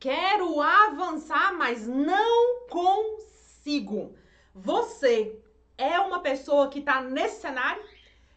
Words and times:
Quero 0.00 0.58
avançar, 0.62 1.52
mas 1.52 1.86
não 1.86 2.66
consigo. 2.70 4.16
Você 4.54 5.38
é 5.76 6.00
uma 6.00 6.20
pessoa 6.20 6.70
que 6.70 6.78
está 6.78 7.02
nesse 7.02 7.42
cenário, 7.42 7.84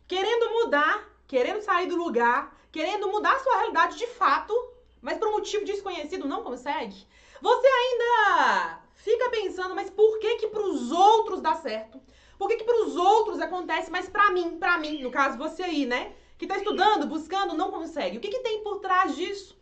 querendo 0.05 0.52
mudar, 0.55 1.10
querendo 1.26 1.62
sair 1.62 1.88
do 1.88 1.96
lugar, 1.96 2.54
querendo 2.70 3.07
mudar 3.07 3.36
a 3.36 3.39
sua 3.39 3.60
realidade 3.60 3.98
de 3.98 4.07
fato, 4.07 4.54
mas 5.02 5.18
por 5.18 5.30
um 5.30 5.38
motivo 5.38 5.64
desconhecido 5.64 6.28
não 6.28 6.44
consegue? 6.44 7.07
Você 7.41 7.68
ainda 7.68 8.82
fica 8.95 9.30
pensando, 9.30 9.73
mas 9.73 9.89
por 9.89 10.20
que 10.20 10.36
que 10.36 10.48
para 10.48 10.64
os 10.64 10.91
outros 10.91 11.39
dá 11.39 11.55
certo? 11.55 11.98
Por 12.38 12.50
que 12.50 12.57
que 12.57 12.66
para 12.66 12.84
os 12.84 12.98
outros 12.98 13.39
acontece, 13.39 13.89
mas 13.89 14.09
para 14.09 14.32
mim, 14.32 14.57
para 14.57 14.77
mim, 14.77 15.02
no 15.02 15.11
caso 15.11 15.38
você 15.38 15.64
aí, 15.64 15.86
né? 15.86 16.14
Que 16.38 16.43
está 16.43 16.57
estudando, 16.57 17.07
buscando, 17.07 17.54
não 17.54 17.71
consegue. 17.71 18.18
O 18.18 18.20
que 18.20 18.27
que 18.27 18.39
tem 18.39 18.61
por 18.61 18.80
trás 18.80 19.16
disso? 19.16 19.57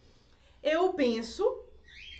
Eu 0.63 0.93
penso 0.93 1.69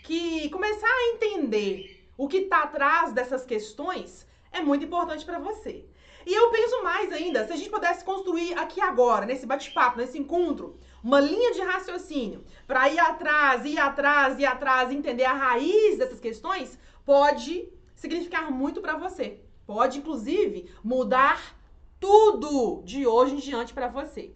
que 0.03 0.49
começar 0.49 0.87
a 0.87 1.09
entender 1.13 2.07
o 2.17 2.27
que 2.27 2.37
está 2.37 2.63
atrás 2.63 3.13
dessas 3.13 3.45
questões 3.45 4.27
é 4.51 4.61
muito 4.61 4.85
importante 4.85 5.25
para 5.25 5.39
você. 5.39 5.85
E 6.25 6.33
eu 6.33 6.51
penso 6.51 6.83
mais 6.83 7.11
ainda, 7.11 7.45
se 7.45 7.53
a 7.53 7.55
gente 7.55 7.69
pudesse 7.69 8.03
construir 8.03 8.53
aqui 8.57 8.79
agora, 8.79 9.25
nesse 9.25 9.45
bate-papo, 9.45 9.97
nesse 9.97 10.19
encontro, 10.19 10.77
uma 11.03 11.19
linha 11.19 11.51
de 11.53 11.61
raciocínio 11.61 12.43
para 12.67 12.89
ir 12.89 12.99
atrás, 12.99 13.65
ir 13.65 13.79
atrás, 13.79 14.37
ir 14.37 14.45
atrás, 14.45 14.91
entender 14.91 15.25
a 15.25 15.33
raiz 15.33 15.97
dessas 15.97 16.19
questões, 16.19 16.77
pode 17.03 17.67
significar 17.95 18.51
muito 18.51 18.81
para 18.81 18.97
você. 18.97 19.39
Pode, 19.65 19.99
inclusive, 19.99 20.69
mudar 20.83 21.55
tudo 21.99 22.83
de 22.83 23.07
hoje 23.07 23.35
em 23.35 23.39
diante 23.39 23.73
para 23.73 23.87
você. 23.87 24.35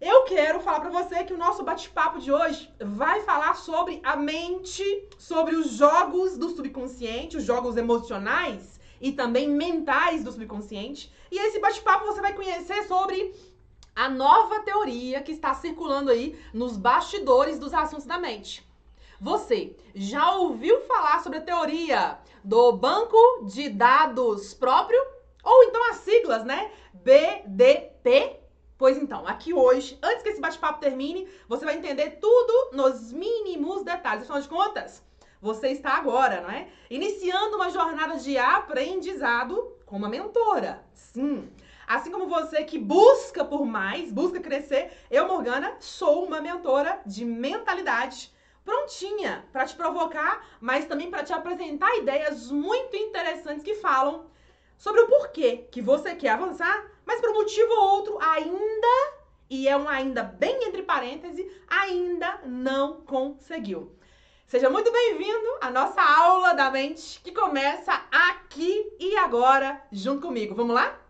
Eu 0.00 0.22
quero 0.22 0.60
falar 0.60 0.78
para 0.78 0.90
você 0.90 1.24
que 1.24 1.34
o 1.34 1.38
nosso 1.38 1.64
bate-papo 1.64 2.20
de 2.20 2.30
hoje 2.30 2.72
vai 2.80 3.20
falar 3.22 3.56
sobre 3.56 4.00
a 4.04 4.14
mente, 4.14 4.84
sobre 5.18 5.56
os 5.56 5.70
jogos 5.70 6.38
do 6.38 6.50
subconsciente, 6.50 7.36
os 7.36 7.42
jogos 7.42 7.76
emocionais 7.76 8.78
e 9.00 9.10
também 9.10 9.48
mentais 9.48 10.22
do 10.22 10.30
subconsciente. 10.30 11.12
E 11.32 11.36
esse 11.36 11.58
bate-papo 11.58 12.06
você 12.06 12.20
vai 12.20 12.32
conhecer 12.32 12.84
sobre 12.84 13.34
a 13.96 14.08
nova 14.08 14.60
teoria 14.60 15.20
que 15.20 15.32
está 15.32 15.52
circulando 15.52 16.12
aí 16.12 16.38
nos 16.54 16.76
bastidores 16.76 17.58
dos 17.58 17.74
assuntos 17.74 18.06
da 18.06 18.18
mente. 18.18 18.64
Você 19.20 19.76
já 19.96 20.36
ouviu 20.36 20.80
falar 20.82 21.24
sobre 21.24 21.38
a 21.38 21.42
teoria 21.42 22.20
do 22.44 22.70
banco 22.70 23.18
de 23.46 23.68
dados 23.68 24.54
próprio? 24.54 25.00
Ou 25.42 25.64
então 25.64 25.90
as 25.90 25.96
siglas, 25.96 26.44
né? 26.44 26.70
BDP? 26.94 28.37
Pois 28.78 28.96
então, 28.96 29.26
aqui 29.26 29.52
hoje, 29.52 29.98
antes 30.00 30.22
que 30.22 30.28
esse 30.28 30.40
bate-papo 30.40 30.78
termine, 30.78 31.28
você 31.48 31.64
vai 31.64 31.76
entender 31.76 32.18
tudo 32.20 32.76
nos 32.76 33.12
mínimos 33.12 33.82
detalhes. 33.82 34.22
Afinal 34.22 34.40
de 34.40 34.48
contas, 34.48 35.02
você 35.42 35.70
está 35.70 35.96
agora, 35.96 36.40
não 36.40 36.50
é? 36.50 36.68
Iniciando 36.88 37.56
uma 37.56 37.70
jornada 37.70 38.16
de 38.18 38.38
aprendizado 38.38 39.76
com 39.84 39.96
uma 39.96 40.08
mentora. 40.08 40.80
Sim. 40.94 41.50
Assim 41.88 42.12
como 42.12 42.28
você 42.28 42.62
que 42.62 42.78
busca 42.78 43.44
por 43.44 43.66
mais, 43.66 44.12
busca 44.12 44.38
crescer, 44.38 44.92
eu, 45.10 45.26
Morgana, 45.26 45.74
sou 45.80 46.24
uma 46.24 46.40
mentora 46.40 47.00
de 47.04 47.24
mentalidade 47.24 48.32
prontinha 48.64 49.44
para 49.52 49.64
te 49.64 49.74
provocar, 49.74 50.46
mas 50.60 50.84
também 50.84 51.10
para 51.10 51.24
te 51.24 51.32
apresentar 51.32 51.96
ideias 51.96 52.48
muito 52.52 52.94
interessantes 52.94 53.64
que 53.64 53.74
falam 53.74 54.26
sobre 54.76 55.00
o 55.00 55.08
porquê 55.08 55.66
que 55.72 55.82
você 55.82 56.14
quer 56.14 56.30
avançar, 56.30 56.86
mas 57.08 57.22
por 57.22 57.30
um 57.30 57.36
motivo 57.36 57.72
ou 57.72 57.88
outro 57.96 58.18
ainda, 58.20 59.14
e 59.48 59.66
é 59.66 59.74
um 59.74 59.88
ainda 59.88 60.22
bem 60.22 60.64
entre 60.64 60.82
parênteses, 60.82 61.50
ainda 61.66 62.42
não 62.44 63.00
conseguiu. 63.00 63.96
Seja 64.46 64.68
muito 64.68 64.92
bem-vindo 64.92 65.56
à 65.62 65.70
nossa 65.70 66.02
aula 66.02 66.52
da 66.52 66.70
mente 66.70 67.18
que 67.20 67.32
começa 67.32 67.94
aqui 68.12 68.92
e 69.00 69.16
agora 69.16 69.82
junto 69.90 70.26
comigo. 70.26 70.54
Vamos 70.54 70.74
lá? 70.74 71.00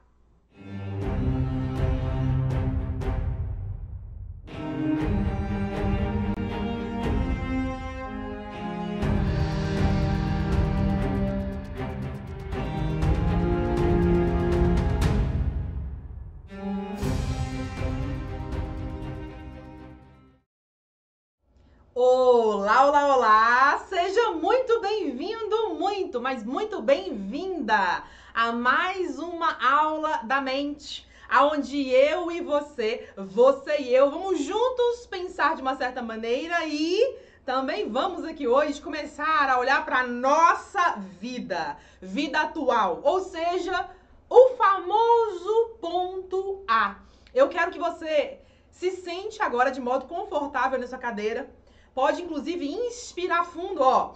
Olá, 22.00 22.86
olá, 22.86 23.16
olá! 23.16 23.78
Seja 23.88 24.30
muito 24.30 24.80
bem-vindo, 24.80 25.74
muito, 25.74 26.20
mas 26.20 26.44
muito 26.44 26.80
bem-vinda 26.80 28.04
a 28.32 28.52
mais 28.52 29.18
uma 29.18 29.58
aula 29.60 30.20
da 30.22 30.40
mente, 30.40 31.04
aonde 31.28 31.90
eu 31.90 32.30
e 32.30 32.40
você, 32.40 33.12
você 33.16 33.78
e 33.78 33.92
eu, 33.92 34.12
vamos 34.12 34.38
juntos 34.38 35.08
pensar 35.08 35.56
de 35.56 35.62
uma 35.62 35.74
certa 35.74 36.00
maneira 36.00 36.64
e 36.66 37.16
também 37.44 37.90
vamos 37.90 38.24
aqui 38.24 38.46
hoje 38.46 38.80
começar 38.80 39.50
a 39.50 39.58
olhar 39.58 39.84
para 39.84 40.06
nossa 40.06 41.00
vida, 41.20 41.76
vida 42.00 42.42
atual, 42.42 43.00
ou 43.02 43.22
seja, 43.22 43.90
o 44.30 44.50
famoso 44.50 45.70
ponto 45.80 46.62
A. 46.68 46.94
Eu 47.34 47.48
quero 47.48 47.72
que 47.72 47.78
você 47.80 48.38
se 48.70 48.92
sente 48.92 49.42
agora 49.42 49.72
de 49.72 49.80
modo 49.80 50.06
confortável 50.06 50.78
nessa 50.78 50.96
cadeira 50.96 51.57
Pode, 51.98 52.22
inclusive, 52.22 52.64
inspirar 52.64 53.44
fundo, 53.44 53.82
ó. 53.82 54.14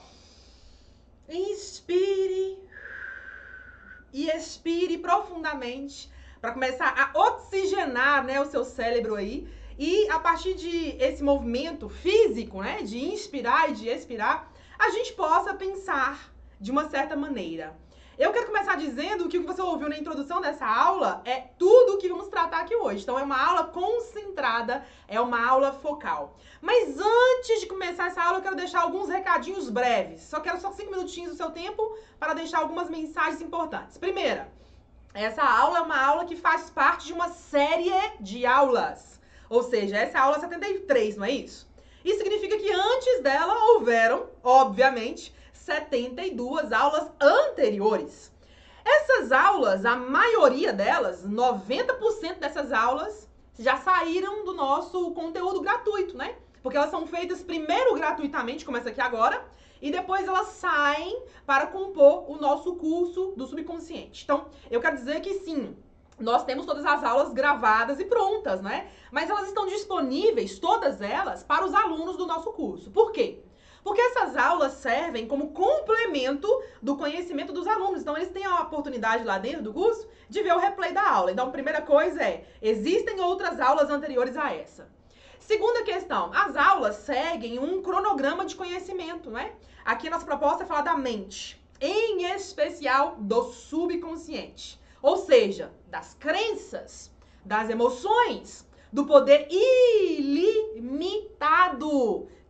Inspire 1.28 2.56
e 4.12 4.28
expire 4.30 4.98
profundamente 4.98 6.08
para 6.40 6.52
começar 6.52 6.94
a 6.96 7.18
oxigenar, 7.18 8.24
né, 8.24 8.40
o 8.40 8.46
seu 8.46 8.64
cérebro 8.64 9.16
aí. 9.16 9.48
E 9.76 10.08
a 10.10 10.20
partir 10.20 10.54
de 10.54 10.90
esse 10.90 11.24
movimento 11.24 11.88
físico, 11.88 12.62
né, 12.62 12.82
de 12.82 13.04
inspirar 13.04 13.68
e 13.68 13.74
de 13.74 13.88
expirar, 13.88 14.48
a 14.78 14.90
gente 14.90 15.12
possa 15.14 15.52
pensar 15.52 16.32
de 16.60 16.70
uma 16.70 16.88
certa 16.88 17.16
maneira. 17.16 17.76
Eu 18.22 18.32
quero 18.32 18.46
começar 18.46 18.76
dizendo 18.76 19.28
que 19.28 19.36
o 19.36 19.40
que 19.40 19.46
você 19.48 19.60
ouviu 19.60 19.88
na 19.88 19.98
introdução 19.98 20.40
dessa 20.40 20.64
aula 20.64 21.20
é 21.24 21.40
tudo 21.58 21.94
o 21.94 21.98
que 21.98 22.08
vamos 22.08 22.28
tratar 22.28 22.60
aqui 22.60 22.76
hoje. 22.76 23.02
Então, 23.02 23.18
é 23.18 23.24
uma 23.24 23.36
aula 23.44 23.64
concentrada, 23.64 24.86
é 25.08 25.20
uma 25.20 25.44
aula 25.44 25.72
focal. 25.72 26.38
Mas 26.60 27.00
antes 27.00 27.62
de 27.62 27.66
começar 27.66 28.06
essa 28.06 28.22
aula, 28.22 28.38
eu 28.38 28.42
quero 28.42 28.54
deixar 28.54 28.82
alguns 28.82 29.08
recadinhos 29.08 29.68
breves. 29.68 30.20
Só 30.20 30.38
quero 30.38 30.60
só 30.60 30.70
cinco 30.70 30.92
minutinhos 30.92 31.32
do 31.32 31.36
seu 31.36 31.50
tempo 31.50 31.98
para 32.16 32.32
deixar 32.32 32.58
algumas 32.60 32.88
mensagens 32.88 33.42
importantes. 33.42 33.98
Primeira, 33.98 34.48
essa 35.12 35.42
aula 35.42 35.78
é 35.78 35.82
uma 35.82 36.00
aula 36.00 36.24
que 36.24 36.36
faz 36.36 36.70
parte 36.70 37.06
de 37.06 37.12
uma 37.12 37.28
série 37.28 37.90
de 38.20 38.46
aulas. 38.46 39.20
Ou 39.50 39.64
seja, 39.64 39.96
essa 39.96 40.18
é 40.18 40.20
a 40.20 40.24
aula 40.26 40.38
73, 40.38 41.16
não 41.16 41.24
é 41.24 41.32
isso? 41.32 41.68
Isso 42.04 42.18
significa 42.18 42.56
que 42.56 42.70
antes 42.70 43.20
dela 43.20 43.52
houveram, 43.72 44.28
obviamente, 44.44 45.34
72 45.62 46.72
aulas 46.72 47.10
anteriores. 47.20 48.32
Essas 48.84 49.30
aulas, 49.30 49.84
a 49.84 49.96
maioria 49.96 50.72
delas, 50.72 51.24
90% 51.24 52.38
dessas 52.40 52.72
aulas, 52.72 53.28
já 53.58 53.76
saíram 53.76 54.44
do 54.44 54.54
nosso 54.54 55.12
conteúdo 55.12 55.60
gratuito, 55.60 56.16
né? 56.16 56.34
Porque 56.62 56.76
elas 56.76 56.90
são 56.90 57.06
feitas 57.06 57.42
primeiro 57.42 57.94
gratuitamente, 57.94 58.64
como 58.64 58.76
essa 58.76 58.88
aqui 58.88 59.00
agora, 59.00 59.44
e 59.80 59.90
depois 59.90 60.26
elas 60.26 60.48
saem 60.48 61.22
para 61.46 61.66
compor 61.68 62.28
o 62.28 62.36
nosso 62.36 62.74
curso 62.74 63.32
do 63.36 63.46
subconsciente. 63.46 64.24
Então, 64.24 64.46
eu 64.70 64.80
quero 64.80 64.96
dizer 64.96 65.20
que 65.20 65.34
sim, 65.40 65.76
nós 66.18 66.44
temos 66.44 66.66
todas 66.66 66.84
as 66.84 67.04
aulas 67.04 67.32
gravadas 67.32 68.00
e 68.00 68.04
prontas, 68.04 68.60
né? 68.60 68.90
Mas 69.12 69.30
elas 69.30 69.46
estão 69.46 69.66
disponíveis, 69.66 70.58
todas 70.58 71.00
elas, 71.00 71.44
para 71.44 71.64
os 71.64 71.74
alunos 71.74 72.16
do 72.16 72.26
nosso 72.26 72.52
curso. 72.52 72.90
Por 72.90 73.12
quê? 73.12 73.44
Porque 73.82 74.00
essas 74.00 74.36
aulas 74.36 74.74
servem 74.74 75.26
como 75.26 75.50
complemento 75.52 76.48
do 76.80 76.96
conhecimento 76.96 77.52
dos 77.52 77.66
alunos. 77.66 78.02
Então, 78.02 78.16
eles 78.16 78.30
têm 78.30 78.44
a 78.44 78.60
oportunidade 78.60 79.24
lá 79.24 79.38
dentro 79.38 79.62
do 79.62 79.72
curso 79.72 80.08
de 80.28 80.42
ver 80.42 80.52
o 80.54 80.58
replay 80.58 80.92
da 80.92 81.08
aula. 81.08 81.32
Então, 81.32 81.48
a 81.48 81.50
primeira 81.50 81.82
coisa 81.82 82.22
é: 82.22 82.44
existem 82.60 83.20
outras 83.20 83.58
aulas 83.60 83.90
anteriores 83.90 84.36
a 84.36 84.54
essa. 84.54 84.88
Segunda 85.40 85.82
questão: 85.82 86.30
as 86.32 86.56
aulas 86.56 86.96
seguem 86.96 87.58
um 87.58 87.82
cronograma 87.82 88.44
de 88.44 88.54
conhecimento, 88.54 89.30
né? 89.30 89.52
Aqui 89.84 90.06
a 90.06 90.10
nossa 90.12 90.24
proposta 90.24 90.62
é 90.62 90.66
falar 90.66 90.82
da 90.82 90.96
mente, 90.96 91.60
em 91.80 92.24
especial 92.32 93.16
do 93.18 93.42
subconsciente. 93.44 94.80
Ou 95.02 95.16
seja, 95.16 95.72
das 95.88 96.14
crenças, 96.14 97.10
das 97.44 97.68
emoções, 97.68 98.64
do 98.92 99.04
poder 99.04 99.48
ilimitado 99.50 101.18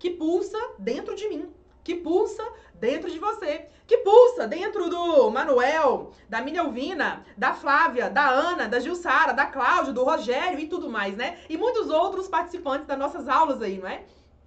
que 0.03 0.11
pulsa 0.11 0.59
dentro 0.81 1.15
de 1.15 1.29
mim, 1.29 1.49
que 1.85 1.95
pulsa 1.95 2.43
dentro 2.75 3.09
de 3.09 3.21
você, 3.21 3.69
que 3.87 3.99
pulsa 3.99 4.49
dentro 4.49 4.91
do 4.91 5.31
Manuel, 5.31 6.11
da 6.29 6.41
Minelvina, 6.41 7.25
da 7.37 7.55
Flávia, 7.55 8.11
da 8.11 8.29
Ana, 8.29 8.67
da 8.67 8.81
Gilsara, 8.81 9.33
da 9.33 9.47
Cláudia, 9.47 9.93
do 9.93 10.03
Rogério 10.03 10.59
e 10.59 10.67
tudo 10.67 10.91
mais, 10.91 11.17
né? 11.17 11.39
E 11.49 11.57
muitos 11.57 11.89
outros 11.89 12.27
participantes 12.27 12.85
das 12.85 12.99
nossas 12.99 13.29
aulas 13.29 13.63
aí, 13.63 13.79
não 13.79 13.89
é? 13.89 14.03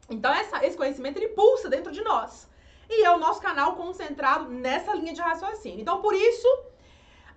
Então 0.09 0.33
essa, 0.33 0.65
esse 0.65 0.75
conhecimento 0.75 1.19
ele 1.19 1.29
pulsa 1.29 1.69
dentro 1.69 1.93
de 1.93 2.03
nós. 2.03 2.49
E 2.89 3.05
é 3.05 3.11
o 3.11 3.17
nosso 3.17 3.39
canal 3.39 3.77
concentrado 3.77 4.49
nessa 4.49 4.93
linha 4.93 5.13
de 5.13 5.21
raciocínio. 5.21 5.79
Então 5.79 6.01
por 6.01 6.13
isso 6.13 6.49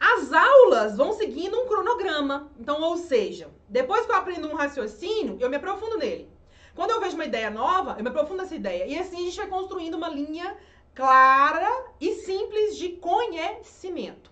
as 0.00 0.32
aulas 0.32 0.96
vão 0.96 1.12
seguindo 1.12 1.56
um 1.56 1.68
cronograma. 1.68 2.50
Então, 2.58 2.82
ou 2.82 2.96
seja, 2.96 3.48
depois 3.68 4.06
que 4.06 4.10
eu 4.10 4.16
aprendo 4.16 4.48
um 4.48 4.56
raciocínio, 4.56 5.36
eu 5.38 5.48
me 5.48 5.54
aprofundo 5.54 5.96
nele. 5.98 6.36
Quando 6.78 6.92
eu 6.92 7.00
vejo 7.00 7.16
uma 7.16 7.24
ideia 7.24 7.50
nova, 7.50 7.96
eu 7.98 8.04
me 8.04 8.08
aprofundo 8.08 8.40
nessa 8.40 8.54
ideia. 8.54 8.86
E 8.86 8.96
assim 8.96 9.16
a 9.16 9.24
gente 9.24 9.36
vai 9.36 9.48
construindo 9.48 9.94
uma 9.94 10.08
linha 10.08 10.56
clara 10.94 11.68
e 12.00 12.14
simples 12.14 12.76
de 12.76 12.90
conhecimento. 12.90 14.30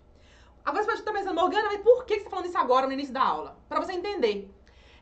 Agora 0.64 0.84
você 0.84 0.90
pode 0.90 1.00
estar 1.00 1.12
pensando, 1.12 1.34
Morgana, 1.34 1.70
mas 1.70 1.81
por 1.81 2.04
que 2.04 2.14
você 2.14 2.20
está 2.20 2.31
falando 2.31 2.46
isso 2.46 2.56
agora 2.56 2.87
no 2.87 2.93
início 2.93 3.12
da 3.12 3.25
aula? 3.25 3.58
Para 3.69 3.81
você 3.81 3.94
entender 3.94 4.48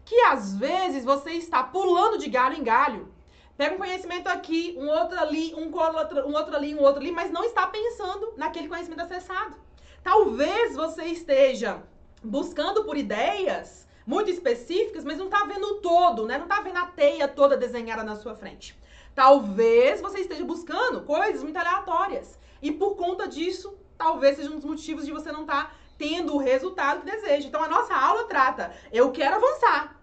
que 0.06 0.18
às 0.20 0.56
vezes 0.56 1.04
você 1.04 1.32
está 1.32 1.62
pulando 1.62 2.16
de 2.16 2.30
galho 2.30 2.56
em 2.56 2.64
galho. 2.64 3.12
Pega 3.58 3.74
um 3.74 3.78
conhecimento 3.78 4.26
aqui, 4.28 4.74
um 4.78 4.88
outro 4.88 5.20
ali, 5.20 5.54
um 5.54 5.70
outro, 5.70 6.26
um 6.26 6.34
outro 6.34 6.56
ali, 6.56 6.74
um 6.74 6.80
outro 6.80 7.02
ali, 7.02 7.12
mas 7.12 7.30
não 7.30 7.44
está 7.44 7.66
pensando 7.66 8.32
naquele 8.38 8.68
conhecimento 8.68 9.02
acessado. 9.02 9.54
Talvez 10.02 10.74
você 10.74 11.04
esteja 11.08 11.82
buscando 12.22 12.84
por 12.84 12.96
ideias 12.96 13.83
muito 14.06 14.30
específicas, 14.30 15.04
mas 15.04 15.18
não 15.18 15.26
está 15.26 15.44
vendo 15.44 15.64
o 15.64 15.74
todo, 15.76 16.26
né? 16.26 16.36
Não 16.36 16.44
está 16.44 16.60
vendo 16.60 16.78
a 16.78 16.86
teia 16.86 17.26
toda 17.26 17.56
desenhada 17.56 18.02
na 18.02 18.16
sua 18.16 18.34
frente. 18.34 18.78
Talvez 19.14 20.00
você 20.00 20.20
esteja 20.20 20.44
buscando 20.44 21.02
coisas 21.02 21.42
muito 21.42 21.56
aleatórias. 21.56 22.38
E 22.60 22.72
por 22.72 22.96
conta 22.96 23.28
disso, 23.28 23.76
talvez 23.96 24.36
seja 24.36 24.50
um 24.50 24.56
dos 24.56 24.64
motivos 24.64 25.06
de 25.06 25.12
você 25.12 25.30
não 25.30 25.42
estar 25.42 25.70
tá 25.70 25.74
tendo 25.96 26.34
o 26.34 26.38
resultado 26.38 27.00
que 27.00 27.10
deseja. 27.10 27.46
Então 27.46 27.62
a 27.62 27.68
nossa 27.68 27.94
aula 27.94 28.24
trata, 28.24 28.74
eu 28.92 29.12
quero 29.12 29.36
avançar. 29.36 30.00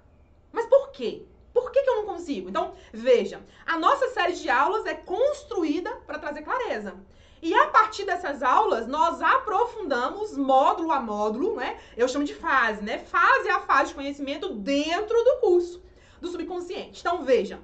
Mas 0.52 0.66
por 0.66 0.92
quê? 0.92 1.26
Por 1.54 1.72
que, 1.72 1.84
que 1.84 1.90
eu 1.90 1.98
não 1.98 2.06
consigo? 2.06 2.50
Então, 2.50 2.74
veja, 2.94 3.42
a 3.66 3.78
nossa 3.78 4.10
série 4.10 4.34
de 4.34 4.50
aulas 4.50 4.86
é 4.86 4.94
construída 4.94 5.92
para 6.08 6.20
trazer 6.20 6.44
clareza. 6.44 6.96
E 7.42 7.54
a 7.54 7.68
partir 7.68 8.06
dessas 8.06 8.44
aulas, 8.44 8.88
nós 8.88 9.22
aprofundamos 9.22 10.38
módulo 10.38 10.92
a 10.92 11.00
módulo, 11.00 11.56
né? 11.56 11.80
Eu 11.98 12.08
chamo 12.08 12.24
de 12.24 12.36
fase, 12.36 12.84
né? 12.84 13.00
Fase 13.00 13.50
a 13.50 13.60
fase 13.62 13.90
de 13.90 13.96
conhecimento 13.96 14.54
dentro 14.54 15.18
do 15.24 15.40
curso 15.42 15.82
do 16.20 16.30
subconsciente. 16.30 17.00
Então, 17.00 17.24
veja, 17.24 17.60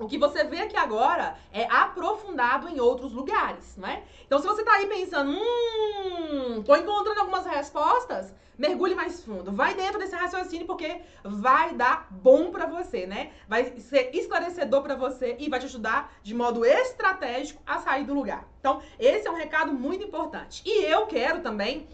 o 0.00 0.08
que 0.08 0.18
você 0.18 0.42
vê 0.44 0.62
aqui 0.62 0.76
agora 0.76 1.36
é 1.52 1.64
aprofundado 1.66 2.68
em 2.68 2.80
outros 2.80 3.12
lugares, 3.12 3.76
né? 3.76 4.02
Então, 4.26 4.38
se 4.38 4.46
você 4.46 4.64
tá 4.64 4.72
aí 4.72 4.86
pensando, 4.86 5.30
hum, 5.30 6.62
tô 6.64 6.74
encontrando 6.74 7.20
algumas 7.20 7.44
respostas, 7.46 8.34
mergulhe 8.56 8.94
mais 8.94 9.22
fundo. 9.22 9.52
Vai 9.52 9.74
dentro 9.74 9.98
desse 9.98 10.14
raciocínio 10.14 10.66
porque 10.66 11.00
vai 11.22 11.74
dar 11.74 12.08
bom 12.10 12.50
para 12.50 12.66
você, 12.66 13.06
né? 13.06 13.30
Vai 13.46 13.78
ser 13.78 14.10
esclarecedor 14.14 14.82
para 14.82 14.94
você 14.94 15.36
e 15.38 15.48
vai 15.48 15.60
te 15.60 15.66
ajudar 15.66 16.12
de 16.22 16.34
modo 16.34 16.64
estratégico 16.64 17.62
a 17.66 17.78
sair 17.78 18.04
do 18.04 18.14
lugar. 18.14 18.48
Então, 18.58 18.82
esse 18.98 19.26
é 19.28 19.30
um 19.30 19.36
recado 19.36 19.72
muito 19.72 20.04
importante. 20.04 20.62
E 20.64 20.84
eu 20.84 21.06
quero 21.06 21.40
também 21.40 21.86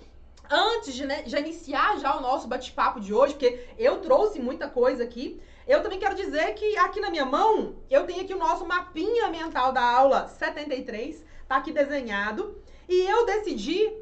antes 0.49 0.95
de, 0.95 1.05
né, 1.05 1.25
já 1.27 1.41
iniciar 1.41 1.99
já 1.99 2.17
o 2.17 2.21
nosso 2.21 2.47
bate-papo 2.47 3.01
de 3.01 3.13
hoje, 3.13 3.35
porque 3.35 3.67
eu 3.79 4.01
trouxe 4.01 4.41
muita 4.41 4.69
coisa 4.69 5.03
aqui, 5.03 5.41
eu 5.67 5.83
também 5.83 5.99
quero 5.99 6.15
dizer 6.15 6.55
que 6.55 6.77
aqui 6.77 7.01
na 7.01 7.11
minha 7.11 7.25
mão, 7.25 7.77
eu 7.91 8.07
tenho 8.07 8.23
aqui 8.23 8.33
o 8.33 8.39
nosso 8.39 8.65
mapinha 8.65 9.29
mental 9.29 9.73
da 9.73 9.83
aula 9.83 10.29
73, 10.29 11.25
tá 11.49 11.57
aqui 11.57 11.73
desenhado, 11.73 12.63
e 12.89 13.03
eu 13.11 13.27
decidi 13.27 13.93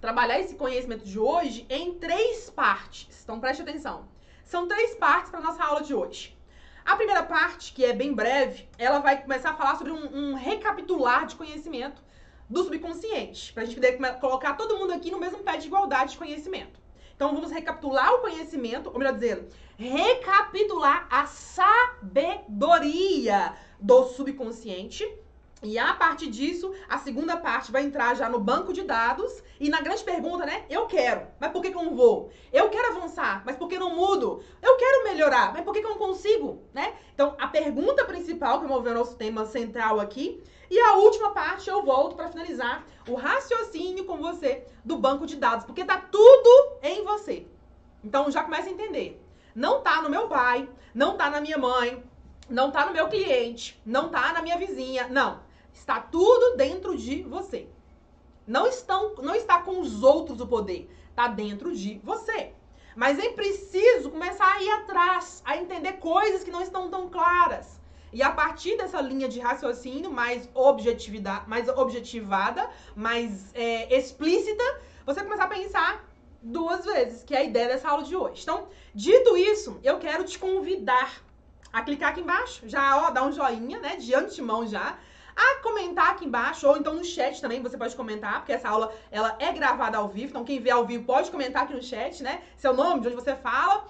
trabalhar 0.00 0.40
esse 0.40 0.56
conhecimento 0.56 1.04
de 1.04 1.18
hoje 1.18 1.66
em 1.70 1.94
três 1.94 2.50
partes. 2.50 3.22
Então 3.22 3.38
preste 3.38 3.62
atenção. 3.62 4.08
São 4.44 4.66
três 4.66 4.94
partes 4.96 5.30
para 5.30 5.40
nossa 5.40 5.62
aula 5.62 5.82
de 5.82 5.94
hoje. 5.94 6.36
A 6.84 6.96
primeira 6.96 7.22
parte, 7.22 7.72
que 7.72 7.84
é 7.84 7.92
bem 7.92 8.12
breve, 8.12 8.68
ela 8.76 8.98
vai 8.98 9.22
começar 9.22 9.50
a 9.50 9.54
falar 9.54 9.76
sobre 9.76 9.92
um, 9.92 10.32
um 10.32 10.34
recapitular 10.34 11.26
de 11.26 11.36
conhecimento 11.36 12.02
do 12.50 12.62
subconsciente, 12.64 13.52
para 13.52 13.62
a 13.62 13.66
gente 13.66 13.76
poder 13.76 13.98
colocar 14.20 14.54
todo 14.54 14.76
mundo 14.76 14.92
aqui 14.92 15.10
no 15.10 15.18
mesmo 15.18 15.38
pé 15.38 15.56
de 15.56 15.68
igualdade 15.68 16.12
de 16.12 16.18
conhecimento. 16.18 16.83
Então 17.14 17.34
vamos 17.34 17.50
recapitular 17.50 18.12
o 18.14 18.18
conhecimento, 18.18 18.90
ou 18.92 18.98
melhor 18.98 19.14
dizendo, 19.14 19.48
recapitular 19.76 21.06
a 21.10 21.26
sabedoria 21.26 22.74
do 23.80 24.04
subconsciente 24.04 25.06
e 25.64 25.78
a 25.78 25.94
partir 25.94 26.28
disso, 26.28 26.74
a 26.86 26.98
segunda 26.98 27.38
parte 27.38 27.72
vai 27.72 27.82
entrar 27.82 28.14
já 28.14 28.28
no 28.28 28.38
banco 28.38 28.70
de 28.72 28.82
dados. 28.82 29.42
E 29.58 29.70
na 29.70 29.80
grande 29.80 30.04
pergunta, 30.04 30.44
né? 30.44 30.64
Eu 30.68 30.86
quero, 30.86 31.26
mas 31.40 31.50
por 31.50 31.62
que, 31.62 31.70
que 31.70 31.76
eu 31.76 31.82
não 31.82 31.96
vou? 31.96 32.30
Eu 32.52 32.68
quero 32.68 32.94
avançar, 32.94 33.42
mas 33.46 33.56
por 33.56 33.66
que 33.66 33.78
não 33.78 33.94
mudo? 33.94 34.42
Eu 34.60 34.76
quero 34.76 35.04
melhorar, 35.04 35.54
mas 35.54 35.64
por 35.64 35.72
que, 35.72 35.80
que 35.80 35.86
eu 35.86 35.90
não 35.90 35.98
consigo? 35.98 36.62
Né? 36.74 36.92
Então, 37.14 37.34
a 37.38 37.46
pergunta 37.46 38.04
principal, 38.04 38.60
que 38.60 38.66
ver 38.66 38.90
o 38.90 38.94
nosso 38.94 39.16
tema 39.16 39.46
central 39.46 40.00
aqui. 40.00 40.42
E 40.70 40.78
a 40.78 40.94
última 40.94 41.30
parte, 41.30 41.68
eu 41.68 41.82
volto 41.82 42.16
para 42.16 42.28
finalizar 42.28 42.84
o 43.08 43.14
raciocínio 43.14 44.04
com 44.04 44.16
você 44.16 44.66
do 44.84 44.96
banco 44.96 45.26
de 45.26 45.36
dados, 45.36 45.64
porque 45.64 45.84
tá 45.84 45.98
tudo 45.98 46.78
em 46.82 47.04
você. 47.04 47.46
Então, 48.02 48.30
já 48.30 48.42
começa 48.42 48.68
a 48.68 48.72
entender. 48.72 49.20
Não 49.54 49.80
tá 49.82 50.02
no 50.02 50.10
meu 50.10 50.28
pai, 50.28 50.68
não 50.94 51.16
tá 51.16 51.30
na 51.30 51.40
minha 51.40 51.58
mãe, 51.58 52.02
não 52.48 52.70
tá 52.70 52.86
no 52.86 52.92
meu 52.92 53.08
cliente, 53.08 53.80
não 53.84 54.08
tá 54.08 54.32
na 54.32 54.42
minha 54.42 54.58
vizinha, 54.58 55.08
não. 55.08 55.42
Está 55.72 56.00
tudo 56.00 56.56
dentro 56.56 56.96
de 56.96 57.22
você. 57.22 57.68
Não 58.46 58.66
estão, 58.66 59.14
não 59.16 59.34
está 59.34 59.62
com 59.62 59.80
os 59.80 60.02
outros 60.02 60.40
o 60.40 60.46
poder, 60.46 60.90
está 61.10 61.28
dentro 61.28 61.74
de 61.74 61.98
você. 62.04 62.52
Mas 62.94 63.18
é 63.18 63.30
preciso 63.30 64.10
começar 64.10 64.46
a 64.46 64.62
ir 64.62 64.70
atrás, 64.70 65.42
a 65.44 65.56
entender 65.56 65.94
coisas 65.94 66.44
que 66.44 66.50
não 66.50 66.62
estão 66.62 66.90
tão 66.90 67.08
claras. 67.08 67.73
E 68.14 68.22
a 68.22 68.30
partir 68.30 68.76
dessa 68.76 69.00
linha 69.00 69.28
de 69.28 69.40
raciocínio 69.40 70.08
mais, 70.08 70.48
objetividade, 70.54 71.48
mais 71.48 71.68
objetivada, 71.68 72.70
mais 72.94 73.52
é, 73.54 73.98
explícita, 73.98 74.62
você 75.04 75.20
começar 75.24 75.44
a 75.44 75.48
pensar 75.48 76.04
duas 76.40 76.84
vezes, 76.84 77.24
que 77.24 77.34
é 77.34 77.38
a 77.38 77.42
ideia 77.42 77.66
dessa 77.66 77.88
aula 77.88 78.04
de 78.04 78.14
hoje. 78.14 78.42
Então, 78.42 78.68
dito 78.94 79.36
isso, 79.36 79.80
eu 79.82 79.98
quero 79.98 80.22
te 80.22 80.38
convidar 80.38 81.20
a 81.72 81.82
clicar 81.82 82.10
aqui 82.10 82.20
embaixo, 82.20 82.62
já 82.68 83.04
ó, 83.04 83.10
dá 83.10 83.24
um 83.24 83.32
joinha, 83.32 83.80
né, 83.80 83.96
de 83.96 84.14
antemão 84.14 84.64
já, 84.64 84.96
a 85.34 85.60
comentar 85.60 86.10
aqui 86.10 86.24
embaixo, 86.24 86.68
ou 86.68 86.76
então 86.76 86.94
no 86.94 87.04
chat 87.04 87.40
também 87.40 87.60
você 87.60 87.76
pode 87.76 87.96
comentar, 87.96 88.36
porque 88.38 88.52
essa 88.52 88.68
aula 88.68 88.94
ela 89.10 89.34
é 89.40 89.50
gravada 89.52 89.98
ao 89.98 90.08
vivo, 90.08 90.28
então 90.28 90.44
quem 90.44 90.60
vê 90.60 90.70
ao 90.70 90.86
vivo 90.86 91.02
pode 91.04 91.32
comentar 91.32 91.64
aqui 91.64 91.74
no 91.74 91.82
chat, 91.82 92.22
né? 92.22 92.42
Seu 92.56 92.72
nome, 92.72 93.00
de 93.00 93.08
onde 93.08 93.16
você 93.16 93.34
fala, 93.34 93.88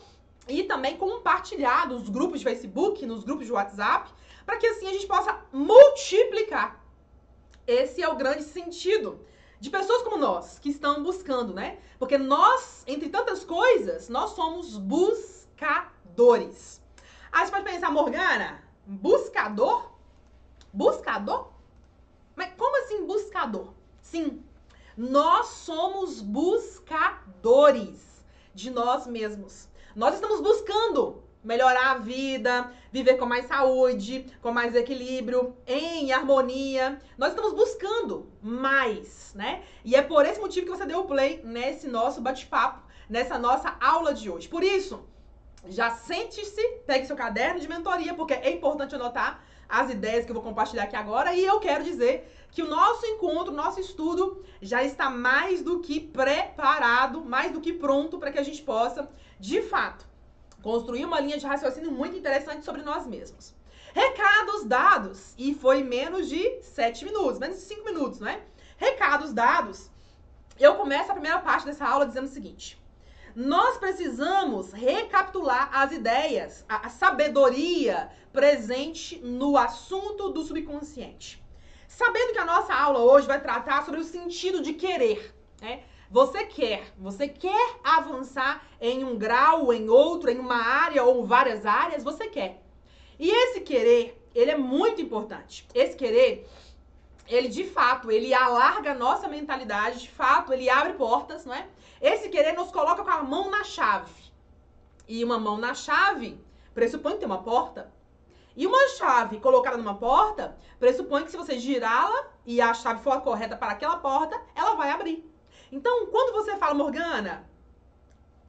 e 0.49 0.62
também 0.62 0.97
compartilhar 0.97 1.88
nos 1.88 2.09
grupos 2.09 2.38
de 2.41 2.44
Facebook, 2.44 3.05
nos 3.05 3.23
grupos 3.23 3.47
de 3.47 3.53
WhatsApp, 3.53 4.11
para 4.44 4.56
que 4.56 4.67
assim 4.67 4.88
a 4.88 4.93
gente 4.93 5.06
possa 5.06 5.41
multiplicar. 5.52 6.85
Esse 7.66 8.02
é 8.02 8.09
o 8.09 8.16
grande 8.16 8.42
sentido 8.42 9.25
de 9.59 9.71
pessoas 9.71 10.02
como 10.02 10.18
nós, 10.18 10.59
que 10.59 10.68
estão 10.68 11.02
buscando, 11.02 11.54
né? 11.54 11.78
Porque 11.99 12.18
nós, 12.18 12.85
entre 12.87 13.09
tantas 13.09 13.42
coisas, 13.45 14.11
nós 14.11 14.33
somos 14.33 14.76
buscadores. 14.76 16.83
Aí 17.33 17.47
você 17.47 17.50
pode 17.50 17.64
pensar, 17.64 17.90
Morgana, 17.90 18.62
buscador? 18.87 19.90
Buscador? 20.73 21.50
Mas 22.37 22.52
como 22.59 22.76
assim 22.83 23.07
buscador? 23.07 23.73
Sim, 24.02 24.45
nós 24.97 25.47
somos 25.47 26.21
buscadores 26.21 28.04
de 28.54 28.71
nós 28.71 29.07
mesmos. 29.07 29.68
Nós 29.97 30.14
estamos 30.14 30.40
buscando 30.40 31.24
melhorar 31.44 31.92
a 31.92 31.98
vida, 31.98 32.72
viver 32.90 33.14
com 33.14 33.26
mais 33.26 33.46
saúde, 33.46 34.26
com 34.40 34.50
mais 34.50 34.74
equilíbrio, 34.74 35.54
em 35.66 36.12
harmonia. 36.12 37.00
Nós 37.18 37.30
estamos 37.30 37.52
buscando 37.52 38.28
mais, 38.42 39.32
né? 39.34 39.62
E 39.84 39.94
é 39.94 40.02
por 40.02 40.24
esse 40.24 40.40
motivo 40.40 40.66
que 40.66 40.72
você 40.72 40.86
deu 40.86 41.00
o 41.00 41.06
play 41.06 41.40
nesse 41.44 41.86
nosso 41.86 42.20
bate-papo, 42.20 42.82
nessa 43.08 43.38
nossa 43.38 43.76
aula 43.80 44.14
de 44.14 44.30
hoje. 44.30 44.48
Por 44.48 44.64
isso, 44.64 45.04
já 45.68 45.90
sente-se, 45.90 46.62
pegue 46.86 47.06
seu 47.06 47.16
caderno 47.16 47.60
de 47.60 47.68
mentoria, 47.68 48.14
porque 48.14 48.34
é 48.34 48.50
importante 48.50 48.94
anotar 48.94 49.44
as 49.68 49.90
ideias 49.90 50.24
que 50.24 50.30
eu 50.30 50.34
vou 50.34 50.42
compartilhar 50.42 50.84
aqui 50.84 50.96
agora. 50.96 51.34
E 51.34 51.44
eu 51.44 51.58
quero 51.60 51.84
dizer 51.84 52.30
que 52.50 52.62
o 52.62 52.68
nosso 52.68 53.04
encontro, 53.06 53.52
o 53.52 53.56
nosso 53.56 53.80
estudo 53.80 54.44
já 54.62 54.82
está 54.82 55.10
mais 55.10 55.62
do 55.62 55.80
que 55.80 55.98
preparado, 55.98 57.24
mais 57.24 57.50
do 57.50 57.60
que 57.60 57.72
pronto 57.72 58.18
para 58.18 58.30
que 58.30 58.38
a 58.38 58.42
gente 58.42 58.62
possa, 58.62 59.10
de 59.40 59.60
fato, 59.62 60.06
construir 60.64 61.04
uma 61.04 61.21
linha 61.21 61.37
de 61.37 61.47
raciocínio 61.47 61.92
muito 61.92 62.16
interessante 62.16 62.64
sobre 62.64 62.80
nós 62.80 63.06
mesmos. 63.06 63.54
Recados 63.92 64.64
dados, 64.64 65.35
e 65.37 65.54
foi 65.54 65.85
menos 65.85 66.26
de 66.26 66.62
sete 66.62 67.04
minutos, 67.04 67.38
menos 67.38 67.59
de 67.59 67.64
cinco 67.64 67.85
minutos, 67.85 68.18
não 68.18 68.28
é? 68.28 68.40
Recados 68.78 69.35
dados. 69.35 69.90
Eu 70.59 70.76
começo 70.76 71.11
a 71.11 71.14
primeira 71.14 71.38
parte 71.40 71.66
dessa 71.66 71.87
aula 71.87 72.06
dizendo 72.06 72.25
o 72.25 72.30
seguinte: 72.30 72.83
nós 73.37 73.76
precisamos 73.76 74.73
recapitular 74.73 75.68
as 75.71 75.92
ideias, 75.92 76.64
a, 76.66 76.87
a 76.87 76.88
sabedoria 76.88 78.11
presente 78.33 79.18
no 79.18 79.59
assunto 79.59 80.30
do 80.30 80.42
subconsciente. 80.42 81.44
Sabendo 81.87 82.33
que 82.33 82.38
a 82.38 82.44
nossa 82.47 82.75
aula 82.75 83.00
hoje 83.00 83.26
vai 83.26 83.40
tratar 83.40 83.85
sobre 83.85 84.00
o 84.00 84.04
sentido 84.04 84.62
de 84.62 84.73
querer, 84.73 85.35
né? 85.61 85.85
Você 86.11 86.44
quer, 86.44 86.92
você 86.99 87.26
quer 87.26 87.76
avançar 87.82 88.64
em 88.80 89.04
um 89.04 89.16
grau, 89.16 89.73
em 89.73 89.88
outro, 89.88 90.30
em 90.30 90.38
uma 90.38 90.56
área 90.56 91.02
ou 91.02 91.25
várias 91.25 91.64
áreas, 91.64 92.04
você 92.04 92.28
quer. 92.28 92.62
E 93.18 93.30
esse 93.30 93.61
querer, 93.61 94.23
ele 94.34 94.50
é 94.50 94.56
muito 94.56 95.00
importante. 95.00 95.66
Esse 95.75 95.96
querer, 95.96 96.49
ele 97.26 97.49
de 97.49 97.64
fato, 97.64 98.11
ele 98.11 98.34
alarga 98.34 98.92
a 98.92 98.94
nossa 98.94 99.28
mentalidade, 99.28 100.00
de 100.00 100.11
fato, 100.11 100.52
ele 100.52 100.68
abre 100.68 100.92
portas, 100.94 101.44
não 101.44 101.54
é? 101.54 101.66
Esse 102.00 102.28
querer 102.28 102.52
nos 102.52 102.70
coloca 102.70 103.02
com 103.02 103.11
a 103.11 103.23
mão 103.23 103.50
na 103.50 103.64
chave. 103.64 104.12
E 105.08 105.25
uma 105.25 105.38
mão 105.38 105.56
na 105.56 105.75
chave 105.75 106.38
pressupõe 106.75 107.16
tem 107.16 107.26
uma 107.26 107.42
porta. 107.42 107.92
E 108.56 108.66
uma 108.66 108.88
chave 108.90 109.40
colocada 109.40 109.76
numa 109.76 109.94
porta 109.94 110.56
pressupõe 110.78 111.25
que 111.25 111.30
se 111.30 111.37
você 111.37 111.58
girá-la 111.58 112.28
e 112.46 112.61
a 112.61 112.73
chave 112.75 113.02
for 113.02 113.12
a 113.12 113.20
correta 113.20 113.56
para 113.56 113.73
aquela 113.73 113.96
porta, 113.96 114.40
ela 114.54 114.75
vai 114.75 114.90
abrir. 114.90 115.34
Então, 115.75 116.07
quando 116.07 116.33
você 116.33 116.57
fala, 116.57 116.73
Morgana, 116.73 117.50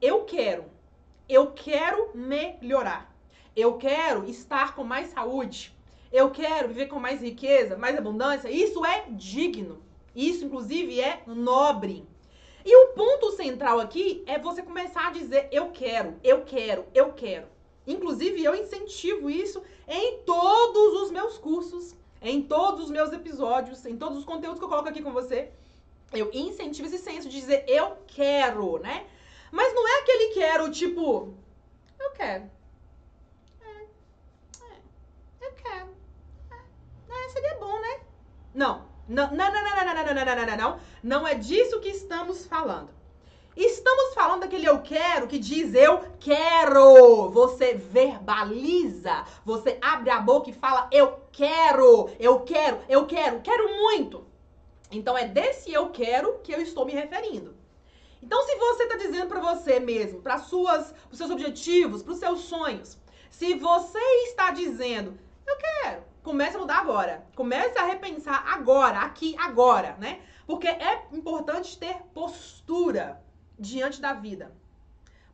eu 0.00 0.22
quero, 0.22 0.66
eu 1.28 1.50
quero 1.50 2.12
melhorar, 2.14 3.12
eu 3.56 3.76
quero 3.78 4.30
estar 4.30 4.76
com 4.76 4.84
mais 4.84 5.08
saúde, 5.08 5.74
eu 6.12 6.30
quero 6.30 6.68
viver 6.68 6.86
com 6.86 7.00
mais 7.00 7.20
riqueza, 7.20 7.76
mais 7.76 7.98
abundância, 7.98 8.48
isso 8.48 8.86
é 8.86 9.06
digno. 9.10 9.82
Isso, 10.14 10.44
inclusive, 10.44 11.00
é 11.00 11.24
nobre. 11.26 12.08
E 12.64 12.76
o 12.76 12.92
ponto 12.94 13.32
central 13.32 13.80
aqui 13.80 14.22
é 14.24 14.38
você 14.38 14.62
começar 14.62 15.08
a 15.08 15.10
dizer 15.10 15.48
eu 15.50 15.70
quero, 15.72 16.14
eu 16.22 16.42
quero, 16.42 16.86
eu 16.94 17.12
quero. 17.12 17.48
Inclusive, 17.88 18.44
eu 18.44 18.54
incentivo 18.54 19.28
isso 19.28 19.60
em 19.88 20.18
todos 20.18 21.02
os 21.02 21.10
meus 21.10 21.38
cursos, 21.38 21.96
em 22.22 22.40
todos 22.40 22.84
os 22.84 22.90
meus 22.90 23.12
episódios, 23.12 23.84
em 23.84 23.96
todos 23.96 24.16
os 24.16 24.24
conteúdos 24.24 24.60
que 24.60 24.64
eu 24.64 24.68
coloco 24.68 24.88
aqui 24.88 25.02
com 25.02 25.12
você. 25.12 25.50
Eu 26.12 26.30
incentivo 26.32 26.88
esse 26.88 26.98
senso 26.98 27.28
de 27.28 27.40
dizer 27.40 27.64
eu 27.66 27.98
quero, 28.06 28.78
né? 28.78 29.06
Mas 29.50 29.74
não 29.74 29.86
é 29.86 30.00
aquele 30.00 30.34
quero 30.34 30.70
tipo, 30.70 31.34
eu 31.98 32.10
quero. 32.12 32.50
É, 33.60 33.68
é, 34.62 35.46
eu 35.46 35.52
quero. 35.52 35.88
É, 36.50 37.24
é, 37.24 37.28
seria 37.30 37.54
bom, 37.56 37.80
né? 37.80 38.00
Não, 38.54 38.86
não, 39.08 39.30
não, 39.32 39.52
não, 39.52 39.62
não, 39.62 39.84
não, 39.84 39.94
não, 39.94 40.14
não, 40.14 40.24
não, 40.24 40.46
não, 40.46 40.56
não. 40.56 40.80
Não 41.02 41.28
é 41.28 41.34
disso 41.34 41.80
que 41.80 41.88
estamos 41.88 42.46
falando. 42.46 42.90
Estamos 43.56 44.12
falando 44.12 44.40
daquele 44.40 44.68
eu 44.68 44.82
quero 44.82 45.26
que 45.26 45.38
diz 45.38 45.74
eu 45.74 46.04
quero. 46.20 47.30
Você 47.30 47.72
verbaliza, 47.74 49.24
você 49.44 49.78
abre 49.80 50.10
a 50.10 50.20
boca 50.20 50.50
e 50.50 50.52
fala 50.52 50.88
eu 50.92 51.20
quero, 51.32 52.10
eu 52.20 52.40
quero, 52.40 52.80
eu 52.86 53.06
quero, 53.06 53.40
quero 53.40 53.68
muito. 53.76 54.26
Então 54.90 55.16
é 55.16 55.26
desse 55.26 55.72
eu 55.72 55.90
quero 55.90 56.38
que 56.40 56.52
eu 56.52 56.60
estou 56.60 56.86
me 56.86 56.92
referindo. 56.92 57.56
Então 58.22 58.42
se 58.42 58.56
você 58.56 58.84
está 58.84 58.96
dizendo 58.96 59.26
para 59.26 59.40
você 59.40 59.78
mesmo, 59.78 60.20
para 60.20 60.38
suas, 60.38 60.94
os 61.10 61.18
seus 61.18 61.30
objetivos, 61.30 62.02
para 62.02 62.12
os 62.12 62.18
seus 62.18 62.40
sonhos, 62.40 62.98
se 63.30 63.54
você 63.54 63.98
está 64.28 64.50
dizendo 64.50 65.18
eu 65.46 65.56
quero, 65.56 66.02
comece 66.22 66.56
a 66.56 66.60
mudar 66.60 66.78
agora. 66.78 67.24
Comece 67.34 67.78
a 67.78 67.84
repensar 67.84 68.44
agora, 68.52 69.00
aqui, 69.00 69.36
agora, 69.38 69.96
né? 69.98 70.20
Porque 70.46 70.66
é 70.66 71.06
importante 71.12 71.78
ter 71.78 71.96
postura 72.12 73.22
diante 73.58 74.00
da 74.00 74.12
vida. 74.12 74.52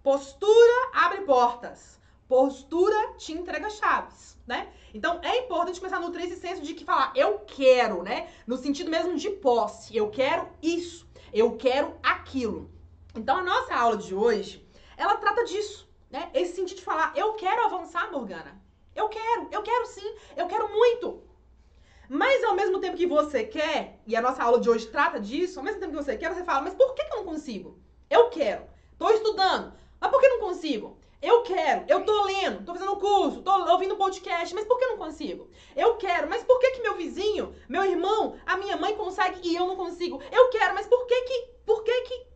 Postura 0.02 0.90
abre 0.92 1.22
portas. 1.22 2.00
Postura 2.32 3.12
te 3.18 3.30
entrega 3.34 3.68
chaves, 3.68 4.38
né? 4.46 4.72
Então 4.94 5.20
é 5.22 5.40
importante 5.40 5.78
começar 5.78 5.98
a 5.98 6.00
nutrir 6.00 6.24
esse 6.24 6.40
senso 6.40 6.62
de 6.62 6.72
que 6.72 6.82
falar 6.82 7.12
eu 7.14 7.40
quero, 7.40 8.02
né? 8.02 8.26
No 8.46 8.56
sentido 8.56 8.90
mesmo 8.90 9.18
de 9.18 9.28
posse. 9.28 9.94
Eu 9.94 10.08
quero 10.08 10.48
isso. 10.62 11.06
Eu 11.30 11.58
quero 11.58 11.94
aquilo. 12.02 12.70
Então 13.14 13.36
a 13.36 13.42
nossa 13.42 13.74
aula 13.74 13.98
de 13.98 14.14
hoje, 14.14 14.66
ela 14.96 15.18
trata 15.18 15.44
disso, 15.44 15.86
né? 16.10 16.30
Esse 16.32 16.56
sentido 16.56 16.78
de 16.78 16.84
falar 16.84 17.12
eu 17.14 17.34
quero 17.34 17.66
avançar, 17.66 18.10
Morgana. 18.10 18.58
Eu 18.96 19.10
quero, 19.10 19.48
eu 19.50 19.62
quero 19.62 19.84
sim, 19.84 20.14
eu 20.34 20.46
quero 20.46 20.72
muito. 20.72 21.22
Mas 22.08 22.42
ao 22.44 22.54
mesmo 22.54 22.80
tempo 22.80 22.96
que 22.96 23.06
você 23.06 23.44
quer, 23.44 24.00
e 24.06 24.16
a 24.16 24.22
nossa 24.22 24.42
aula 24.42 24.58
de 24.58 24.70
hoje 24.70 24.86
trata 24.86 25.20
disso, 25.20 25.58
ao 25.58 25.64
mesmo 25.66 25.80
tempo 25.80 25.92
que 25.92 26.02
você 26.02 26.16
quer, 26.16 26.32
você 26.32 26.44
fala, 26.44 26.62
mas 26.62 26.72
por 26.72 26.94
que, 26.94 27.04
que 27.04 27.12
eu 27.12 27.18
não 27.18 27.26
consigo? 27.26 27.78
Eu 28.08 28.30
quero. 28.30 28.62
Tô 28.96 29.10
estudando. 29.10 29.74
Mas 30.00 30.10
por 30.10 30.18
que 30.18 30.28
não 30.28 30.40
consigo? 30.40 31.01
Eu 31.22 31.42
quero, 31.42 31.84
eu 31.86 32.04
tô 32.04 32.24
lendo, 32.24 32.64
tô 32.64 32.74
fazendo 32.74 32.96
curso, 32.96 33.42
tô 33.42 33.52
ouvindo 33.70 33.94
podcast, 33.94 34.52
mas 34.56 34.64
por 34.64 34.76
que 34.76 34.86
não 34.86 34.96
consigo? 34.96 35.48
Eu 35.76 35.94
quero, 35.96 36.28
mas 36.28 36.42
por 36.42 36.58
que 36.58 36.72
que 36.72 36.82
meu 36.82 36.96
vizinho, 36.96 37.54
meu 37.68 37.84
irmão, 37.84 38.36
a 38.44 38.56
minha 38.56 38.76
mãe 38.76 38.96
consegue 38.96 39.38
e 39.44 39.54
eu 39.54 39.68
não 39.68 39.76
consigo? 39.76 40.20
Eu 40.32 40.50
quero, 40.50 40.74
mas 40.74 40.88
por 40.88 41.06
que 41.06 41.22
que, 41.22 41.38
por 41.64 41.84
que 41.84 42.00
que 42.02 42.26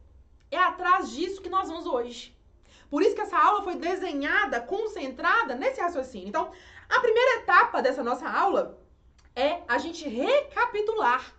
é 0.52 0.58
atrás 0.58 1.10
disso 1.10 1.42
que 1.42 1.48
nós 1.48 1.68
vamos 1.68 1.84
hoje? 1.84 2.38
Por 2.88 3.02
isso 3.02 3.16
que 3.16 3.22
essa 3.22 3.36
aula 3.36 3.64
foi 3.64 3.74
desenhada, 3.74 4.60
concentrada 4.60 5.56
nesse 5.56 5.80
raciocínio. 5.80 6.28
Então, 6.28 6.52
a 6.88 7.00
primeira 7.00 7.40
etapa 7.40 7.82
dessa 7.82 8.04
nossa 8.04 8.28
aula 8.28 8.78
é 9.34 9.62
a 9.66 9.78
gente 9.78 10.08
recapitular 10.08 11.34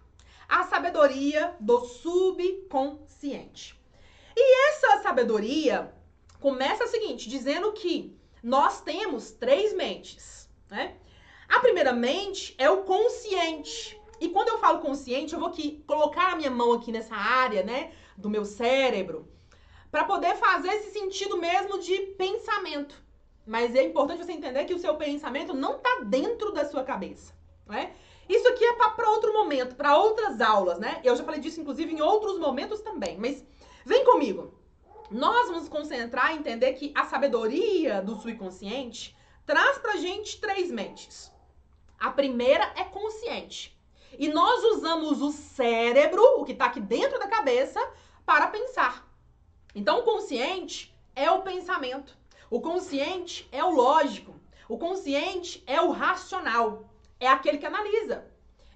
a 0.49 0.65
sabedoria 0.65 1.55
do 1.61 1.79
subconsciente. 1.85 3.81
E 4.35 4.69
essa 4.69 5.01
sabedoria 5.01 5.96
começa 6.39 6.85
o 6.85 6.87
seguinte, 6.87 7.29
dizendo 7.29 7.71
que 7.73 8.17
nós 8.43 8.81
temos 8.81 9.31
três 9.31 9.73
mentes, 9.73 10.49
né? 10.69 10.95
A 11.47 11.59
primeira 11.59 11.93
mente 11.93 12.53
é 12.57 12.69
o 12.69 12.83
consciente. 12.83 13.99
E 14.19 14.29
quando 14.29 14.49
eu 14.49 14.57
falo 14.57 14.79
consciente, 14.79 15.33
eu 15.33 15.39
vou 15.39 15.49
aqui 15.49 15.83
colocar 15.87 16.33
a 16.33 16.35
minha 16.35 16.51
mão 16.51 16.73
aqui 16.73 16.91
nessa 16.91 17.15
área, 17.15 17.63
né, 17.63 17.93
do 18.17 18.29
meu 18.29 18.43
cérebro, 18.43 19.27
para 19.91 20.03
poder 20.03 20.35
fazer 20.35 20.69
esse 20.69 20.91
sentido 20.91 21.37
mesmo 21.37 21.79
de 21.79 21.97
pensamento. 22.17 23.01
Mas 23.45 23.75
é 23.75 23.83
importante 23.83 24.25
você 24.25 24.33
entender 24.33 24.65
que 24.65 24.73
o 24.73 24.79
seu 24.79 24.95
pensamento 24.95 25.53
não 25.53 25.77
está 25.77 26.01
dentro 26.03 26.51
da 26.51 26.65
sua 26.65 26.83
cabeça, 26.83 27.33
né? 27.65 27.93
Isso 28.27 28.45
aqui 28.49 28.65
é 28.65 28.73
para 28.73 29.09
outro 29.09 29.31
momento, 29.31 29.75
para 29.75 29.97
outras 29.97 30.41
aulas, 30.41 30.79
né? 30.79 30.99
Eu 31.01 31.15
já 31.15 31.23
falei 31.23 31.39
disso 31.39 31.61
inclusive 31.61 31.93
em 31.93 32.01
outros 32.01 32.37
momentos 32.37 32.81
também, 32.81 33.17
mas 33.17 33.45
Vem 33.87 34.03
comigo. 34.03 34.53
Nós 35.09 35.47
vamos 35.47 35.69
concentrar 35.69 36.33
em 36.33 36.39
entender 36.39 36.73
que 36.73 36.91
a 36.93 37.05
sabedoria 37.05 38.01
do 38.01 38.17
subconsciente 38.17 39.15
traz 39.45 39.77
pra 39.77 39.95
gente 39.95 40.39
três 40.41 40.69
mentes. 40.69 41.31
A 41.97 42.11
primeira 42.11 42.73
é 42.75 42.83
consciente. 42.83 43.77
E 44.19 44.27
nós 44.27 44.63
usamos 44.65 45.21
o 45.21 45.31
cérebro, 45.31 46.21
o 46.37 46.43
que 46.43 46.51
está 46.51 46.65
aqui 46.65 46.81
dentro 46.81 47.17
da 47.19 47.27
cabeça, 47.27 47.79
para 48.25 48.47
pensar. 48.47 49.07
Então, 49.73 49.99
o 49.99 50.03
consciente 50.03 50.93
é 51.15 51.31
o 51.31 51.41
pensamento. 51.41 52.17
O 52.49 52.59
consciente 52.59 53.47
é 53.51 53.63
o 53.63 53.71
lógico. 53.71 54.35
O 54.67 54.77
consciente 54.77 55.63
é 55.65 55.81
o 55.81 55.91
racional. 55.91 56.89
É 57.17 57.27
aquele 57.29 57.57
que 57.57 57.65
analisa. 57.65 58.27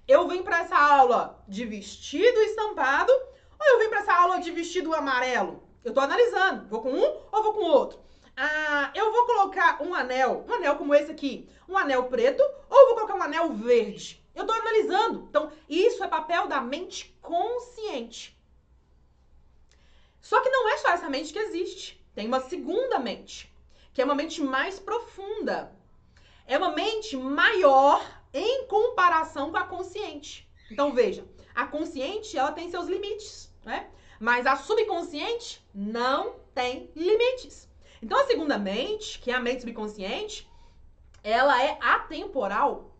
Eu 0.08 0.26
vim 0.28 0.42
para 0.42 0.60
essa 0.60 0.78
aula 0.78 1.44
de 1.46 1.66
vestido 1.66 2.40
estampado 2.40 3.12
ou 3.12 3.66
eu 3.66 3.78
vim 3.80 3.88
para 3.90 4.00
essa 4.00 4.14
aula 4.14 4.40
de 4.40 4.50
vestido 4.50 4.94
amarelo? 4.94 5.62
Eu 5.84 5.92
tô 5.92 6.00
analisando. 6.00 6.68
Vou 6.68 6.80
com 6.80 6.90
um 6.90 7.20
ou 7.32 7.42
vou 7.42 7.52
com 7.52 7.64
outro? 7.64 8.00
Ah, 8.36 8.90
eu 8.94 9.12
vou 9.12 9.26
colocar 9.26 9.82
um 9.82 9.94
anel, 9.94 10.44
um 10.48 10.54
anel 10.54 10.76
como 10.76 10.94
esse 10.94 11.10
aqui, 11.10 11.48
um 11.68 11.76
anel 11.76 12.04
preto, 12.04 12.42
ou 12.70 12.86
vou 12.86 12.94
colocar 12.94 13.14
um 13.14 13.22
anel 13.22 13.52
verde? 13.52 14.24
Eu 14.34 14.46
tô 14.46 14.52
analisando. 14.52 15.26
Então, 15.28 15.52
isso 15.68 16.02
é 16.02 16.08
papel 16.08 16.46
da 16.46 16.60
mente 16.60 17.14
consciente. 17.20 18.38
Só 20.20 20.40
que 20.40 20.48
não 20.48 20.68
é 20.70 20.78
só 20.78 20.90
essa 20.90 21.10
mente 21.10 21.32
que 21.32 21.38
existe. 21.38 22.02
Tem 22.14 22.26
uma 22.26 22.40
segunda 22.40 22.98
mente, 22.98 23.52
que 23.92 24.00
é 24.00 24.04
uma 24.04 24.14
mente 24.14 24.40
mais 24.40 24.78
profunda. 24.78 25.74
É 26.46 26.56
uma 26.56 26.72
mente 26.72 27.16
maior 27.16 28.02
em 28.32 28.66
comparação 28.66 29.50
com 29.50 29.58
a 29.58 29.64
consciente. 29.64 30.48
Então, 30.70 30.94
veja, 30.94 31.26
a 31.54 31.66
consciente, 31.66 32.38
ela 32.38 32.52
tem 32.52 32.70
seus 32.70 32.88
limites 32.88 33.52
né? 33.64 33.88
Mas 34.22 34.46
a 34.46 34.54
subconsciente 34.54 35.60
não 35.74 36.36
tem 36.54 36.88
limites. 36.94 37.68
Então 38.00 38.20
a 38.20 38.24
segunda 38.24 38.56
mente, 38.56 39.18
que 39.18 39.32
é 39.32 39.34
a 39.34 39.40
mente 39.40 39.62
subconsciente, 39.62 40.48
ela 41.24 41.60
é 41.60 41.76
atemporal, 41.80 42.94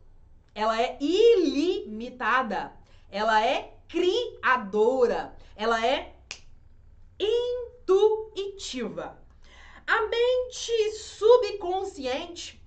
ela 0.53 0.83
é 0.83 0.99
ilimitada, 1.01 2.73
ela 3.09 3.41
é 3.41 3.73
criadora, 3.87 5.33
ela 5.55 5.87
é 5.87 6.13
intuitiva. 7.21 9.17
A 9.87 10.03
mente 10.09 10.91
subconsciente, 10.99 12.61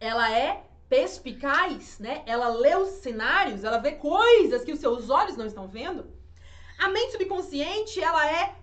ela 0.00 0.28
é 0.36 0.64
perspicaz, 0.88 2.00
né? 2.00 2.24
Ela 2.26 2.48
lê 2.48 2.74
os 2.74 2.88
cenários, 2.94 3.62
ela 3.62 3.78
vê 3.78 3.92
coisas 3.92 4.64
que 4.64 4.72
os 4.72 4.80
seus 4.80 5.08
olhos 5.08 5.36
não 5.36 5.46
estão 5.46 5.68
vendo. 5.68 6.20
A 6.82 6.88
mente 6.88 7.12
subconsciente, 7.12 8.02
ela 8.02 8.28
é 8.28 8.56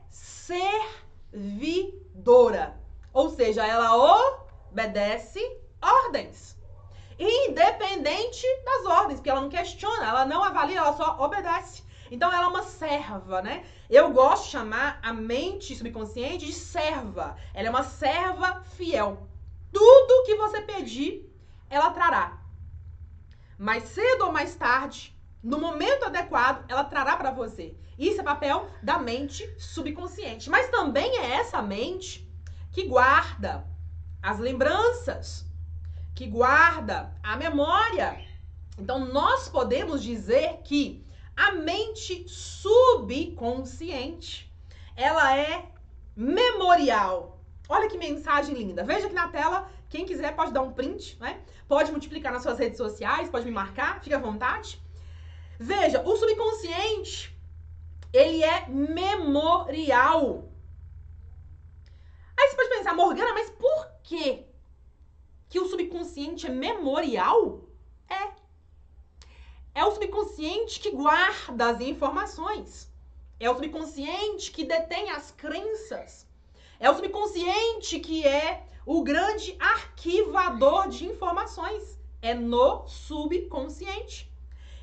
servidora. 1.32 2.78
Ou 3.14 3.30
seja, 3.30 3.66
ela 3.66 3.96
obedece 3.96 5.40
ordens. 5.82 6.58
Independente 7.18 8.46
das 8.66 8.86
ordens, 8.86 9.20
porque 9.20 9.30
ela 9.30 9.40
não 9.40 9.50
questiona, 9.50 10.06
ela 10.06 10.26
não 10.26 10.44
avalia, 10.44 10.80
ela 10.80 10.98
só 10.98 11.18
obedece. 11.20 11.82
Então 12.12 12.32
ela 12.34 12.44
é 12.46 12.48
uma 12.48 12.64
serva, 12.64 13.42
né? 13.42 13.66
Eu 13.90 14.12
gosto 14.12 14.46
de 14.46 14.52
chamar 14.52 15.00
a 15.02 15.14
mente 15.14 15.74
subconsciente 15.76 16.46
de 16.46 16.54
serva. 16.54 17.38
Ela 17.54 17.68
é 17.68 17.70
uma 17.70 17.84
serva 17.84 18.62
fiel. 18.76 19.30
Tudo 19.72 20.26
que 20.26 20.36
você 20.36 20.60
pedir, 20.62 21.32
ela 21.70 21.92
trará. 21.92 22.38
mais 23.58 23.84
cedo 23.84 24.26
ou 24.26 24.32
mais 24.32 24.56
tarde, 24.56 25.16
no 25.42 25.58
momento 25.60 26.06
adequado, 26.06 26.66
ela 26.68 26.84
trará 26.84 27.16
para 27.16 27.32
você. 27.32 27.78
Isso 27.98 28.20
é 28.20 28.24
papel 28.24 28.70
da 28.84 29.00
mente 29.00 29.50
subconsciente. 29.58 30.50
Mas 30.50 30.68
também 30.70 31.18
é 31.18 31.36
essa 31.36 31.62
mente 31.62 32.30
que 32.72 32.86
guarda 32.88 33.66
as 34.22 34.38
lembranças, 34.38 35.46
que 36.14 36.28
guarda 36.28 37.18
a 37.24 37.38
memória. 37.38 38.20
Então, 38.78 39.06
nós 39.06 39.48
podemos 39.50 40.04
dizer 40.04 40.60
que 40.64 41.08
a 41.36 41.54
mente 41.54 42.28
subconsciente, 42.28 44.54
ela 44.96 45.36
é 45.38 45.72
memorial. 46.16 47.44
Olha 47.70 47.88
que 47.88 47.98
mensagem 47.98 48.56
linda. 48.56 48.84
Veja 48.84 49.06
aqui 49.06 49.16
na 49.16 49.30
tela, 49.30 49.72
quem 49.88 50.06
quiser 50.06 50.36
pode 50.36 50.52
dar 50.52 50.62
um 50.62 50.74
print, 50.74 51.18
né? 51.20 51.40
Pode 51.68 51.92
multiplicar 51.92 52.34
nas 52.34 52.44
suas 52.44 52.60
redes 52.60 52.78
sociais, 52.78 53.30
pode 53.30 53.46
me 53.46 53.52
marcar, 53.52 54.02
fique 54.02 54.14
à 54.14 54.20
vontade. 54.20 54.82
Veja, 55.62 56.02
o 56.08 56.16
subconsciente, 56.16 57.38
ele 58.14 58.42
é 58.42 58.70
memorial. 58.70 60.50
Aí 62.40 62.48
você 62.48 62.56
pode 62.56 62.70
pensar, 62.70 62.96
Morgana, 62.96 63.34
mas 63.34 63.50
por 63.50 63.92
que 64.02 64.46
que 65.50 65.60
o 65.60 65.68
subconsciente 65.68 66.48
é 66.48 66.50
memorial? 66.50 67.60
É. 68.08 68.32
É 69.76 69.84
o 69.84 69.92
subconsciente 69.92 70.80
que 70.80 70.92
guarda 70.92 71.72
as 71.72 71.82
informações. 71.82 72.90
É 73.38 73.52
o 73.52 73.56
subconsciente 73.56 74.52
que 74.52 74.64
detém 74.64 75.12
as 75.12 75.32
crenças. 75.32 76.26
É 76.80 76.90
o 76.90 76.96
subconsciente 76.96 78.00
que 78.00 78.26
é 78.26 78.66
o 78.86 79.04
grande 79.04 79.58
arquivador 79.60 80.88
de 80.88 81.06
informações. 81.06 82.00
É 82.22 82.34
no 82.34 82.88
subconsciente. 82.88 84.29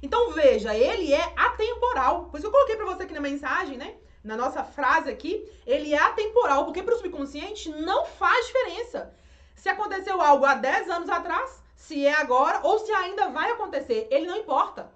Então 0.07 0.31
veja, 0.31 0.73
ele 0.73 1.13
é 1.13 1.33
atemporal. 1.37 2.27
Por 2.27 2.39
isso 2.39 2.47
eu 2.47 2.53
coloquei 2.53 2.77
para 2.77 2.85
você 2.87 3.03
aqui 3.03 3.13
na 3.13 3.21
mensagem, 3.21 3.77
né? 3.77 3.97
Na 4.23 4.37
nossa 4.37 4.63
frase 4.63 5.11
aqui, 5.11 5.45
ele 5.67 5.93
é 5.93 5.99
atemporal, 5.99 6.65
porque 6.65 6.81
para 6.81 6.95
o 6.95 6.97
subconsciente 6.97 7.69
não 7.71 8.05
faz 8.07 8.47
diferença 8.47 9.13
se 9.57 9.69
aconteceu 9.69 10.21
algo 10.21 10.45
há 10.45 10.55
10 10.55 10.89
anos 10.91 11.09
atrás, 11.09 11.61
se 11.75 12.07
é 12.07 12.15
agora 12.15 12.61
ou 12.63 12.79
se 12.79 12.93
ainda 12.93 13.31
vai 13.31 13.51
acontecer. 13.51 14.07
Ele 14.09 14.27
não 14.27 14.37
importa. 14.37 14.93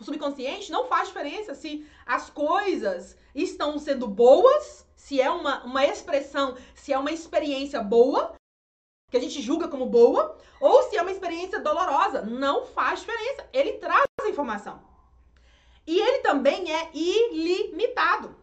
O 0.00 0.02
subconsciente 0.02 0.72
não 0.72 0.88
faz 0.88 1.06
diferença 1.06 1.54
se 1.54 1.86
as 2.04 2.28
coisas 2.28 3.16
estão 3.32 3.78
sendo 3.78 4.08
boas, 4.08 4.84
se 4.96 5.20
é 5.20 5.30
uma, 5.30 5.62
uma 5.62 5.86
expressão, 5.86 6.56
se 6.74 6.92
é 6.92 6.98
uma 6.98 7.12
experiência 7.12 7.80
boa, 7.80 8.34
que 9.12 9.18
a 9.18 9.20
gente 9.20 9.42
julga 9.42 9.68
como 9.68 9.84
boa, 9.84 10.38
ou 10.58 10.84
se 10.84 10.96
é 10.96 11.02
uma 11.02 11.12
experiência 11.12 11.60
dolorosa. 11.60 12.22
Não 12.22 12.64
faz 12.64 13.00
diferença. 13.00 13.46
Ele 13.52 13.74
traz 13.74 14.06
a 14.22 14.28
informação. 14.30 14.80
E 15.86 16.00
ele 16.00 16.20
também 16.20 16.72
é 16.72 16.88
ilimitado. 16.94 18.34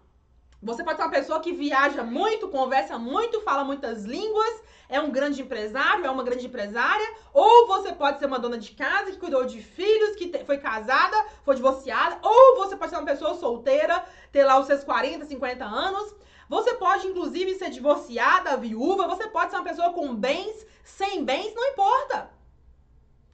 Você 0.62 0.84
pode 0.84 0.98
ser 0.98 1.04
uma 1.04 1.12
pessoa 1.12 1.40
que 1.40 1.54
viaja 1.54 2.04
muito, 2.04 2.50
conversa 2.50 3.00
muito, 3.00 3.42
fala 3.42 3.64
muitas 3.64 4.06
línguas, 4.06 4.62
é 4.88 5.02
um 5.02 5.10
grande 5.10 5.42
empresário, 5.42 6.06
é 6.06 6.10
uma 6.12 6.24
grande 6.24 6.46
empresária, 6.46 7.16
ou 7.34 7.66
você 7.66 7.92
pode 7.94 8.20
ser 8.20 8.28
uma 8.28 8.38
dona 8.38 8.58
de 8.60 8.72
casa 8.72 9.10
que 9.10 9.18
cuidou 9.18 9.46
de 9.46 9.64
filhos, 9.64 10.16
que 10.18 10.32
foi 10.46 10.60
casada, 10.60 11.18
foi 11.44 11.56
divorciada, 11.56 12.20
ou 12.22 12.58
você 12.58 12.76
pode 12.76 12.92
ser 12.92 12.98
uma 12.98 13.06
pessoa 13.06 13.34
solteira, 13.34 14.06
ter 14.32 14.44
lá 14.44 14.60
os 14.60 14.68
seus 14.68 14.84
40, 14.84 15.26
50 15.26 15.66
anos. 15.66 16.14
Você 16.50 16.74
pode, 16.74 17.08
inclusive, 17.08 17.56
ser 17.56 17.70
divorciada, 17.70 18.58
viúva, 18.58 19.08
você 19.08 19.28
pode 19.28 19.52
ser 19.52 19.58
uma 19.58 19.64
pessoa 19.64 19.94
com 19.94 20.16
bens, 20.16 20.66
sem 20.84 21.24
bens, 21.24 21.54
não 21.54 21.64
importa. 21.68 22.32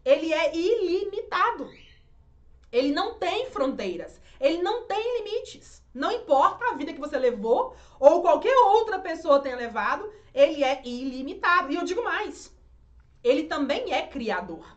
Ele 0.03 0.33
é 0.33 0.53
ilimitado. 0.53 1.71
Ele 2.69 2.91
não 2.91 3.15
tem 3.15 3.49
fronteiras. 3.49 4.21
Ele 4.39 4.61
não 4.61 4.83
tem 4.83 5.23
limites. 5.23 5.81
Não 5.93 6.11
importa 6.11 6.65
a 6.65 6.73
vida 6.73 6.91
que 6.91 6.99
você 6.99 7.17
levou 7.17 7.73
ou 7.97 8.21
qualquer 8.21 8.53
outra 8.57 8.99
pessoa 8.99 9.39
tenha 9.39 9.55
levado, 9.55 10.11
ele 10.33 10.61
é 10.61 10.81
ilimitado. 10.83 11.71
E 11.71 11.75
eu 11.75 11.85
digo 11.85 12.03
mais, 12.03 12.53
ele 13.23 13.43
também 13.43 13.93
é 13.93 14.05
criador. 14.05 14.75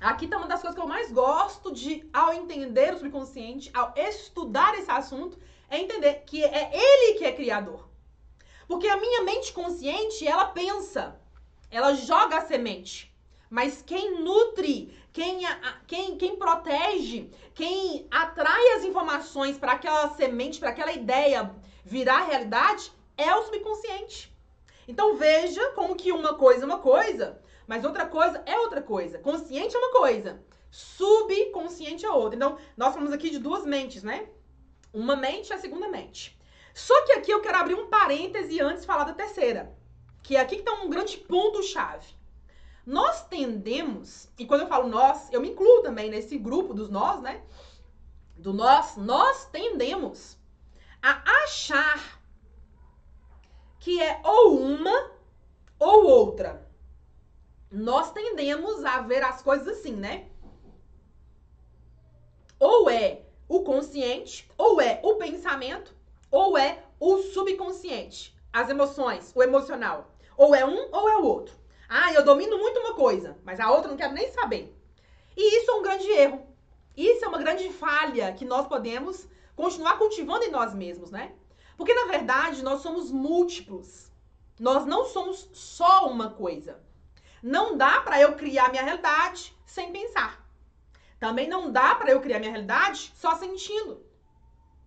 Aqui 0.00 0.26
está 0.26 0.38
uma 0.38 0.46
das 0.46 0.60
coisas 0.60 0.76
que 0.76 0.80
eu 0.80 0.88
mais 0.88 1.10
gosto 1.10 1.72
de, 1.72 2.08
ao 2.12 2.32
entender 2.32 2.94
o 2.94 2.98
subconsciente, 2.98 3.68
ao 3.74 3.92
estudar 3.96 4.78
esse 4.78 4.88
assunto, 4.88 5.36
é 5.70 5.78
entender 5.78 6.22
que 6.26 6.42
é 6.44 6.70
ele 6.72 7.18
que 7.18 7.24
é 7.24 7.32
criador. 7.32 7.88
Porque 8.66 8.88
a 8.88 8.96
minha 8.96 9.22
mente 9.22 9.52
consciente, 9.52 10.26
ela 10.26 10.46
pensa, 10.46 11.18
ela 11.70 11.94
joga 11.94 12.38
a 12.38 12.46
semente. 12.46 13.12
Mas 13.50 13.82
quem 13.82 14.22
nutre, 14.22 14.94
quem, 15.12 15.40
quem, 15.86 16.16
quem 16.18 16.36
protege, 16.36 17.30
quem 17.54 18.06
atrai 18.10 18.72
as 18.72 18.84
informações 18.84 19.56
para 19.56 19.72
aquela 19.72 20.10
semente, 20.10 20.58
para 20.58 20.70
aquela 20.70 20.92
ideia 20.92 21.54
virar 21.84 22.26
realidade, 22.26 22.92
é 23.16 23.34
o 23.34 23.44
subconsciente. 23.44 24.32
Então 24.86 25.16
veja 25.16 25.70
como 25.70 25.96
que 25.96 26.12
uma 26.12 26.34
coisa 26.34 26.62
é 26.62 26.66
uma 26.66 26.78
coisa, 26.78 27.40
mas 27.66 27.84
outra 27.84 28.06
coisa 28.06 28.42
é 28.46 28.58
outra 28.60 28.82
coisa. 28.82 29.18
Consciente 29.18 29.74
é 29.74 29.78
uma 29.78 29.92
coisa, 29.92 30.42
subconsciente 30.70 32.04
é 32.04 32.10
outra. 32.10 32.36
Então, 32.36 32.58
nós 32.76 32.92
falamos 32.92 33.12
aqui 33.12 33.30
de 33.30 33.38
duas 33.38 33.64
mentes, 33.64 34.02
né? 34.02 34.28
Uma 34.92 35.16
mente 35.16 35.50
e 35.50 35.52
a 35.52 35.58
segunda 35.58 35.88
mente. 35.88 36.38
Só 36.74 37.04
que 37.04 37.12
aqui 37.12 37.30
eu 37.30 37.40
quero 37.40 37.58
abrir 37.58 37.74
um 37.74 37.88
parêntese 37.88 38.60
antes 38.60 38.82
de 38.82 38.86
falar 38.86 39.04
da 39.04 39.12
terceira. 39.12 39.76
Que 40.22 40.36
é 40.36 40.40
aqui 40.40 40.56
que 40.56 40.62
está 40.62 40.74
um 40.74 40.88
grande 40.88 41.16
ponto-chave. 41.16 42.06
Nós 42.86 43.26
tendemos, 43.26 44.28
e 44.38 44.46
quando 44.46 44.62
eu 44.62 44.66
falo 44.66 44.88
nós, 44.88 45.30
eu 45.32 45.40
me 45.40 45.50
incluo 45.50 45.82
também 45.82 46.08
nesse 46.08 46.38
grupo 46.38 46.72
dos 46.72 46.88
nós, 46.88 47.20
né? 47.20 47.42
Do 48.36 48.52
nós, 48.54 48.96
nós 48.96 49.44
tendemos 49.46 50.38
a 51.02 51.42
achar 51.44 52.18
que 53.78 54.00
é 54.00 54.20
ou 54.24 54.58
uma 54.58 55.10
ou 55.78 56.06
outra. 56.06 56.66
Nós 57.70 58.12
tendemos 58.12 58.84
a 58.84 59.02
ver 59.02 59.22
as 59.22 59.42
coisas 59.42 59.68
assim, 59.68 59.94
né? 59.94 60.28
Ou 62.58 62.88
é 62.88 63.27
o 63.48 63.62
consciente, 63.62 64.48
ou 64.58 64.80
é 64.80 65.00
o 65.02 65.14
pensamento, 65.14 65.94
ou 66.30 66.58
é 66.58 66.82
o 67.00 67.18
subconsciente, 67.18 68.36
as 68.52 68.68
emoções, 68.68 69.32
o 69.34 69.42
emocional. 69.42 70.10
Ou 70.36 70.54
é 70.54 70.64
um 70.64 70.88
ou 70.92 71.08
é 71.08 71.16
o 71.16 71.24
outro. 71.24 71.56
Ah, 71.88 72.12
eu 72.12 72.22
domino 72.22 72.58
muito 72.58 72.78
uma 72.80 72.94
coisa, 72.94 73.38
mas 73.44 73.58
a 73.58 73.70
outra 73.70 73.88
não 73.88 73.96
quero 73.96 74.12
nem 74.12 74.30
saber. 74.30 74.76
E 75.36 75.58
isso 75.58 75.70
é 75.70 75.74
um 75.74 75.82
grande 75.82 76.10
erro. 76.10 76.46
Isso 76.96 77.24
é 77.24 77.28
uma 77.28 77.38
grande 77.38 77.72
falha 77.72 78.32
que 78.32 78.44
nós 78.44 78.66
podemos 78.66 79.26
continuar 79.56 79.96
cultivando 79.96 80.44
em 80.44 80.50
nós 80.50 80.74
mesmos, 80.74 81.10
né? 81.10 81.32
Porque 81.76 81.94
na 81.94 82.06
verdade 82.06 82.62
nós 82.62 82.82
somos 82.82 83.10
múltiplos. 83.10 84.10
Nós 84.58 84.84
não 84.84 85.04
somos 85.04 85.48
só 85.52 86.08
uma 86.08 86.30
coisa. 86.30 86.80
Não 87.42 87.76
dá 87.76 88.00
para 88.00 88.20
eu 88.20 88.34
criar 88.34 88.70
minha 88.70 88.82
realidade 88.82 89.56
sem 89.64 89.92
pensar. 89.92 90.44
Também 91.18 91.48
não 91.48 91.70
dá 91.70 91.94
para 91.94 92.10
eu 92.10 92.20
criar 92.20 92.38
minha 92.38 92.50
realidade 92.50 93.12
só 93.16 93.34
sentindo. 93.34 94.04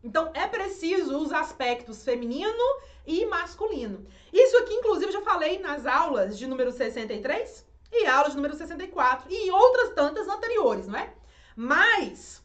Então 0.04 0.32
é 0.34 0.48
preciso 0.48 1.18
os 1.18 1.32
aspectos 1.32 2.04
feminino 2.04 2.64
e 3.06 3.26
masculino. 3.26 4.06
Isso 4.34 4.58
aqui, 4.58 4.74
inclusive, 4.74 5.08
eu 5.08 5.14
já 5.14 5.22
falei 5.22 5.60
nas 5.60 5.86
aulas 5.86 6.38
de 6.38 6.48
número 6.48 6.72
63 6.72 7.66
e 7.92 8.06
aulas 8.08 8.32
de 8.32 8.38
número 8.38 8.56
64 8.56 9.28
e 9.30 9.52
outras 9.52 9.90
tantas 9.94 10.28
anteriores, 10.28 10.88
não 10.88 10.98
é? 10.98 11.14
Mas 11.56 12.42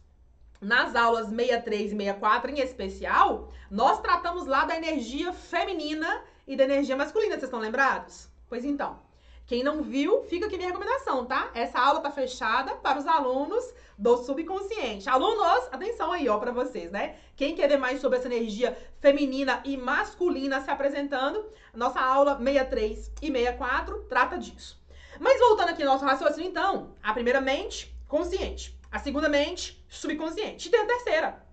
nas 0.60 0.94
aulas 0.96 1.28
63 1.28 1.92
e 1.92 1.96
64 1.96 2.50
em 2.50 2.60
especial, 2.60 3.52
nós 3.70 4.00
tratamos 4.00 4.46
lá 4.46 4.64
da 4.64 4.76
energia 4.76 5.32
feminina 5.32 6.22
e 6.46 6.56
da 6.56 6.64
energia 6.64 6.96
masculina, 6.96 7.32
vocês 7.34 7.44
estão 7.44 7.60
lembrados? 7.60 8.28
Pois 8.48 8.64
então, 8.64 9.00
quem 9.46 9.62
não 9.62 9.80
viu, 9.80 10.24
fica 10.24 10.46
aqui 10.46 10.56
minha 10.56 10.70
recomendação, 10.70 11.24
tá? 11.24 11.52
Essa 11.54 11.78
aula 11.78 12.00
tá 12.00 12.10
fechada 12.10 12.74
para 12.74 12.98
os 12.98 13.06
alunos 13.06 13.72
do 13.96 14.16
subconsciente. 14.16 15.08
Alunos, 15.08 15.68
atenção 15.70 16.10
aí, 16.10 16.28
ó, 16.28 16.36
para 16.36 16.50
vocês, 16.50 16.90
né? 16.90 17.14
Quem 17.36 17.54
quer 17.54 17.68
ver 17.68 17.76
mais 17.76 18.00
sobre 18.00 18.18
essa 18.18 18.26
energia 18.26 18.76
feminina 19.00 19.62
e 19.64 19.76
masculina 19.76 20.60
se 20.60 20.68
apresentando, 20.68 21.46
nossa 21.72 22.00
aula 22.00 22.36
63 22.36 23.12
e 23.22 23.30
64 23.30 24.06
trata 24.08 24.36
disso. 24.36 24.82
Mas 25.20 25.38
voltando 25.38 25.68
aqui 25.68 25.84
ao 25.84 25.92
nosso 25.92 26.04
raciocínio, 26.04 26.50
então, 26.50 26.96
a 27.00 27.12
primeira 27.12 27.40
mente, 27.40 27.94
consciente. 28.08 28.76
A 28.90 28.98
segunda 28.98 29.28
mente, 29.28 29.80
subconsciente. 29.88 30.66
E 30.66 30.72
tem 30.72 30.80
a 30.80 30.86
terceira. 30.86 31.46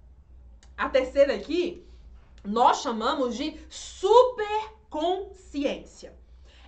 A 0.75 0.89
terceira 0.89 1.35
aqui, 1.35 1.85
nós 2.43 2.81
chamamos 2.81 3.37
de 3.37 3.55
superconsciência. 3.69 6.22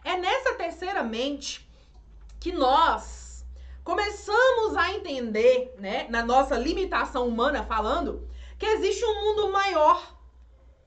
É 0.06 0.16
nessa 0.16 0.54
terceira 0.54 1.02
mente 1.02 1.68
que 2.40 2.52
nós 2.52 3.44
começamos 3.84 4.78
a 4.78 4.94
entender, 4.94 5.74
né, 5.80 6.06
na 6.10 6.24
nossa 6.24 6.56
limitação 6.60 7.28
humana 7.28 7.64
falando, 7.64 8.30
que 8.60 8.68
existe 8.68 9.04
um 9.04 9.22
mundo 9.22 9.52
maior. 9.52 10.16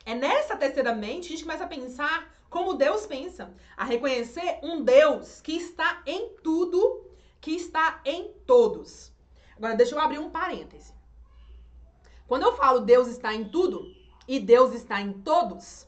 É 0.06 0.14
nessa 0.14 0.56
terceira 0.56 0.94
mente 0.94 1.26
que 1.26 1.34
a 1.34 1.36
gente 1.36 1.44
começa 1.44 1.64
a 1.64 1.66
pensar 1.66 2.32
como 2.48 2.74
Deus 2.74 3.06
pensa, 3.06 3.52
a 3.76 3.84
reconhecer 3.84 4.60
um 4.62 4.84
Deus 4.84 5.40
que 5.40 5.56
está 5.56 6.00
em 6.06 6.36
tudo, 6.36 7.04
que 7.40 7.50
está 7.50 8.00
em 8.04 8.32
todos. 8.46 9.12
Agora, 9.56 9.74
deixa 9.74 9.96
eu 9.96 10.00
abrir 10.00 10.20
um 10.20 10.30
parêntese. 10.30 10.94
Quando 12.28 12.44
eu 12.44 12.54
falo 12.54 12.82
Deus 12.82 13.08
está 13.08 13.34
em 13.34 13.48
tudo 13.48 13.92
e 14.28 14.38
Deus 14.38 14.72
está 14.72 15.00
em 15.00 15.12
todos, 15.12 15.87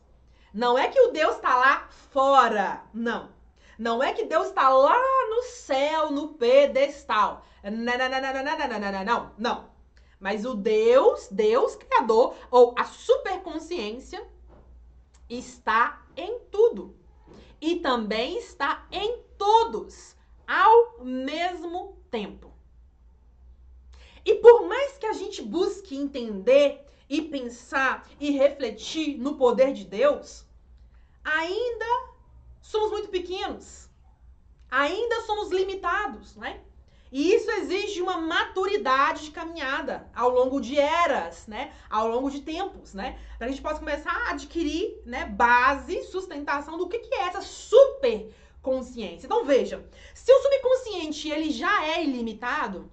não 0.53 0.79
é 0.79 0.89
que 0.89 1.01
o 1.01 1.13
Deus 1.13 1.37
está 1.37 1.57
lá 1.57 1.89
fora, 2.11 2.83
não. 2.93 3.31
Não 3.79 4.03
é 4.03 4.13
que 4.13 4.27
Deus 4.27 4.49
está 4.49 4.69
lá 4.69 4.99
no 5.31 5.43
céu, 5.45 6.11
no 6.11 6.35
pedestal. 6.35 7.47
Não, 7.63 7.71
não, 7.71 7.97
não, 7.97 8.21
não, 8.21 8.33
não, 8.33 8.45
não, 8.45 8.69
não, 8.69 8.93
não, 8.93 9.05
não, 9.05 9.33
não. 9.39 9.71
Mas 10.19 10.45
o 10.45 10.55
Deus, 10.55 11.29
Deus 11.31 11.77
criador, 11.77 12.35
ou 12.51 12.75
a 12.77 12.85
superconsciência, 12.85 14.23
está 15.29 16.05
em 16.17 16.41
tudo. 16.51 16.95
E 17.61 17.77
também 17.77 18.37
está 18.39 18.87
em 18.91 19.23
todos, 19.39 20.15
ao 20.47 21.05
mesmo 21.05 21.97
tempo. 22.11 22.53
E 24.25 24.35
por 24.35 24.67
mais 24.69 24.99
que 24.99 25.07
a 25.07 25.13
gente 25.15 25.41
busque 25.41 25.97
entender 25.97 26.85
e 27.11 27.21
pensar 27.21 28.09
e 28.21 28.31
refletir 28.31 29.19
no 29.19 29.37
poder 29.37 29.73
de 29.73 29.85
Deus, 29.85 30.47
ainda 31.25 32.09
somos 32.63 32.93
muito 32.93 33.09
pequenos. 33.09 33.91
Ainda 34.71 35.23
somos 35.23 35.51
limitados, 35.51 36.37
né? 36.37 36.61
E 37.11 37.35
isso 37.35 37.51
exige 37.51 38.01
uma 38.01 38.17
maturidade 38.17 39.25
de 39.25 39.31
caminhada 39.33 40.09
ao 40.15 40.31
longo 40.31 40.61
de 40.61 40.79
eras, 40.79 41.49
né? 41.49 41.73
Ao 41.91 42.07
longo 42.07 42.31
de 42.31 42.43
tempos, 42.43 42.95
né? 42.95 43.19
Para 43.37 43.49
a 43.49 43.51
gente 43.51 43.61
possa 43.61 43.81
começar 43.81 44.13
a 44.13 44.31
adquirir, 44.31 45.03
né, 45.05 45.25
base, 45.25 46.05
sustentação 46.05 46.79
do 46.79 46.89
que, 46.89 47.01
que 47.01 47.13
é 47.13 47.23
essa 47.23 47.43
super 47.43 48.33
consciência. 48.63 49.27
Então 49.27 49.45
veja, 49.45 49.85
se 50.15 50.33
o 50.33 50.43
subconsciente 50.43 51.29
ele 51.29 51.51
já 51.51 51.87
é 51.87 52.05
ilimitado, 52.05 52.89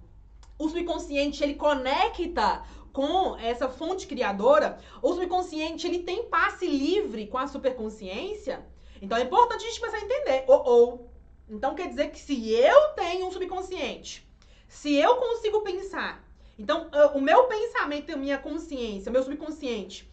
o 0.58 0.68
subconsciente 0.68 1.44
ele 1.44 1.54
conecta 1.54 2.64
com 2.98 3.36
essa 3.36 3.68
fonte 3.68 4.08
criadora, 4.08 4.76
o 5.00 5.12
subconsciente 5.14 5.86
ele 5.86 6.00
tem 6.00 6.24
passe 6.24 6.66
livre 6.66 7.28
com 7.28 7.38
a 7.38 7.46
superconsciência. 7.46 8.66
Então 9.00 9.16
é 9.16 9.22
importante 9.22 9.64
a 9.64 9.68
gente 9.68 9.78
começar 9.78 9.98
a 9.98 10.04
entender. 10.04 10.44
Ou, 10.48 10.64
ou 10.66 11.10
então 11.48 11.76
quer 11.76 11.86
dizer 11.86 12.10
que 12.10 12.18
se 12.18 12.52
eu 12.52 12.88
tenho 12.96 13.28
um 13.28 13.30
subconsciente, 13.30 14.28
se 14.66 14.96
eu 14.96 15.14
consigo 15.14 15.60
pensar, 15.60 16.28
então 16.58 16.90
o 17.14 17.20
meu 17.20 17.44
pensamento, 17.44 18.12
a 18.12 18.16
minha 18.16 18.36
consciência, 18.36 19.12
meu 19.12 19.22
subconsciente, 19.22 20.10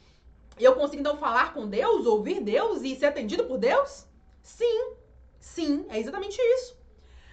eu 0.60 0.76
consigo 0.76 1.00
então 1.00 1.17
falar 1.17 1.56
com 1.56 1.67
Deus, 1.67 2.06
ouvir 2.06 2.39
Deus 2.39 2.84
e 2.84 2.95
ser 2.95 3.08
atendido 3.08 3.45
por 3.45 3.58
Deus? 3.58 4.06
Sim, 4.43 4.91
sim, 5.39 5.88
é 5.89 5.98
exatamente 5.98 6.39
isso. 6.39 6.78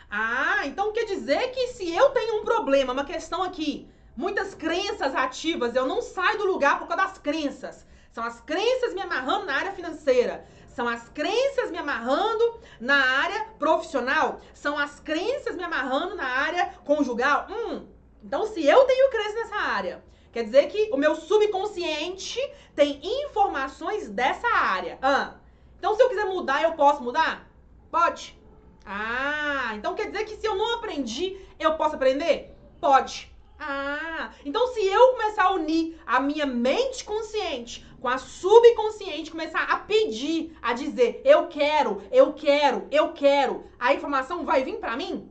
Ah, 0.09 0.67
então 0.67 0.95
quer 0.95 1.05
dizer 1.05 1.51
que 1.51 1.67
se 1.75 1.95
eu 1.95 2.09
tenho 2.09 2.41
um 2.41 2.45
problema, 2.47 2.95
uma 2.95 3.05
questão 3.05 3.43
aqui, 3.43 3.92
muitas 4.17 4.55
crenças 4.55 5.15
ativas, 5.15 5.75
eu 5.75 5.87
não 5.87 6.03
saio 6.03 6.39
do 6.39 6.47
lugar 6.47 6.79
por 6.79 6.89
causa 6.89 7.05
das 7.05 7.19
crenças. 7.19 7.87
São 8.11 8.23
as 8.23 8.41
crenças 8.41 8.93
me 8.93 9.01
amarrando 9.01 9.47
na 9.47 9.55
área 9.55 9.73
financeira. 9.73 10.47
São 10.69 10.89
as 10.89 11.09
crenças 11.09 11.71
me 11.71 11.79
amarrando 11.79 12.61
na 12.81 12.97
área 12.97 13.45
profissional. 13.59 14.41
São 14.55 14.79
as 14.79 15.01
crenças 15.01 15.57
me 15.57 15.65
amarrando 15.65 16.15
na 16.15 16.27
área 16.27 16.75
conjugal. 16.85 17.47
Hum, 17.51 17.87
então 18.23 18.47
se 18.47 18.65
eu 18.65 18.85
tenho 18.85 19.11
crença 19.11 19.35
nessa 19.35 19.57
área, 19.57 20.05
quer 20.31 20.45
dizer 20.45 20.69
que 20.69 20.91
o 20.93 20.97
meu 20.97 21.15
subconsciente 21.15 22.39
tem 22.75 23.01
informações 23.03 24.09
dessa 24.11 24.49
área. 24.49 24.99
Ah, 25.03 25.35
então 25.79 25.95
se 25.95 26.03
eu 26.03 26.09
quiser 26.09 26.27
mudar, 26.27 26.63
eu 26.63 26.73
posso 26.73 27.03
mudar? 27.03 27.49
Pode. 27.91 28.39
Ah, 28.85 29.73
então 29.75 29.95
quer 29.95 30.11
dizer 30.11 30.25
que 30.25 30.37
se 30.37 30.47
eu 30.47 30.55
não 30.55 30.75
aprendi, 30.75 31.39
eu 31.59 31.77
posso 31.77 31.97
aprender? 31.97 32.55
Pode. 32.81 33.32
Ah, 33.65 34.33
então 34.45 34.67
se 34.75 34.85
eu 34.85 35.13
começar 35.13 35.45
a 35.45 35.53
unir 35.53 35.97
a 36.05 36.19
minha 36.19 36.45
mente 36.45 37.05
consciente 37.05 37.87
com 38.01 38.09
a 38.09 38.19
subconsciente, 38.19 39.31
começar 39.31 39.63
a 39.63 39.77
pedir, 39.79 40.59
a 40.61 40.73
dizer, 40.73 41.23
eu 41.25 41.47
quero, 41.47 42.03
eu 42.11 42.33
quero, 42.33 42.89
eu 42.91 43.13
quero, 43.13 43.71
a 43.79 43.95
informação 43.95 44.45
vai 44.45 44.65
vir 44.65 44.81
para 44.81 44.97
mim? 44.97 45.31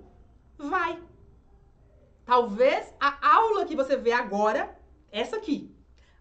Vai. 0.58 0.98
Talvez 2.26 2.94
a 3.02 3.36
aula 3.36 3.66
que 3.66 3.76
você 3.76 3.98
vê 3.98 4.14
agora, 4.14 4.80
essa 5.12 5.36
aqui, 5.36 5.70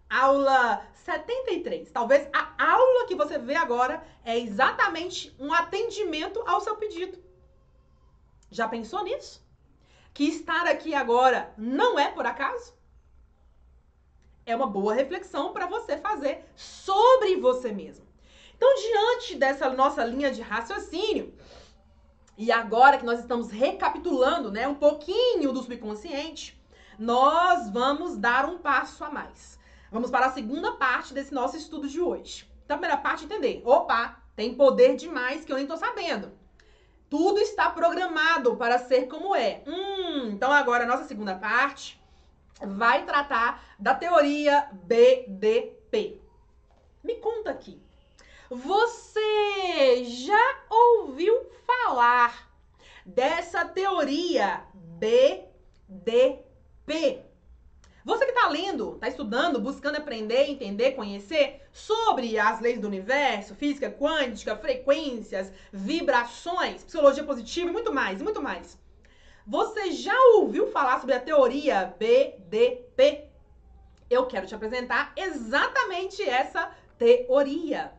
aula 0.09 0.85
73, 0.93 1.91
talvez 1.91 2.27
a 2.33 2.71
aula 2.73 3.07
que 3.07 3.15
você 3.15 3.37
vê 3.37 3.55
agora 3.55 4.03
é 4.25 4.37
exatamente 4.37 5.33
um 5.39 5.53
atendimento 5.53 6.43
ao 6.45 6.59
seu 6.59 6.75
pedido. 6.75 7.17
Já 8.49 8.67
pensou 8.67 9.01
nisso? 9.01 9.41
Que 10.13 10.25
estar 10.25 10.67
aqui 10.67 10.93
agora 10.93 11.53
não 11.57 11.99
é 11.99 12.09
por 12.09 12.25
acaso? 12.25 12.73
É 14.45 14.55
uma 14.55 14.67
boa 14.67 14.93
reflexão 14.93 15.53
para 15.53 15.67
você 15.67 15.97
fazer 15.97 16.45
sobre 16.55 17.37
você 17.37 17.71
mesmo. 17.71 18.05
Então, 18.55 18.69
diante 18.75 19.35
dessa 19.35 19.69
nossa 19.69 20.03
linha 20.03 20.31
de 20.31 20.41
raciocínio, 20.41 21.33
e 22.37 22.51
agora 22.51 22.97
que 22.97 23.05
nós 23.05 23.19
estamos 23.19 23.49
recapitulando, 23.51 24.51
né, 24.51 24.67
um 24.67 24.75
pouquinho 24.75 25.51
do 25.51 25.61
subconsciente, 25.61 26.59
nós 26.97 27.69
vamos 27.69 28.17
dar 28.17 28.45
um 28.45 28.59
passo 28.59 29.03
a 29.03 29.09
mais. 29.09 29.59
Vamos 29.91 30.09
para 30.09 30.27
a 30.27 30.31
segunda 30.31 30.73
parte 30.73 31.13
desse 31.13 31.33
nosso 31.33 31.57
estudo 31.57 31.87
de 31.87 31.99
hoje. 31.99 32.49
Então, 32.63 32.75
a 32.75 32.79
primeira 32.79 33.01
parte, 33.01 33.25
entender. 33.25 33.61
Opa, 33.65 34.21
tem 34.35 34.55
poder 34.55 34.95
demais 34.95 35.43
que 35.43 35.51
eu 35.51 35.57
nem 35.57 35.67
tô 35.67 35.75
sabendo. 35.75 36.31
Tudo 37.11 37.39
está 37.41 37.69
programado 37.69 38.55
para 38.55 38.79
ser 38.79 39.05
como 39.07 39.35
é. 39.35 39.61
Hum, 39.67 40.29
então 40.29 40.49
agora 40.49 40.85
a 40.85 40.87
nossa 40.87 41.03
segunda 41.03 41.35
parte 41.35 42.01
vai 42.65 43.03
tratar 43.03 43.61
da 43.77 43.93
teoria 43.93 44.69
BDP. 44.71 46.21
Me 47.03 47.15
conta 47.15 47.51
aqui. 47.51 47.83
Você 48.49 50.05
já 50.05 50.63
ouviu 50.69 51.51
falar 51.67 52.49
dessa 53.05 53.65
teoria 53.65 54.63
BDP? 54.73 56.39
Você 58.03 58.25
que 58.25 58.31
está 58.31 58.47
lendo, 58.49 58.95
está 58.95 59.07
estudando, 59.07 59.61
buscando 59.61 59.97
aprender, 59.97 60.49
entender, 60.49 60.93
conhecer 60.93 61.61
sobre 61.71 62.39
as 62.39 62.59
leis 62.59 62.79
do 62.79 62.87
universo, 62.87 63.53
física 63.53 63.91
quântica, 63.91 64.57
frequências, 64.57 65.53
vibrações, 65.71 66.83
psicologia 66.83 67.23
positiva 67.23 67.69
e 67.69 67.73
muito 67.73 67.93
mais, 67.93 68.19
muito 68.19 68.41
mais. 68.41 68.79
Você 69.45 69.91
já 69.91 70.17
ouviu 70.35 70.71
falar 70.71 70.99
sobre 70.99 71.13
a 71.13 71.19
teoria 71.19 71.93
BDP? 71.99 73.25
Eu 74.09 74.25
quero 74.25 74.47
te 74.47 74.55
apresentar 74.55 75.13
exatamente 75.15 76.27
essa 76.27 76.71
teoria. 76.97 77.91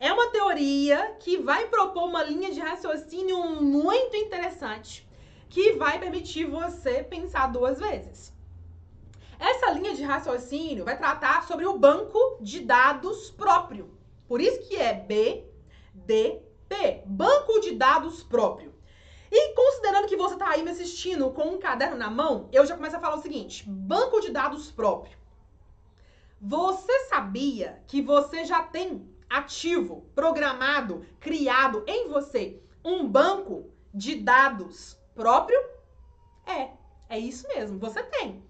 É 0.00 0.12
uma 0.12 0.30
teoria 0.30 1.16
que 1.20 1.38
vai 1.38 1.68
propor 1.68 2.08
uma 2.08 2.24
linha 2.24 2.50
de 2.50 2.58
raciocínio 2.58 3.38
muito 3.62 4.16
interessante, 4.16 5.08
que 5.48 5.74
vai 5.74 6.00
permitir 6.00 6.44
você 6.44 7.04
pensar 7.04 7.52
duas 7.52 7.78
vezes. 7.78 8.33
Essa 9.38 9.70
linha 9.70 9.94
de 9.94 10.02
raciocínio 10.02 10.84
vai 10.84 10.96
tratar 10.96 11.46
sobre 11.46 11.66
o 11.66 11.78
banco 11.78 12.38
de 12.40 12.60
dados 12.60 13.30
próprio. 13.30 13.90
Por 14.28 14.40
isso 14.40 14.68
que 14.68 14.76
é 14.76 14.94
BDP, 14.94 17.02
banco 17.06 17.60
de 17.60 17.72
dados 17.72 18.22
próprio. 18.22 18.72
E 19.30 19.54
considerando 19.54 20.06
que 20.06 20.16
você 20.16 20.34
está 20.34 20.50
aí 20.50 20.62
me 20.62 20.70
assistindo 20.70 21.30
com 21.30 21.54
um 21.54 21.58
caderno 21.58 21.96
na 21.96 22.08
mão, 22.08 22.48
eu 22.52 22.64
já 22.64 22.76
começo 22.76 22.96
a 22.96 23.00
falar 23.00 23.16
o 23.16 23.22
seguinte: 23.22 23.68
banco 23.68 24.20
de 24.20 24.30
dados 24.30 24.70
próprio. 24.70 25.18
Você 26.40 27.06
sabia 27.06 27.82
que 27.86 28.02
você 28.02 28.44
já 28.44 28.62
tem 28.62 29.08
ativo, 29.28 30.06
programado, 30.14 31.04
criado 31.18 31.82
em 31.86 32.08
você 32.08 32.62
um 32.84 33.08
banco 33.08 33.70
de 33.92 34.16
dados 34.16 34.98
próprio? 35.14 35.58
É, 36.46 36.70
é 37.08 37.18
isso 37.18 37.48
mesmo, 37.48 37.78
você 37.78 38.02
tem 38.02 38.43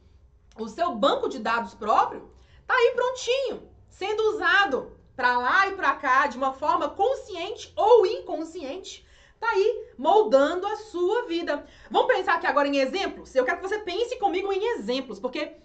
o 0.58 0.68
seu 0.68 0.94
banco 0.94 1.28
de 1.28 1.38
dados 1.38 1.74
próprio 1.74 2.30
tá 2.66 2.74
aí 2.74 2.92
prontinho, 2.94 3.68
sendo 3.88 4.22
usado 4.30 4.92
para 5.16 5.38
lá 5.38 5.68
e 5.68 5.74
para 5.74 5.94
cá 5.94 6.26
de 6.26 6.36
uma 6.36 6.52
forma 6.52 6.88
consciente 6.88 7.72
ou 7.76 8.06
inconsciente. 8.06 9.04
Tá 9.38 9.48
aí 9.48 9.88
moldando 9.98 10.66
a 10.66 10.76
sua 10.76 11.26
vida. 11.26 11.66
Vamos 11.90 12.12
pensar 12.12 12.34
aqui 12.34 12.46
agora 12.46 12.68
em 12.68 12.78
exemplos? 12.78 13.34
Eu 13.34 13.44
quero 13.44 13.60
que 13.60 13.68
você 13.68 13.78
pense 13.80 14.16
comigo 14.18 14.52
em 14.52 14.78
exemplos, 14.78 15.18
porque 15.18 15.56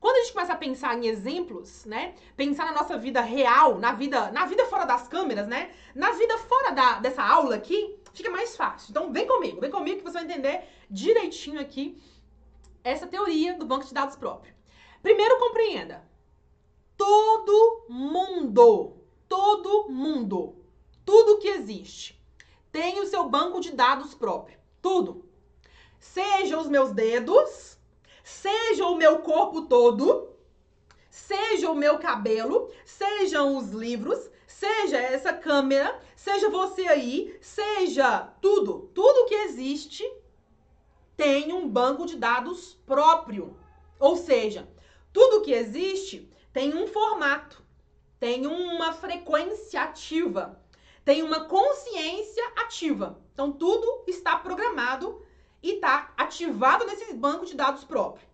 quando 0.00 0.16
a 0.16 0.20
gente 0.20 0.32
começa 0.32 0.52
a 0.52 0.56
pensar 0.56 0.96
em 0.96 1.06
exemplos, 1.06 1.84
né? 1.84 2.14
Pensar 2.36 2.66
na 2.66 2.72
nossa 2.72 2.96
vida 2.96 3.20
real, 3.20 3.78
na 3.78 3.92
vida, 3.92 4.30
na 4.30 4.46
vida 4.46 4.64
fora 4.66 4.84
das 4.84 5.08
câmeras, 5.08 5.46
né? 5.46 5.70
Na 5.94 6.12
vida 6.12 6.38
fora 6.38 6.70
da, 6.70 6.98
dessa 7.00 7.22
aula 7.22 7.56
aqui, 7.56 7.98
fica 8.14 8.30
mais 8.30 8.56
fácil. 8.56 8.90
Então 8.90 9.12
vem 9.12 9.26
comigo, 9.26 9.60
vem 9.60 9.70
comigo 9.70 9.98
que 9.98 10.04
você 10.04 10.18
vai 10.18 10.24
entender 10.24 10.62
direitinho 10.88 11.60
aqui 11.60 12.00
essa 12.86 13.06
teoria 13.06 13.54
do 13.54 13.66
banco 13.66 13.84
de 13.84 13.92
dados 13.92 14.14
próprio. 14.14 14.54
Primeiro, 15.02 15.40
compreenda. 15.40 16.08
Todo 16.96 17.86
mundo, 17.88 18.96
todo 19.28 19.88
mundo, 19.90 20.54
tudo 21.04 21.38
que 21.38 21.48
existe 21.48 22.16
tem 22.70 23.00
o 23.00 23.06
seu 23.06 23.28
banco 23.28 23.60
de 23.60 23.72
dados 23.72 24.14
próprio. 24.14 24.58
Tudo. 24.80 25.24
seja 25.98 26.58
os 26.58 26.68
meus 26.68 26.92
dedos, 26.92 27.76
seja 28.22 28.86
o 28.86 28.94
meu 28.94 29.18
corpo 29.20 29.62
todo, 29.62 30.28
seja 31.10 31.68
o 31.70 31.74
meu 31.74 31.98
cabelo, 31.98 32.70
sejam 32.84 33.56
os 33.56 33.70
livros, 33.70 34.30
seja 34.46 34.98
essa 34.98 35.32
câmera, 35.32 36.00
seja 36.14 36.48
você 36.48 36.86
aí, 36.86 37.36
seja 37.40 38.20
tudo, 38.40 38.90
tudo 38.94 39.26
que 39.26 39.34
existe 39.34 40.04
tem 41.16 41.52
um 41.52 41.68
banco 41.68 42.06
de 42.06 42.16
dados 42.16 42.74
próprio. 42.86 43.56
Ou 43.98 44.16
seja, 44.16 44.68
tudo 45.12 45.42
que 45.42 45.52
existe 45.52 46.30
tem 46.52 46.74
um 46.74 46.86
formato, 46.86 47.62
tem 48.18 48.46
uma 48.46 48.92
frequência 48.92 49.82
ativa, 49.82 50.60
tem 51.04 51.22
uma 51.22 51.44
consciência 51.44 52.44
ativa. 52.56 53.22
Então 53.32 53.52
tudo 53.52 54.04
está 54.06 54.36
programado 54.36 55.24
e 55.62 55.74
está 55.74 56.12
ativado 56.16 56.84
nesse 56.84 57.12
banco 57.14 57.46
de 57.46 57.54
dados 57.54 57.84
próprio. 57.84 58.26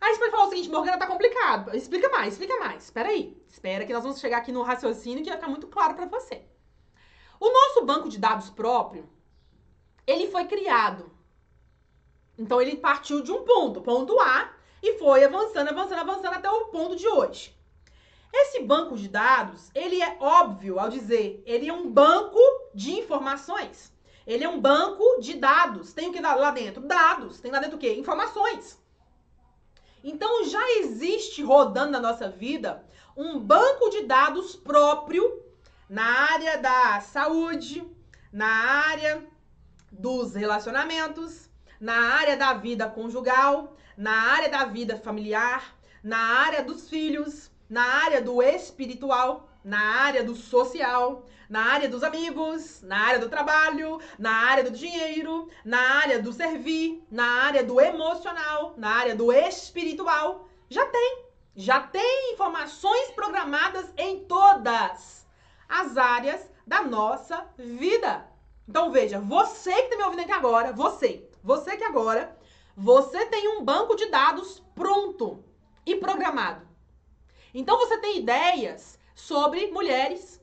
Aí 0.00 0.14
você 0.14 0.18
pode 0.18 0.30
falar 0.32 0.46
o 0.46 0.48
seguinte, 0.48 0.68
Morgana, 0.68 0.98
tá 0.98 1.06
complicado. 1.06 1.76
Explica 1.76 2.08
mais, 2.08 2.34
explica 2.34 2.58
mais. 2.58 2.84
Espera 2.84 3.08
aí. 3.08 3.40
Espera 3.48 3.84
que 3.84 3.92
nós 3.92 4.02
vamos 4.02 4.18
chegar 4.18 4.38
aqui 4.38 4.50
no 4.50 4.62
raciocínio 4.62 5.22
que 5.22 5.30
vai 5.30 5.38
ficar 5.38 5.50
muito 5.50 5.68
claro 5.68 5.94
para 5.94 6.06
você. 6.06 6.42
O 7.38 7.48
nosso 7.48 7.84
banco 7.84 8.08
de 8.08 8.18
dados 8.18 8.50
próprio, 8.50 9.08
ele 10.04 10.28
foi 10.28 10.46
criado. 10.46 11.11
Então 12.42 12.60
ele 12.60 12.76
partiu 12.76 13.22
de 13.22 13.30
um 13.30 13.44
ponto, 13.44 13.80
ponto 13.80 14.18
A, 14.18 14.50
e 14.82 14.98
foi 14.98 15.22
avançando, 15.24 15.68
avançando, 15.68 16.00
avançando 16.00 16.34
até 16.34 16.50
o 16.50 16.66
ponto 16.66 16.96
de 16.96 17.06
hoje. 17.06 17.56
Esse 18.34 18.62
banco 18.62 18.96
de 18.96 19.08
dados, 19.08 19.70
ele 19.72 20.02
é 20.02 20.16
óbvio 20.18 20.80
ao 20.80 20.88
dizer, 20.88 21.40
ele 21.46 21.68
é 21.68 21.72
um 21.72 21.88
banco 21.88 22.40
de 22.74 22.98
informações. 22.98 23.92
Ele 24.26 24.42
é 24.42 24.48
um 24.48 24.60
banco 24.60 25.20
de 25.20 25.34
dados. 25.34 25.92
Tem 25.92 26.08
o 26.08 26.12
que 26.12 26.20
lá 26.20 26.50
dentro? 26.50 26.82
Dados. 26.82 27.40
Tem 27.40 27.50
lá 27.50 27.60
dentro 27.60 27.76
o 27.76 27.80
quê? 27.80 27.92
Informações. 27.94 28.80
Então 30.02 30.44
já 30.44 30.78
existe 30.78 31.42
rodando 31.42 31.92
na 31.92 32.00
nossa 32.00 32.28
vida 32.28 32.84
um 33.16 33.38
banco 33.38 33.88
de 33.90 34.02
dados 34.02 34.56
próprio 34.56 35.42
na 35.88 36.04
área 36.32 36.58
da 36.58 37.00
saúde, 37.00 37.84
na 38.32 38.46
área 38.46 39.24
dos 39.92 40.34
relacionamentos, 40.34 41.51
na 41.82 42.14
área 42.14 42.36
da 42.36 42.52
vida 42.52 42.88
conjugal, 42.88 43.76
na 43.96 44.12
área 44.12 44.48
da 44.48 44.64
vida 44.64 44.96
familiar, 44.96 45.74
na 46.00 46.16
área 46.16 46.62
dos 46.62 46.88
filhos, 46.88 47.50
na 47.68 47.82
área 47.82 48.22
do 48.22 48.40
espiritual, 48.40 49.48
na 49.64 49.80
área 49.80 50.22
do 50.22 50.36
social, 50.36 51.26
na 51.50 51.60
área 51.72 51.88
dos 51.88 52.04
amigos, 52.04 52.82
na 52.82 52.98
área 52.98 53.18
do 53.18 53.28
trabalho, 53.28 54.00
na 54.16 54.30
área 54.30 54.62
do 54.62 54.70
dinheiro, 54.70 55.48
na 55.64 55.80
área 55.98 56.22
do 56.22 56.32
servir, 56.32 57.02
na 57.10 57.46
área 57.46 57.64
do 57.64 57.80
emocional, 57.80 58.74
na 58.76 58.88
área 58.88 59.16
do 59.16 59.32
espiritual. 59.32 60.48
Já 60.70 60.86
tem. 60.86 61.24
Já 61.56 61.80
tem 61.80 62.32
informações 62.32 63.10
programadas 63.10 63.92
em 63.96 64.20
todas 64.20 65.26
as 65.68 65.96
áreas 65.96 66.48
da 66.64 66.84
nossa 66.84 67.44
vida. 67.58 68.24
Então 68.68 68.92
veja, 68.92 69.18
você 69.18 69.74
que 69.74 69.80
está 69.80 69.96
me 69.96 70.04
ouvindo 70.04 70.20
aqui 70.20 70.32
agora, 70.32 70.72
você, 70.72 71.28
você 71.42 71.76
que 71.76 71.84
agora, 71.84 72.36
você 72.76 73.26
tem 73.26 73.48
um 73.48 73.64
banco 73.64 73.94
de 73.96 74.06
dados 74.06 74.62
pronto 74.74 75.44
e 75.84 75.96
programado. 75.96 76.66
Então 77.52 77.78
você 77.78 77.98
tem 77.98 78.18
ideias 78.18 78.98
sobre 79.14 79.70
mulheres, 79.70 80.40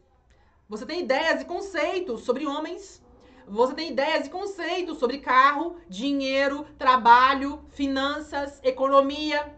você 0.67 0.85
tem 0.85 0.99
ideias 1.01 1.41
e 1.41 1.45
conceitos 1.45 2.21
sobre 2.21 2.45
homens, 2.45 3.01
você 3.47 3.73
tem 3.73 3.89
ideias 3.89 4.27
e 4.27 4.29
conceitos 4.29 4.99
sobre 4.99 5.17
carro, 5.17 5.77
dinheiro, 5.89 6.67
trabalho, 6.77 7.65
finanças, 7.69 8.59
economia, 8.63 9.55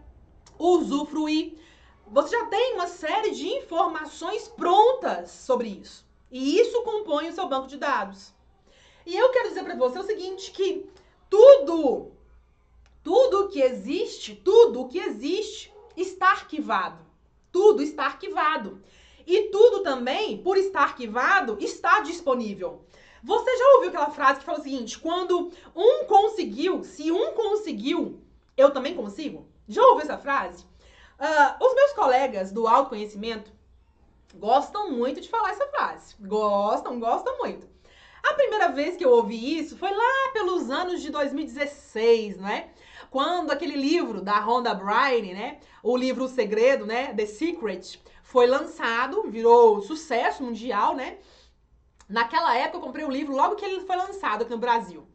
usufruir. 0.58 1.58
Você 2.06 2.30
já 2.30 2.46
tem 2.46 2.74
uma 2.74 2.86
série 2.86 3.32
de 3.32 3.46
informações 3.46 4.48
prontas 4.48 5.30
sobre 5.30 5.68
isso. 5.68 6.06
E 6.30 6.58
isso 6.58 6.82
compõe 6.82 7.28
o 7.28 7.32
seu 7.34 7.46
banco 7.46 7.66
de 7.66 7.76
dados. 7.76 8.32
E 9.04 9.14
eu 9.14 9.30
quero 9.30 9.48
dizer 9.48 9.64
para 9.64 9.76
você 9.76 9.98
o 9.98 10.04
seguinte, 10.04 10.50
que 10.52 10.88
tudo, 11.32 12.12
tudo 13.02 13.48
que 13.48 13.62
existe, 13.62 14.34
tudo 14.34 14.86
que 14.86 14.98
existe 14.98 15.72
está 15.96 16.28
arquivado. 16.32 16.98
Tudo 17.50 17.82
está 17.82 18.04
arquivado. 18.04 18.82
E 19.26 19.44
tudo 19.44 19.82
também, 19.82 20.36
por 20.42 20.58
estar 20.58 20.82
arquivado, 20.82 21.56
está 21.58 22.00
disponível. 22.00 22.84
Você 23.22 23.56
já 23.56 23.64
ouviu 23.76 23.88
aquela 23.88 24.10
frase 24.10 24.40
que 24.40 24.44
fala 24.44 24.58
o 24.58 24.62
seguinte: 24.62 24.98
quando 24.98 25.50
um 25.74 26.04
conseguiu, 26.04 26.84
se 26.84 27.10
um 27.10 27.32
conseguiu, 27.32 28.20
eu 28.54 28.70
também 28.70 28.94
consigo? 28.94 29.46
Já 29.66 29.82
ouviu 29.86 30.02
essa 30.02 30.18
frase? 30.18 30.64
Uh, 31.18 31.64
os 31.64 31.74
meus 31.74 31.92
colegas 31.94 32.52
do 32.52 32.68
autoconhecimento 32.68 33.50
gostam 34.34 34.90
muito 34.90 35.18
de 35.18 35.30
falar 35.30 35.52
essa 35.52 35.66
frase. 35.68 36.14
Gostam, 36.20 37.00
gostam 37.00 37.38
muito. 37.38 37.71
A 38.22 38.34
primeira 38.34 38.68
vez 38.68 38.96
que 38.96 39.04
eu 39.04 39.10
ouvi 39.10 39.58
isso 39.58 39.76
foi 39.76 39.90
lá 39.90 40.30
pelos 40.32 40.70
anos 40.70 41.02
de 41.02 41.10
2016, 41.10 42.36
né? 42.36 42.70
Quando 43.10 43.50
aquele 43.50 43.76
livro 43.76 44.22
da 44.22 44.38
Rhonda 44.38 44.72
Byrne, 44.72 45.34
né? 45.34 45.58
O 45.82 45.96
livro 45.96 46.24
O 46.24 46.28
Segredo, 46.28 46.86
né? 46.86 47.12
The 47.12 47.26
Secret, 47.26 48.00
foi 48.22 48.46
lançado, 48.46 49.28
virou 49.28 49.82
sucesso 49.82 50.42
mundial, 50.42 50.94
né? 50.94 51.18
Naquela 52.08 52.56
época 52.56 52.78
eu 52.78 52.80
comprei 52.80 53.04
o 53.04 53.10
livro 53.10 53.34
logo 53.34 53.56
que 53.56 53.64
ele 53.64 53.80
foi 53.80 53.96
lançado 53.96 54.42
aqui 54.42 54.50
no 54.50 54.58
Brasil. 54.58 55.06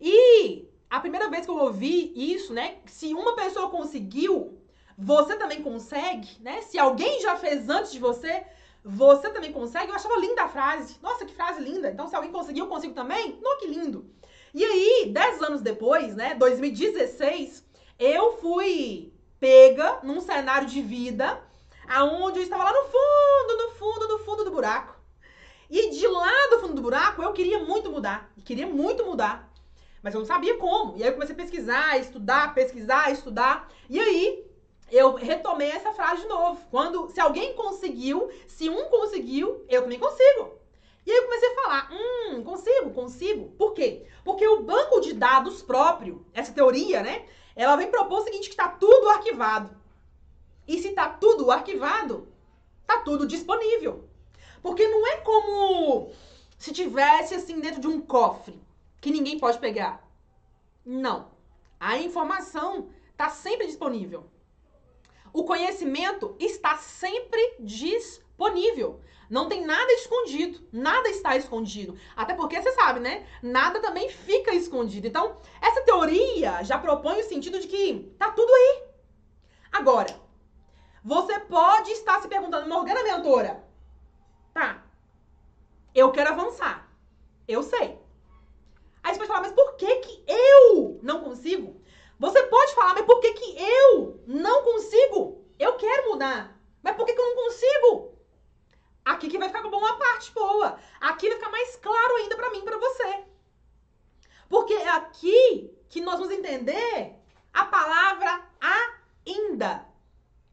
E 0.00 0.68
a 0.88 0.98
primeira 1.00 1.28
vez 1.28 1.44
que 1.44 1.50
eu 1.50 1.58
ouvi 1.58 2.12
isso, 2.16 2.52
né? 2.52 2.76
Se 2.86 3.12
uma 3.12 3.36
pessoa 3.36 3.68
conseguiu, 3.68 4.58
você 4.96 5.36
também 5.36 5.62
consegue, 5.62 6.28
né? 6.40 6.62
Se 6.62 6.78
alguém 6.78 7.20
já 7.20 7.36
fez 7.36 7.68
antes 7.68 7.92
de 7.92 7.98
você, 7.98 8.44
você 8.88 9.30
também 9.30 9.52
consegue. 9.52 9.90
Eu 9.90 9.96
achava 9.96 10.16
linda 10.20 10.44
a 10.44 10.48
frase. 10.48 10.96
Nossa, 11.02 11.24
que 11.24 11.34
frase 11.34 11.60
linda. 11.60 11.90
Então, 11.90 12.06
se 12.06 12.14
alguém 12.14 12.30
conseguiu, 12.30 12.66
eu 12.66 12.70
consigo 12.70 12.94
também? 12.94 13.36
Não, 13.42 13.58
que 13.58 13.66
lindo. 13.66 14.08
E 14.54 14.64
aí, 14.64 15.10
dez 15.12 15.42
anos 15.42 15.60
depois, 15.60 16.14
né? 16.14 16.36
2016, 16.36 17.64
eu 17.98 18.38
fui 18.38 19.12
pega 19.40 19.98
num 20.02 20.20
cenário 20.20 20.68
de 20.68 20.80
vida 20.80 21.42
aonde 21.88 22.38
eu 22.38 22.42
estava 22.42 22.64
lá 22.64 22.72
no 22.72 22.84
fundo, 22.84 23.64
no 23.64 23.70
fundo, 23.74 24.08
no 24.08 24.18
fundo 24.20 24.44
do 24.44 24.50
buraco. 24.52 24.96
E 25.68 25.90
de 25.90 26.06
lá 26.06 26.32
do 26.50 26.60
fundo 26.60 26.74
do 26.74 26.82
buraco, 26.82 27.20
eu 27.20 27.32
queria 27.32 27.58
muito 27.58 27.90
mudar. 27.90 28.30
Queria 28.44 28.68
muito 28.68 29.04
mudar. 29.04 29.52
Mas 30.00 30.14
eu 30.14 30.20
não 30.20 30.26
sabia 30.26 30.56
como. 30.58 30.96
E 30.96 31.02
aí 31.02 31.08
eu 31.08 31.14
comecei 31.14 31.34
a 31.34 31.38
pesquisar, 31.38 31.98
estudar, 31.98 32.54
pesquisar, 32.54 33.10
estudar. 33.10 33.68
E 33.90 33.98
aí 33.98 34.45
eu 34.90 35.14
retomei 35.14 35.70
essa 35.70 35.92
frase 35.92 36.22
de 36.22 36.28
novo. 36.28 36.60
Quando, 36.70 37.10
se 37.10 37.20
alguém 37.20 37.54
conseguiu, 37.54 38.30
se 38.46 38.70
um 38.70 38.88
conseguiu, 38.88 39.64
eu 39.68 39.82
também 39.82 39.98
consigo. 39.98 40.56
E 41.04 41.10
aí 41.10 41.16
eu 41.16 41.24
comecei 41.24 41.48
a 41.48 41.54
falar, 41.54 41.90
hum, 41.92 42.42
consigo, 42.42 42.90
consigo. 42.90 43.50
Por 43.52 43.72
quê? 43.74 44.06
Porque 44.24 44.46
o 44.46 44.62
banco 44.62 45.00
de 45.00 45.12
dados 45.12 45.62
próprio, 45.62 46.26
essa 46.34 46.52
teoria, 46.52 47.02
né? 47.02 47.26
Ela 47.54 47.76
vem 47.76 47.90
propor 47.90 48.20
o 48.20 48.24
seguinte, 48.24 48.48
que 48.48 48.54
está 48.54 48.68
tudo 48.68 49.08
arquivado. 49.08 49.70
E 50.66 50.80
se 50.80 50.88
está 50.88 51.08
tudo 51.08 51.50
arquivado, 51.50 52.28
está 52.82 52.98
tudo 53.02 53.26
disponível. 53.26 54.08
Porque 54.60 54.86
não 54.88 55.06
é 55.06 55.18
como 55.18 56.10
se 56.58 56.72
tivesse 56.72 57.34
assim 57.34 57.60
dentro 57.60 57.80
de 57.80 57.86
um 57.86 58.00
cofre 58.00 58.60
que 59.00 59.10
ninguém 59.10 59.38
pode 59.38 59.58
pegar. 59.58 60.04
Não. 60.84 61.30
A 61.78 61.98
informação 61.98 62.88
está 63.12 63.28
sempre 63.30 63.66
disponível. 63.66 64.26
O 65.36 65.44
conhecimento 65.44 66.34
está 66.40 66.78
sempre 66.78 67.56
disponível. 67.60 69.02
Não 69.28 69.50
tem 69.50 69.66
nada 69.66 69.92
escondido, 69.92 70.66
nada 70.72 71.10
está 71.10 71.36
escondido. 71.36 71.94
Até 72.16 72.32
porque 72.32 72.58
você 72.58 72.72
sabe, 72.72 73.00
né? 73.00 73.26
Nada 73.42 73.78
também 73.80 74.08
fica 74.08 74.54
escondido. 74.54 75.06
Então, 75.06 75.36
essa 75.60 75.82
teoria 75.82 76.64
já 76.64 76.78
propõe 76.78 77.20
o 77.20 77.28
sentido 77.28 77.60
de 77.60 77.68
que 77.68 78.14
tá 78.18 78.30
tudo 78.30 78.50
aí. 78.50 78.84
Agora, 79.70 80.18
você 81.04 81.38
pode 81.38 81.90
estar 81.90 82.22
se 82.22 82.28
perguntando, 82.28 82.66
Morgana 82.66 83.02
mentora, 83.02 83.62
tá, 84.54 84.86
eu 85.94 86.10
quero 86.12 86.30
avançar. 86.30 86.90
Eu 87.46 87.62
sei. 87.62 87.98
Aí 89.02 89.12
você 89.12 89.18
pode 89.18 89.28
falar, 89.28 89.42
mas 89.42 89.52
por 89.52 89.76
que 89.76 89.96
que 89.96 90.24
eu 90.26 90.98
não 91.02 91.20
consigo? 91.20 91.75
Você 92.18 92.42
pode 92.44 92.74
falar, 92.74 92.94
mas 92.94 93.04
por 93.04 93.20
que 93.20 93.32
que 93.32 93.62
eu 93.62 94.22
não 94.26 94.62
consigo? 94.62 95.44
Eu 95.58 95.74
quero 95.74 96.10
mudar. 96.10 96.58
Mas 96.82 96.96
por 96.96 97.04
que 97.04 97.12
que 97.12 97.20
eu 97.20 97.34
não 97.34 97.44
consigo? 97.44 98.16
Aqui 99.04 99.28
que 99.28 99.38
vai 99.38 99.48
ficar 99.48 99.62
com 99.62 99.68
uma 99.68 99.98
parte 99.98 100.32
boa. 100.32 100.78
Aqui 101.00 101.28
vai 101.28 101.36
ficar 101.36 101.50
mais 101.50 101.76
claro 101.76 102.16
ainda 102.16 102.36
para 102.36 102.50
mim, 102.50 102.62
para 102.62 102.78
você. 102.78 103.24
Porque 104.48 104.74
é 104.74 104.88
aqui 104.88 105.70
que 105.88 106.00
nós 106.00 106.18
vamos 106.18 106.32
entender 106.32 107.14
a 107.52 107.64
palavra 107.64 108.42
ainda. 109.24 109.86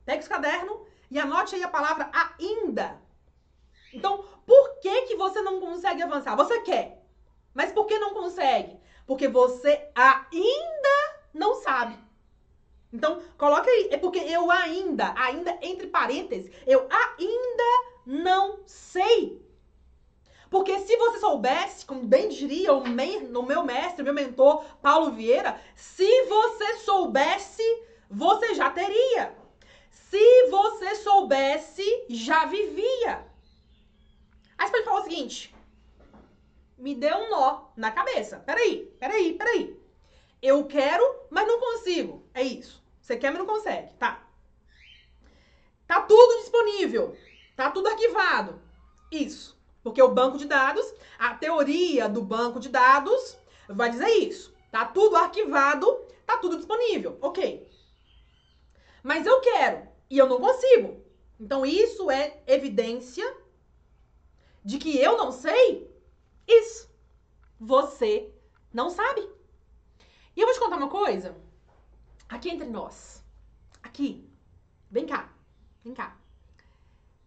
Pega 0.05 0.19
esse 0.19 0.29
caderno 0.29 0.85
e 1.09 1.19
anote 1.19 1.55
aí 1.55 1.63
a 1.63 1.67
palavra 1.67 2.09
ainda. 2.13 3.01
Então, 3.93 4.25
por 4.45 4.79
que 4.79 5.03
que 5.03 5.15
você 5.15 5.41
não 5.41 5.59
consegue 5.59 6.01
avançar? 6.01 6.35
Você 6.35 6.61
quer, 6.61 7.03
mas 7.53 7.71
por 7.71 7.85
que 7.85 7.97
não 7.99 8.13
consegue? 8.13 8.77
Porque 9.05 9.27
você 9.27 9.89
ainda 9.93 10.82
não 11.33 11.55
sabe. 11.55 11.97
Então, 12.91 13.21
coloca 13.37 13.69
aí. 13.69 13.89
É 13.91 13.97
porque 13.97 14.19
eu 14.19 14.51
ainda, 14.51 15.13
ainda 15.17 15.57
entre 15.61 15.87
parênteses, 15.87 16.51
eu 16.67 16.87
ainda 16.89 17.93
não 18.05 18.59
sei. 18.67 19.41
Porque 20.49 20.77
se 20.81 20.95
você 20.95 21.17
soubesse, 21.17 21.83
como 21.83 22.03
bem 22.03 22.29
diria 22.29 22.73
o 22.73 22.87
meu 23.43 23.63
mestre, 23.63 24.03
meu 24.03 24.13
mentor, 24.13 24.63
Paulo 24.83 25.11
Vieira, 25.11 25.59
se 25.75 26.25
você 26.25 26.75
soubesse, 26.77 27.63
você 28.07 28.53
já 28.53 28.69
teria. 28.69 29.35
Se 29.89 30.49
você 30.51 30.93
soubesse, 30.97 32.05
já 32.07 32.45
vivia. 32.45 33.25
Aí 34.55 34.67
você 34.67 34.71
pode 34.73 34.85
falar 34.85 34.99
o 34.99 35.03
seguinte: 35.03 35.55
me 36.77 36.93
deu 36.93 37.17
um 37.17 37.29
nó 37.31 37.69
na 37.75 37.89
cabeça. 37.89 38.37
Peraí, 38.45 38.93
peraí, 38.99 39.33
peraí. 39.33 39.75
Eu 40.39 40.65
quero, 40.65 41.03
mas 41.33 41.47
não 41.47 41.59
consigo. 41.59 42.23
É 42.31 42.43
isso. 42.43 42.81
Você 43.01 43.17
quer, 43.17 43.31
mas 43.31 43.39
não 43.39 43.47
consegue. 43.47 43.91
Tá. 43.95 44.23
Tá 45.87 46.01
tudo 46.01 46.41
disponível. 46.41 47.17
Tá 47.55 47.71
tudo 47.71 47.87
arquivado. 47.87 48.61
Isso. 49.11 49.59
Porque 49.81 50.01
o 50.01 50.13
banco 50.13 50.37
de 50.37 50.45
dados, 50.45 50.85
a 51.17 51.33
teoria 51.33 52.07
do 52.07 52.21
banco 52.21 52.59
de 52.59 52.69
dados 52.69 53.35
vai 53.67 53.89
dizer 53.89 54.09
isso. 54.09 54.53
Tá 54.71 54.85
tudo 54.85 55.15
arquivado, 55.15 56.05
tá 56.23 56.37
tudo 56.37 56.55
disponível. 56.55 57.17
Ok. 57.19 57.67
Mas 59.01 59.25
eu 59.25 59.41
quero 59.41 59.87
e 60.11 60.17
eu 60.19 60.27
não 60.27 60.39
consigo. 60.39 61.03
Então 61.39 61.65
isso 61.65 62.11
é 62.11 62.43
evidência 62.45 63.25
de 64.63 64.77
que 64.77 64.97
eu 64.99 65.17
não 65.17 65.31
sei 65.31 65.91
isso. 66.47 66.87
Você 67.59 68.31
não 68.71 68.91
sabe. 68.91 69.27
E 70.35 70.41
eu 70.41 70.47
vou 70.47 70.53
te 70.53 70.59
contar 70.59 70.77
uma 70.77 70.89
coisa. 70.89 71.35
Aqui 72.27 72.49
entre 72.49 72.67
nós. 72.67 73.23
Aqui. 73.81 74.27
Vem 74.89 75.05
cá. 75.05 75.31
Vem 75.83 75.93
cá. 75.93 76.17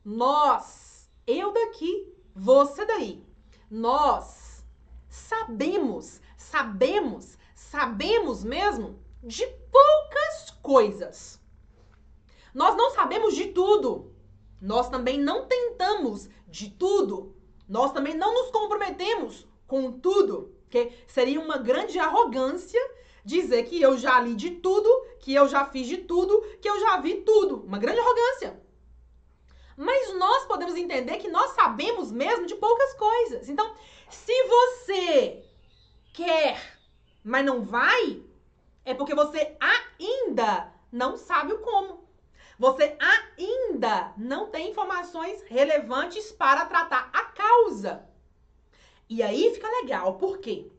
Nós, 0.04 1.10
eu 1.26 1.52
daqui, 1.52 2.12
você 2.34 2.84
daí. 2.84 3.24
Nós 3.70 4.64
sabemos, 5.08 6.20
sabemos, 6.36 7.36
sabemos 7.54 8.44
mesmo 8.44 8.98
de 9.22 9.46
poucas 9.46 10.50
coisas. 10.62 11.40
Nós 12.54 12.76
não 12.76 12.90
sabemos 12.90 13.34
de 13.34 13.46
tudo. 13.48 14.14
Nós 14.60 14.88
também 14.88 15.18
não 15.18 15.46
tentamos 15.46 16.28
de 16.48 16.70
tudo. 16.70 17.36
Nós 17.68 17.92
também 17.92 18.14
não 18.14 18.32
nos 18.32 18.50
comprometemos 18.50 19.46
com 19.66 19.92
tudo, 19.98 20.55
porque 20.76 20.92
seria 21.06 21.40
uma 21.40 21.56
grande 21.56 21.98
arrogância 21.98 22.80
dizer 23.24 23.64
que 23.64 23.80
eu 23.80 23.96
já 23.96 24.20
li 24.20 24.34
de 24.34 24.50
tudo, 24.50 24.88
que 25.20 25.34
eu 25.34 25.48
já 25.48 25.64
fiz 25.64 25.86
de 25.86 25.98
tudo, 25.98 26.40
que 26.60 26.68
eu 26.68 26.78
já 26.80 26.98
vi 26.98 27.22
tudo. 27.22 27.62
Uma 27.62 27.78
grande 27.78 27.98
arrogância. 28.00 28.60
Mas 29.76 30.14
nós 30.14 30.44
podemos 30.44 30.76
entender 30.76 31.16
que 31.16 31.28
nós 31.28 31.52
sabemos 31.52 32.12
mesmo 32.12 32.46
de 32.46 32.54
poucas 32.54 32.92
coisas. 32.94 33.48
Então, 33.48 33.74
se 34.10 34.32
você 34.44 35.44
quer, 36.12 36.78
mas 37.24 37.44
não 37.44 37.62
vai, 37.62 38.22
é 38.84 38.94
porque 38.94 39.14
você 39.14 39.56
ainda 39.58 40.72
não 40.92 41.16
sabe 41.16 41.54
o 41.54 41.58
como. 41.58 42.06
Você 42.58 42.96
ainda 42.98 44.12
não 44.16 44.50
tem 44.50 44.70
informações 44.70 45.42
relevantes 45.42 46.32
para 46.32 46.64
tratar 46.66 47.10
a 47.12 47.24
causa. 47.24 48.15
E 49.08 49.22
aí 49.22 49.52
fica 49.54 49.68
legal, 49.68 50.14
por 50.14 50.38
quê? 50.38 50.70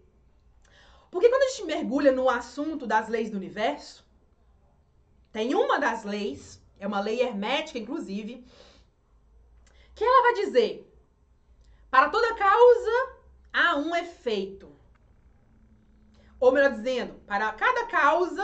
Porque 1.10 1.30
quando 1.30 1.44
a 1.44 1.50
gente 1.50 1.66
mergulha 1.66 2.12
no 2.12 2.30
assunto 2.30 2.86
das 2.86 3.08
leis 3.08 3.30
do 3.30 3.38
universo, 3.38 4.06
tem 5.32 5.56
uma 5.56 5.80
das 5.80 6.04
leis, 6.04 6.62
é 6.80 6.86
uma 6.86 7.00
lei 7.00 7.22
hermética, 7.22 7.80
inclusive, 7.80 8.46
que 9.96 10.04
ela 10.04 10.24
vai 10.24 10.46
dizer: 10.46 10.94
para 11.90 12.10
toda 12.10 12.36
causa 12.36 13.18
há 13.54 13.76
um 13.78 13.96
efeito. 13.96 14.76
Ou 16.40 16.52
melhor 16.52 16.72
dizendo, 16.72 17.16
para 17.26 17.52
cada 17.54 17.86
causa 17.88 18.44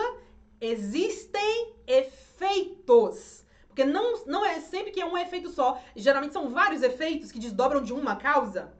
existem 0.59 1.75
efeitos. 1.85 3.45
Porque 3.67 3.83
não, 3.83 4.25
não 4.25 4.45
é 4.45 4.59
sempre 4.59 4.91
que 4.91 5.01
é 5.01 5.05
um 5.05 5.17
efeito 5.17 5.49
só. 5.49 5.81
Geralmente 5.95 6.33
são 6.33 6.49
vários 6.49 6.81
efeitos 6.81 7.31
que 7.31 7.39
desdobram 7.39 7.83
de 7.83 7.93
uma 7.93 8.15
causa. 8.15 8.73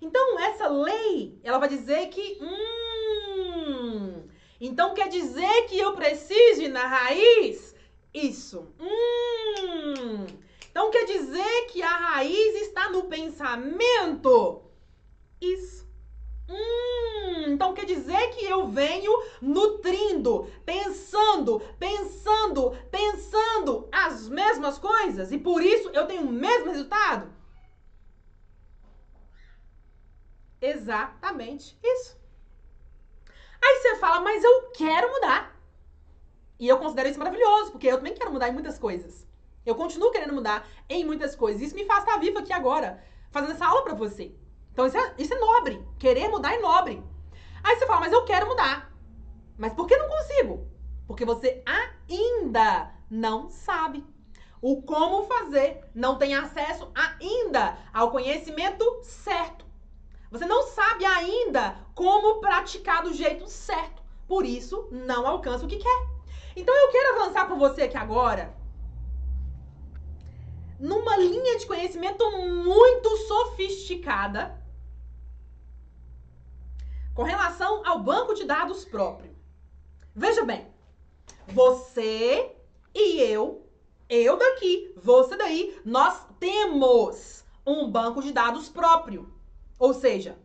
Então, 0.00 0.38
essa 0.40 0.68
lei, 0.68 1.38
ela 1.42 1.58
vai 1.58 1.68
dizer 1.68 2.08
que. 2.08 2.38
Hum, 2.40 4.22
então 4.60 4.94
quer 4.94 5.08
dizer 5.08 5.66
que 5.66 5.78
eu 5.78 5.92
preciso 5.94 6.62
ir 6.62 6.68
na 6.68 6.86
raiz? 6.86 7.74
Isso. 8.12 8.66
Hum. 8.80 10.26
Então 10.70 10.90
quer 10.90 11.04
dizer 11.04 11.66
que 11.68 11.82
a 11.82 11.96
raiz 11.96 12.62
está 12.62 12.90
no 12.90 13.04
pensamento? 13.04 14.62
Isso. 15.40 15.86
Hum, 16.48 17.46
então 17.48 17.74
quer 17.74 17.84
dizer 17.84 18.30
que 18.30 18.44
eu 18.44 18.68
venho 18.68 19.12
nutrindo, 19.42 20.50
pensando, 20.64 21.60
pensando, 21.78 22.76
pensando 22.90 23.88
as 23.90 24.28
mesmas 24.28 24.78
coisas 24.78 25.32
e 25.32 25.38
por 25.38 25.62
isso 25.62 25.90
eu 25.92 26.06
tenho 26.06 26.22
o 26.22 26.32
mesmo 26.32 26.70
resultado? 26.70 27.35
Exatamente 30.60 31.78
isso. 31.82 32.16
Aí 33.62 33.78
você 33.80 33.96
fala, 33.96 34.20
mas 34.20 34.42
eu 34.42 34.70
quero 34.70 35.10
mudar. 35.10 35.54
E 36.58 36.66
eu 36.68 36.78
considero 36.78 37.08
isso 37.08 37.18
maravilhoso, 37.18 37.72
porque 37.72 37.86
eu 37.86 37.96
também 37.96 38.14
quero 38.14 38.32
mudar 38.32 38.48
em 38.48 38.52
muitas 38.52 38.78
coisas. 38.78 39.26
Eu 39.64 39.74
continuo 39.74 40.10
querendo 40.10 40.32
mudar 40.32 40.66
em 40.88 41.04
muitas 41.04 41.34
coisas. 41.34 41.60
Isso 41.60 41.74
me 41.74 41.84
faz 41.84 42.04
estar 42.04 42.18
viva 42.18 42.40
aqui 42.40 42.52
agora, 42.52 43.02
fazendo 43.30 43.52
essa 43.52 43.66
aula 43.66 43.82
pra 43.82 43.94
você. 43.94 44.34
Então 44.72 44.86
isso 44.86 44.96
é, 44.96 45.14
isso 45.18 45.34
é 45.34 45.38
nobre. 45.38 45.84
Querer 45.98 46.28
mudar 46.28 46.54
é 46.54 46.60
nobre. 46.60 47.02
Aí 47.62 47.76
você 47.76 47.86
fala, 47.86 48.00
mas 48.00 48.12
eu 48.12 48.24
quero 48.24 48.46
mudar. 48.46 48.92
Mas 49.58 49.72
por 49.72 49.86
que 49.86 49.96
não 49.96 50.08
consigo? 50.08 50.68
Porque 51.06 51.24
você 51.24 51.62
ainda 51.66 52.94
não 53.10 53.50
sabe 53.50 54.04
o 54.62 54.82
como 54.82 55.24
fazer, 55.24 55.84
não 55.94 56.16
tem 56.16 56.34
acesso 56.34 56.90
ainda 56.94 57.78
ao 57.92 58.10
conhecimento 58.10 59.00
certo. 59.02 59.65
Você 60.30 60.46
não 60.46 60.62
sabe 60.64 61.04
ainda 61.04 61.76
como 61.94 62.40
praticar 62.40 63.02
do 63.02 63.12
jeito 63.12 63.48
certo. 63.48 64.02
Por 64.26 64.44
isso, 64.44 64.88
não 64.90 65.26
alcança 65.26 65.64
o 65.64 65.68
que 65.68 65.76
quer. 65.76 66.06
Então 66.54 66.74
eu 66.74 66.90
quero 66.90 67.20
avançar 67.20 67.46
com 67.46 67.56
você 67.58 67.82
aqui 67.82 67.96
agora 67.96 68.56
numa 70.78 71.16
linha 71.16 71.58
de 71.58 71.66
conhecimento 71.66 72.24
muito 72.42 73.16
sofisticada 73.28 74.62
com 77.14 77.22
relação 77.22 77.86
ao 77.86 78.00
banco 78.00 78.34
de 78.34 78.44
dados 78.44 78.84
próprio. 78.84 79.34
Veja 80.14 80.44
bem, 80.44 80.66
você 81.48 82.54
e 82.94 83.20
eu, 83.20 83.66
eu 84.08 84.36
daqui, 84.36 84.92
você 84.96 85.36
daí, 85.36 85.80
nós 85.84 86.26
temos 86.38 87.44
um 87.66 87.90
banco 87.90 88.22
de 88.22 88.32
dados 88.32 88.68
próprio. 88.68 89.34
Ou 89.78 89.92
seja, 89.94 90.38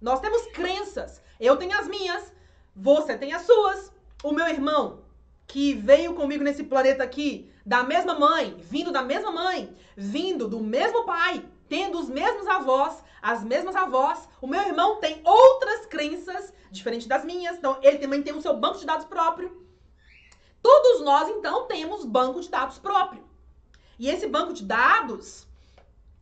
nós 0.00 0.20
temos 0.20 0.46
crenças. 0.48 1.22
Eu 1.38 1.56
tenho 1.56 1.78
as 1.78 1.88
minhas, 1.88 2.32
você 2.74 3.16
tem 3.16 3.32
as 3.32 3.42
suas. 3.42 3.92
O 4.22 4.32
meu 4.32 4.46
irmão, 4.48 5.04
que 5.46 5.74
veio 5.74 6.14
comigo 6.14 6.42
nesse 6.42 6.64
planeta 6.64 7.02
aqui, 7.02 7.52
da 7.64 7.82
mesma 7.82 8.14
mãe, 8.14 8.56
vindo 8.58 8.90
da 8.90 9.02
mesma 9.02 9.30
mãe, 9.30 9.76
vindo 9.96 10.48
do 10.48 10.60
mesmo 10.60 11.04
pai, 11.04 11.44
tendo 11.68 11.98
os 11.98 12.08
mesmos 12.08 12.46
avós, 12.46 13.02
as 13.20 13.44
mesmas 13.44 13.76
avós. 13.76 14.28
O 14.40 14.46
meu 14.46 14.60
irmão 14.62 14.98
tem 14.98 15.20
outras 15.24 15.86
crenças 15.86 16.52
diferentes 16.70 17.06
das 17.06 17.24
minhas, 17.24 17.58
então 17.58 17.78
ele 17.82 17.98
também 17.98 18.22
tem 18.22 18.34
o 18.34 18.40
seu 18.40 18.56
banco 18.56 18.78
de 18.78 18.86
dados 18.86 19.06
próprio. 19.06 19.62
Todos 20.62 21.00
nós, 21.02 21.28
então, 21.28 21.66
temos 21.66 22.04
banco 22.04 22.40
de 22.40 22.48
dados 22.48 22.78
próprio. 22.78 23.24
E 23.98 24.08
esse 24.08 24.28
banco 24.28 24.52
de 24.52 24.64
dados, 24.64 25.46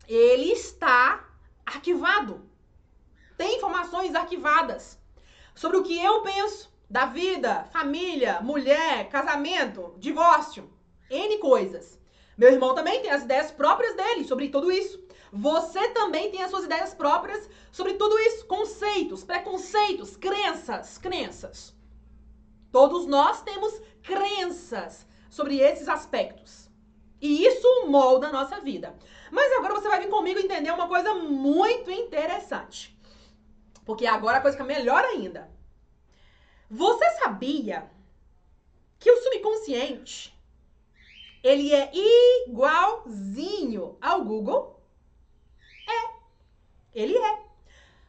ele 0.09 0.53
está 0.53 1.29
arquivado. 1.65 2.50
Tem 3.41 3.57
informações 3.57 4.15
arquivadas 4.15 4.99
sobre 5.55 5.79
o 5.79 5.83
que 5.83 5.99
eu 5.99 6.21
penso 6.21 6.71
da 6.91 7.07
vida, 7.07 7.65
família, 7.73 8.39
mulher, 8.43 9.09
casamento, 9.09 9.95
divórcio. 9.97 10.71
N 11.09 11.39
coisas. 11.39 11.99
Meu 12.37 12.53
irmão 12.53 12.75
também 12.75 13.01
tem 13.01 13.11
as 13.11 13.23
ideias 13.23 13.51
próprias 13.51 13.97
dele 13.97 14.27
sobre 14.27 14.51
tudo 14.51 14.71
isso. 14.71 15.03
Você 15.33 15.89
também 15.89 16.31
tem 16.31 16.43
as 16.43 16.51
suas 16.51 16.65
ideias 16.65 16.93
próprias 16.93 17.49
sobre 17.73 17.95
tudo 17.95 18.19
isso. 18.19 18.45
Conceitos, 18.45 19.25
preconceitos, 19.25 20.19
crenças, 20.19 20.99
crenças. 20.99 21.75
Todos 22.71 23.07
nós 23.07 23.41
temos 23.41 23.73
crenças 24.03 25.07
sobre 25.31 25.61
esses 25.61 25.89
aspectos. 25.89 26.69
E 27.23 27.47
isso 27.47 27.87
molda 27.87 28.27
a 28.27 28.33
nossa 28.33 28.61
vida. 28.61 28.95
Mas 29.31 29.51
agora 29.55 29.77
você 29.77 29.89
vai 29.89 30.01
vir 30.01 30.11
comigo 30.11 30.39
entender 30.39 30.71
uma 30.73 30.89
coisa 30.89 31.15
muito 31.15 31.91
interessante. 31.91 33.00
Porque 33.91 34.07
agora 34.07 34.39
a 34.39 34.41
coisa 34.41 34.57
fica 34.57 34.65
melhor 34.65 35.03
ainda. 35.05 35.51
Você 36.71 37.11
sabia 37.19 37.91
que 39.01 39.11
o 39.11 39.21
subconsciente 39.21 40.33
ele 41.43 41.75
é 41.75 41.91
igualzinho 42.47 43.99
ao 44.01 44.25
Google? 44.25 44.81
É. 45.89 46.15
Ele 46.95 47.19
é. 47.19 47.43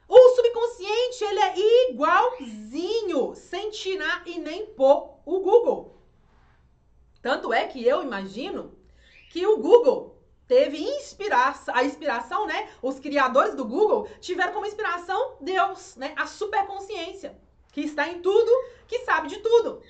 O 0.08 0.30
subconsciente, 0.36 1.24
ele 1.24 1.40
é 1.40 1.90
igualzinho, 1.90 3.34
sem 3.34 3.72
tirar 3.72 4.22
e 4.28 4.38
nem 4.38 4.68
pôr 4.68 5.18
o 5.26 5.40
Google. 5.40 5.98
Tanto 7.24 7.52
é 7.52 7.66
que 7.66 7.84
eu 7.84 8.04
imagino 8.04 8.78
que 9.32 9.48
o 9.48 9.58
Google 9.58 10.21
teve 10.52 10.78
inspiração, 10.84 11.74
a 11.74 11.82
inspiração, 11.86 12.46
né? 12.46 12.70
Os 12.82 13.00
criadores 13.00 13.56
do 13.56 13.64
Google 13.64 14.10
tiveram 14.20 14.52
como 14.52 14.66
inspiração 14.66 15.38
Deus, 15.40 15.96
né? 15.96 16.14
A 16.18 16.28
superconsciência, 16.28 17.40
que 17.72 17.80
está 17.80 18.10
em 18.10 18.22
tudo, 18.22 18.52
que 18.86 19.00
sabe 19.06 19.30
de 19.30 19.38
tudo. 19.38 19.82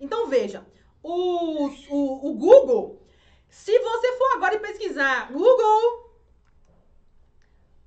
Então 0.00 0.26
veja, 0.26 0.66
o, 1.02 1.68
o, 1.90 2.30
o 2.30 2.32
Google, 2.32 2.98
se 3.50 3.78
você 3.78 4.12
for 4.16 4.36
agora 4.36 4.54
e 4.54 4.58
pesquisar 4.58 5.30
Google, 5.30 6.10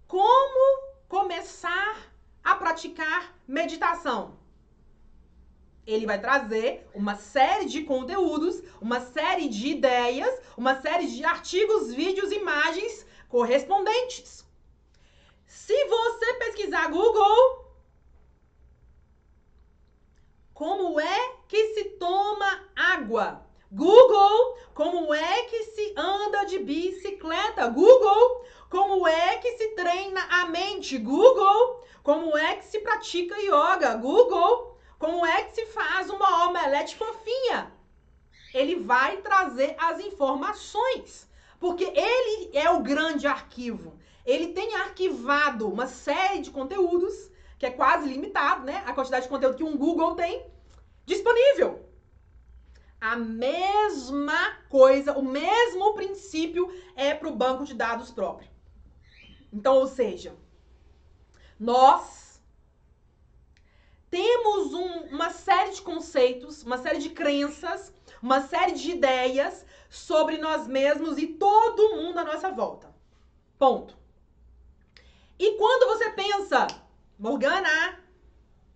como 0.07 0.83
começar 1.07 2.13
a 2.43 2.53
praticar 2.53 3.35
meditação? 3.47 4.38
Ele 5.91 6.05
vai 6.05 6.19
trazer 6.19 6.87
uma 6.93 7.15
série 7.15 7.65
de 7.65 7.83
conteúdos, 7.83 8.61
uma 8.79 8.99
série 8.99 9.47
de 9.47 9.69
ideias, 9.69 10.39
uma 10.55 10.79
série 10.81 11.07
de 11.07 11.23
artigos, 11.23 11.93
vídeos, 11.93 12.31
imagens 12.31 13.05
correspondentes. 13.27 14.45
Se 15.45 15.85
você 15.85 16.33
pesquisar 16.35 16.89
Google, 16.89 17.65
como 20.53 20.99
é 20.99 21.29
que 21.47 21.73
se 21.73 21.83
toma 21.91 22.69
água? 22.75 23.45
Google, 23.71 24.57
como 24.73 25.13
é 25.13 25.43
que 25.43 25.63
se 25.65 25.93
anda 25.95 26.43
de 26.45 26.59
bicicleta? 26.59 27.67
Google, 27.67 28.45
como 28.69 29.07
é 29.07 29.37
que 29.37 29.57
se 29.57 29.69
treina 29.69 30.21
a 30.29 30.45
mente? 30.45 30.97
Google, 30.97 31.83
como 32.03 32.35
é 32.37 32.55
que 32.55 32.65
se 32.65 32.79
pratica 32.79 33.35
yoga? 33.39 33.95
Google, 33.95 34.68
como 34.99 35.25
é 35.25 35.43
que 35.43 35.55
se 35.55 35.65
faz 35.67 36.09
uma 36.09 36.47
omelete 36.47 36.97
fofinha? 36.97 37.71
Ele 38.53 38.75
vai 38.75 39.17
trazer 39.21 39.75
as 39.79 39.99
informações. 40.01 41.27
Porque 41.57 41.85
ele 41.85 42.51
é 42.53 42.69
o 42.69 42.81
grande 42.81 43.25
arquivo. 43.25 43.97
Ele 44.25 44.49
tem 44.49 44.75
arquivado 44.75 45.67
uma 45.67 45.87
série 45.87 46.41
de 46.41 46.51
conteúdos, 46.51 47.31
que 47.57 47.65
é 47.65 47.71
quase 47.71 48.07
limitado, 48.07 48.65
né? 48.65 48.83
A 48.85 48.93
quantidade 48.93 49.23
de 49.23 49.29
conteúdo 49.29 49.57
que 49.57 49.63
um 49.63 49.77
Google 49.77 50.15
tem 50.15 50.45
disponível. 51.05 51.85
A 52.99 53.15
mesma 53.15 54.57
coisa, 54.69 55.17
o 55.17 55.23
mesmo 55.23 55.93
princípio 55.93 56.69
é 56.95 57.13
para 57.13 57.29
o 57.29 57.35
banco 57.35 57.63
de 57.63 57.73
dados 57.73 58.11
próprio. 58.11 58.49
Então, 59.51 59.75
ou 59.77 59.87
seja, 59.87 60.35
nós 61.57 62.28
temos 64.09 64.73
um, 64.73 65.15
uma 65.15 65.29
série 65.29 65.71
de 65.71 65.81
conceitos, 65.81 66.63
uma 66.63 66.77
série 66.77 66.99
de 66.99 67.09
crenças, 67.09 67.93
uma 68.21 68.41
série 68.41 68.73
de 68.73 68.91
ideias 68.91 69.65
sobre 69.89 70.37
nós 70.37 70.67
mesmos 70.67 71.17
e 71.17 71.27
todo 71.27 71.95
mundo 71.95 72.17
à 72.17 72.23
nossa 72.23 72.51
volta. 72.51 72.93
Ponto. 73.57 73.97
E 75.37 75.55
quando 75.57 75.97
você 75.97 76.09
pensa, 76.11 76.67
Morgana, 77.17 77.99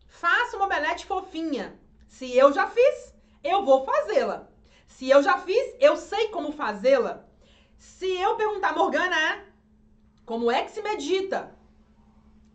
faça 0.08 0.56
uma 0.56 0.66
omelete 0.66 1.06
fofinha. 1.06 1.78
Se 2.08 2.36
eu 2.38 2.54
já 2.54 2.68
fiz, 2.68 3.14
eu 3.44 3.66
vou 3.66 3.86
fazê-la. 3.86 4.48
Se 4.88 5.10
eu 5.10 5.22
já 5.24 5.40
fiz, 5.40 5.76
eu 5.80 5.98
sei 5.98 6.30
como 6.30 6.52
fazê-la. 6.52 7.26
Se 7.78 8.08
eu 8.22 8.36
perguntar, 8.36 8.74
Morgana, 8.74 9.46
como 10.26 10.50
é 10.52 10.64
que 10.64 10.72
se 10.72 10.82
medita? 10.82 11.54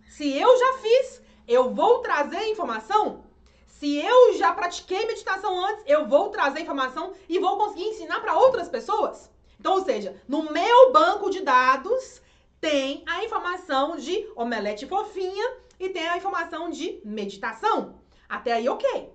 Se 0.09 0.33
eu 0.37 0.59
já 0.59 0.79
fiz, 0.79 1.23
eu 1.49 1.75
vou 1.75 2.01
trazer 2.01 2.51
informação? 2.51 3.25
Se 3.67 3.97
eu 3.97 4.37
já 4.37 4.53
pratiquei 4.53 5.07
meditação 5.07 5.65
antes, 5.65 5.85
eu 5.87 6.07
vou 6.07 6.29
trazer 6.29 6.61
informação 6.61 7.15
e 7.29 7.39
vou 7.39 7.57
conseguir 7.57 7.85
ensinar 7.85 8.21
para 8.21 8.37
outras 8.37 8.69
pessoas? 8.69 9.31
Então, 9.59 9.75
ou 9.75 9.85
seja, 9.85 10.21
no 10.29 10.53
meu 10.53 10.93
banco 10.93 11.31
de 11.31 11.41
dados 11.41 12.21
tem 12.61 13.03
a 13.07 13.25
informação 13.25 13.97
de 13.97 14.31
omelete 14.37 14.87
fofinha 14.87 15.57
e 15.81 15.89
tem 15.89 16.07
a 16.09 16.17
informação 16.17 16.71
de 16.71 17.01
meditação. 17.05 17.99
Até 18.29 18.53
aí, 18.53 18.69
ok. 18.69 19.13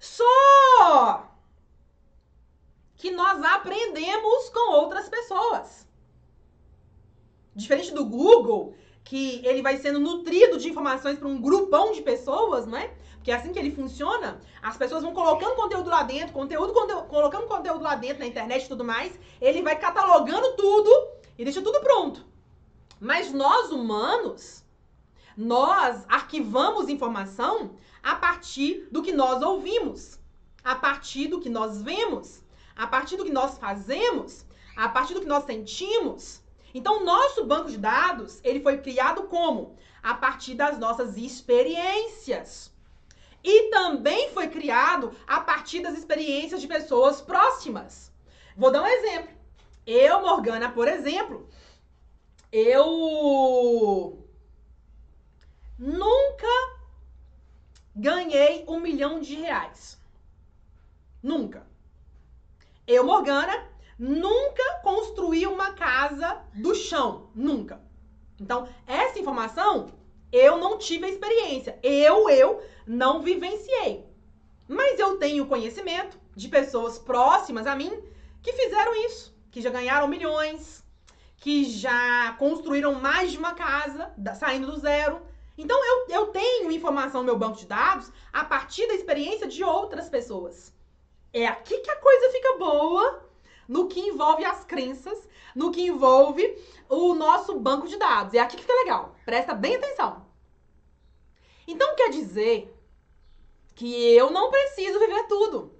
Só 0.00 1.28
que 2.96 3.10
nós 3.10 3.42
aprendemos 3.42 4.48
com 4.48 4.72
outras 4.72 5.08
pessoas. 5.08 5.86
Diferente 7.54 7.92
do 7.92 8.04
Google, 8.04 8.74
que 9.04 9.46
ele 9.46 9.60
vai 9.60 9.76
sendo 9.76 10.00
nutrido 10.00 10.58
de 10.58 10.70
informações 10.70 11.18
para 11.18 11.28
um 11.28 11.40
grupão 11.40 11.92
de 11.92 12.00
pessoas, 12.00 12.66
não 12.66 12.78
é? 12.78 12.90
Porque 13.16 13.30
é 13.30 13.34
assim 13.34 13.52
que 13.52 13.58
ele 13.58 13.70
funciona. 13.70 14.40
As 14.62 14.76
pessoas 14.76 15.02
vão 15.02 15.14
colocando 15.14 15.54
conteúdo 15.54 15.88
lá 15.88 16.02
dentro, 16.02 16.32
conteúdo, 16.32 16.72
conteúdo, 16.72 17.06
colocando 17.06 17.46
conteúdo 17.46 17.82
lá 17.82 17.94
dentro 17.94 18.18
na 18.18 18.26
internet 18.26 18.64
e 18.64 18.68
tudo 18.68 18.84
mais. 18.84 19.18
Ele 19.40 19.62
vai 19.62 19.78
catalogando 19.78 20.54
tudo 20.56 21.08
e 21.38 21.44
deixa 21.44 21.62
tudo 21.62 21.80
pronto. 21.80 22.24
Mas 23.00 23.32
nós 23.32 23.70
humanos, 23.70 24.62
nós 25.36 26.04
arquivamos 26.08 26.88
informação 26.88 27.76
a 28.02 28.14
partir 28.14 28.88
do 28.90 29.02
que 29.02 29.12
nós 29.12 29.42
ouvimos, 29.42 30.18
a 30.62 30.74
partir 30.74 31.28
do 31.28 31.40
que 31.40 31.48
nós 31.48 31.80
vemos, 31.80 32.42
a 32.76 32.86
partir 32.86 33.16
do 33.16 33.24
que 33.24 33.32
nós 33.32 33.58
fazemos, 33.58 34.44
a 34.76 34.88
partir 34.88 35.14
do 35.14 35.20
que 35.20 35.26
nós 35.26 35.44
sentimos. 35.44 36.42
Então, 36.74 37.00
o 37.00 37.04
nosso 37.04 37.44
banco 37.44 37.70
de 37.70 37.78
dados, 37.78 38.40
ele 38.42 38.60
foi 38.60 38.78
criado 38.78 39.22
como? 39.28 39.76
A 40.02 40.14
partir 40.14 40.54
das 40.54 40.76
nossas 40.76 41.16
experiências. 41.16 42.74
E 43.44 43.70
também 43.70 44.30
foi 44.30 44.48
criado 44.48 45.14
a 45.26 45.40
partir 45.40 45.80
das 45.80 45.96
experiências 45.96 46.60
de 46.60 46.66
pessoas 46.66 47.20
próximas. 47.20 48.12
Vou 48.56 48.72
dar 48.72 48.82
um 48.82 48.86
exemplo. 48.86 49.32
Eu, 49.86 50.22
Morgana, 50.22 50.70
por 50.70 50.88
exemplo, 50.88 51.48
eu 52.50 54.26
nunca 55.78 56.48
ganhei 57.94 58.64
um 58.66 58.80
milhão 58.80 59.20
de 59.20 59.34
reais. 59.34 60.00
Nunca. 61.22 61.66
Eu, 62.86 63.04
Morgana, 63.04 63.68
nunca 63.98 64.80
construí 64.82 65.46
uma 65.46 65.72
casa 65.72 66.42
do 66.54 66.74
chão. 66.74 67.30
Nunca. 67.34 67.80
Então, 68.40 68.68
essa 68.86 69.18
informação 69.18 69.92
eu 70.32 70.58
não 70.58 70.78
tive 70.78 71.06
a 71.06 71.08
experiência. 71.08 71.78
Eu, 71.82 72.28
eu 72.28 72.60
não 72.86 73.22
vivenciei. 73.22 74.04
Mas 74.66 74.98
eu 74.98 75.16
tenho 75.16 75.46
conhecimento 75.46 76.18
de 76.34 76.48
pessoas 76.48 76.98
próximas 76.98 77.66
a 77.66 77.76
mim 77.76 78.02
que 78.42 78.52
fizeram 78.52 78.94
isso, 79.06 79.32
que 79.50 79.60
já 79.60 79.70
ganharam 79.70 80.08
milhões, 80.08 80.84
que 81.36 81.64
já 81.64 82.34
construíram 82.38 82.94
mais 82.94 83.30
de 83.30 83.38
uma 83.38 83.54
casa, 83.54 84.12
saindo 84.36 84.72
do 84.72 84.78
zero. 84.78 85.22
Então, 85.56 85.78
eu, 85.84 86.06
eu 86.08 86.26
tenho 86.28 86.72
informação 86.72 87.20
no 87.20 87.26
meu 87.26 87.38
banco 87.38 87.58
de 87.58 87.66
dados 87.66 88.10
a 88.32 88.44
partir 88.44 88.88
da 88.88 88.94
experiência 88.94 89.46
de 89.46 89.62
outras 89.62 90.08
pessoas. 90.08 90.74
É 91.32 91.46
aqui 91.46 91.78
que 91.78 91.90
a 91.90 91.96
coisa 91.96 92.32
fica 92.32 92.58
boa 92.58 93.23
no 93.68 93.88
que 93.88 94.00
envolve 94.00 94.44
as 94.44 94.64
crenças, 94.64 95.28
no 95.54 95.70
que 95.70 95.86
envolve 95.86 96.58
o 96.88 97.14
nosso 97.14 97.58
banco 97.58 97.88
de 97.88 97.96
dados. 97.96 98.34
É 98.34 98.38
aqui 98.38 98.56
que 98.56 98.62
fica 98.62 98.74
legal. 98.74 99.14
Presta 99.24 99.54
bem 99.54 99.76
atenção. 99.76 100.24
Então 101.66 101.94
quer 101.96 102.10
dizer 102.10 102.72
que 103.74 104.14
eu 104.14 104.30
não 104.30 104.50
preciso 104.50 104.98
viver 104.98 105.26
tudo. 105.26 105.72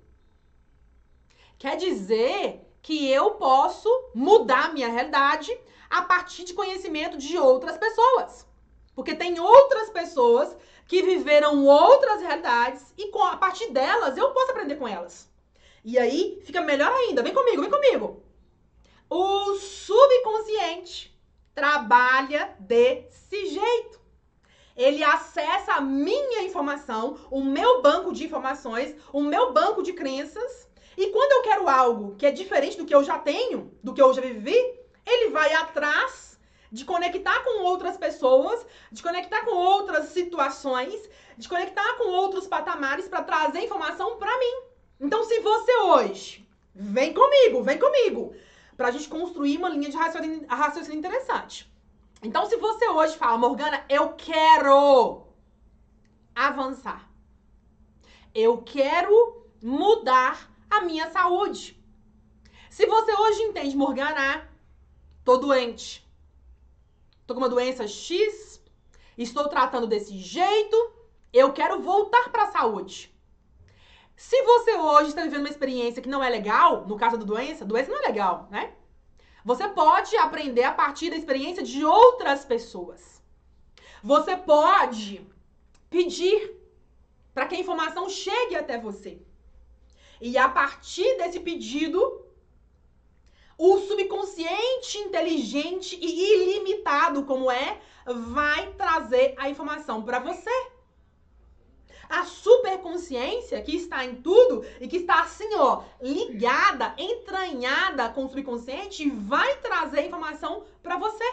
Quer 1.59 1.77
dizer 1.77 2.61
que 2.83 3.11
eu 3.11 3.33
posso 3.33 3.89
mudar 4.15 4.73
minha 4.73 4.89
realidade 4.89 5.57
a 5.89 6.03
partir 6.03 6.45
de 6.45 6.55
conhecimento 6.55 7.17
de 7.17 7.39
outras 7.39 7.79
pessoas. 7.79 8.47
Porque 8.95 9.15
tem 9.15 9.41
outras 9.41 9.91
pessoas 9.91 10.57
que 10.87 11.03
viveram 11.03 11.65
outras 11.65 12.21
realidades 12.21 12.93
e 12.97 13.11
a 13.23 13.37
partir 13.37 13.71
delas 13.71 14.17
eu 14.17 14.31
posso 14.33 14.51
aprender 14.51 14.77
com 14.77 14.87
elas. 14.87 15.29
E 15.85 15.99
aí 15.99 16.41
fica 16.45 16.63
melhor 16.63 16.91
ainda. 16.91 17.23
Vem 17.23 17.35
comigo, 17.35 17.61
vem 17.61 17.71
comigo. 17.71 18.23
O 19.11 19.55
subconsciente 19.57 21.15
trabalha 21.55 22.57
desse 22.59 23.47
jeito. 23.47 24.01
Ele 24.75 25.05
acessa 25.05 25.75
a 25.75 25.81
minha 25.81 26.43
informação, 26.43 27.19
o 27.31 27.45
meu 27.45 27.83
banco 27.83 28.13
de 28.13 28.25
informações, 28.25 28.97
o 29.13 29.21
meu 29.21 29.53
banco 29.53 29.83
de 29.83 29.93
crenças. 29.93 30.69
E 30.97 31.11
quando 31.11 31.33
eu 31.33 31.43
quero 31.43 31.69
algo 31.69 32.17
que 32.17 32.27
é 32.27 32.33
diferente 32.33 32.79
do 32.79 32.87
que 32.87 32.95
eu 32.95 33.05
já 33.05 33.19
tenho, 33.19 33.73
do 33.83 33.93
que 33.93 34.01
eu 34.01 34.13
já 34.15 34.23
vivi, 34.23 34.57
ele 35.07 35.31
vai 35.31 35.53
atrás 35.53 36.41
de 36.73 36.85
conectar 36.85 37.45
com 37.45 37.63
outras 37.63 37.97
pessoas, 37.97 38.67
de 38.91 39.03
conectar 39.03 39.45
com 39.45 39.55
outras 39.55 40.07
situações, 40.07 41.09
de 41.37 41.49
conectar 41.49 41.99
com 41.99 42.09
outros 42.09 42.49
patamares 42.49 43.07
para 43.07 43.23
trazer 43.23 43.61
informação 43.61 44.17
para 44.17 44.37
mim. 44.39 44.74
Então, 45.01 45.25
se 45.25 45.41
você 45.41 45.77
hoje 45.77 46.49
vem 46.75 47.13
comigo, 47.13 47.63
vem 47.63 47.79
comigo, 47.79 48.35
pra 48.77 48.91
gente 48.91 49.09
construir 49.09 49.59
uma 49.59 49.69
linha 49.69 49.91
de 49.91 49.97
raciocínio, 49.97 50.47
raciocínio 50.49 50.99
interessante. 50.99 51.73
Então, 52.23 52.47
se 52.47 52.57
você 52.57 52.89
hoje 52.89 53.17
fala, 53.17 53.39
Morgana, 53.39 53.85
eu 53.89 54.15
quero 54.15 55.27
avançar. 56.35 57.09
Eu 58.35 58.63
quero 58.63 59.47
mudar 59.63 60.51
a 60.71 60.81
minha 60.81 61.11
saúde. 61.11 61.79
Se 62.71 62.87
você 62.87 63.15
hoje 63.15 63.43
entende, 63.43 63.77
Morgana, 63.77 64.51
tô 65.25 65.37
doente. 65.37 66.05
Tô 67.27 67.35
com 67.35 67.41
uma 67.41 67.49
doença 67.49 67.87
X, 67.87 68.61
estou 69.17 69.49
tratando 69.49 69.87
desse 69.87 70.19
jeito, 70.19 70.77
eu 71.33 71.53
quero 71.53 71.81
voltar 71.81 72.31
para 72.31 72.45
a 72.45 72.53
saúde. 72.53 73.14
Se 74.17 74.41
você 74.43 74.75
hoje 74.77 75.09
está 75.09 75.23
vivendo 75.23 75.41
uma 75.41 75.49
experiência 75.49 76.03
que 76.03 76.09
não 76.09 76.23
é 76.23 76.29
legal, 76.29 76.87
no 76.87 76.97
caso 76.97 77.19
da 77.19 77.25
doença, 77.25 77.65
doença 77.65 77.91
não 77.91 77.99
é 77.99 78.07
legal, 78.07 78.49
né? 78.51 78.73
Você 79.45 79.69
pode 79.69 80.17
aprender 80.17 80.65
a 80.65 80.73
partir 80.73 81.11
da 81.11 81.17
experiência 81.17 81.63
de 81.63 81.85
outras 81.85 82.45
pessoas. 82.45 83.23
Você 84.03 84.37
pode 84.37 85.27
pedir 85.91 86.55
para 87.35 87.47
que 87.47 87.57
a 87.57 87.61
informação 87.61 88.09
chegue 88.09 88.55
até 88.55 88.79
você. 88.79 89.21
E 90.21 90.39
a 90.39 90.49
partir 90.49 91.17
desse 91.19 91.41
pedido, 91.41 92.25
o 93.59 93.79
subconsciente 93.81 94.99
inteligente 94.99 95.99
e 96.01 96.35
ilimitado 96.35 97.25
como 97.25 97.51
é, 97.51 97.81
vai 98.07 98.73
trazer 98.75 99.35
a 99.37 99.51
informação 99.51 100.03
para 100.03 100.19
você. 100.19 100.74
A 102.09 102.25
superconsciência 102.25 103.61
que 103.63 103.77
está 103.77 104.05
em 104.05 104.17
tudo 104.17 104.65
e 104.81 104.89
que 104.89 104.99
está 104.99 105.23
assim, 105.23 105.55
ó, 105.55 105.83
ligada, 106.01 106.95
entranhada 106.99 108.09
com 108.11 108.25
o 108.25 108.29
subconsciente, 108.29 109.09
vai 109.11 109.57
trazer 109.59 110.07
informação 110.07 110.65
para 110.83 110.97
você. 110.97 111.25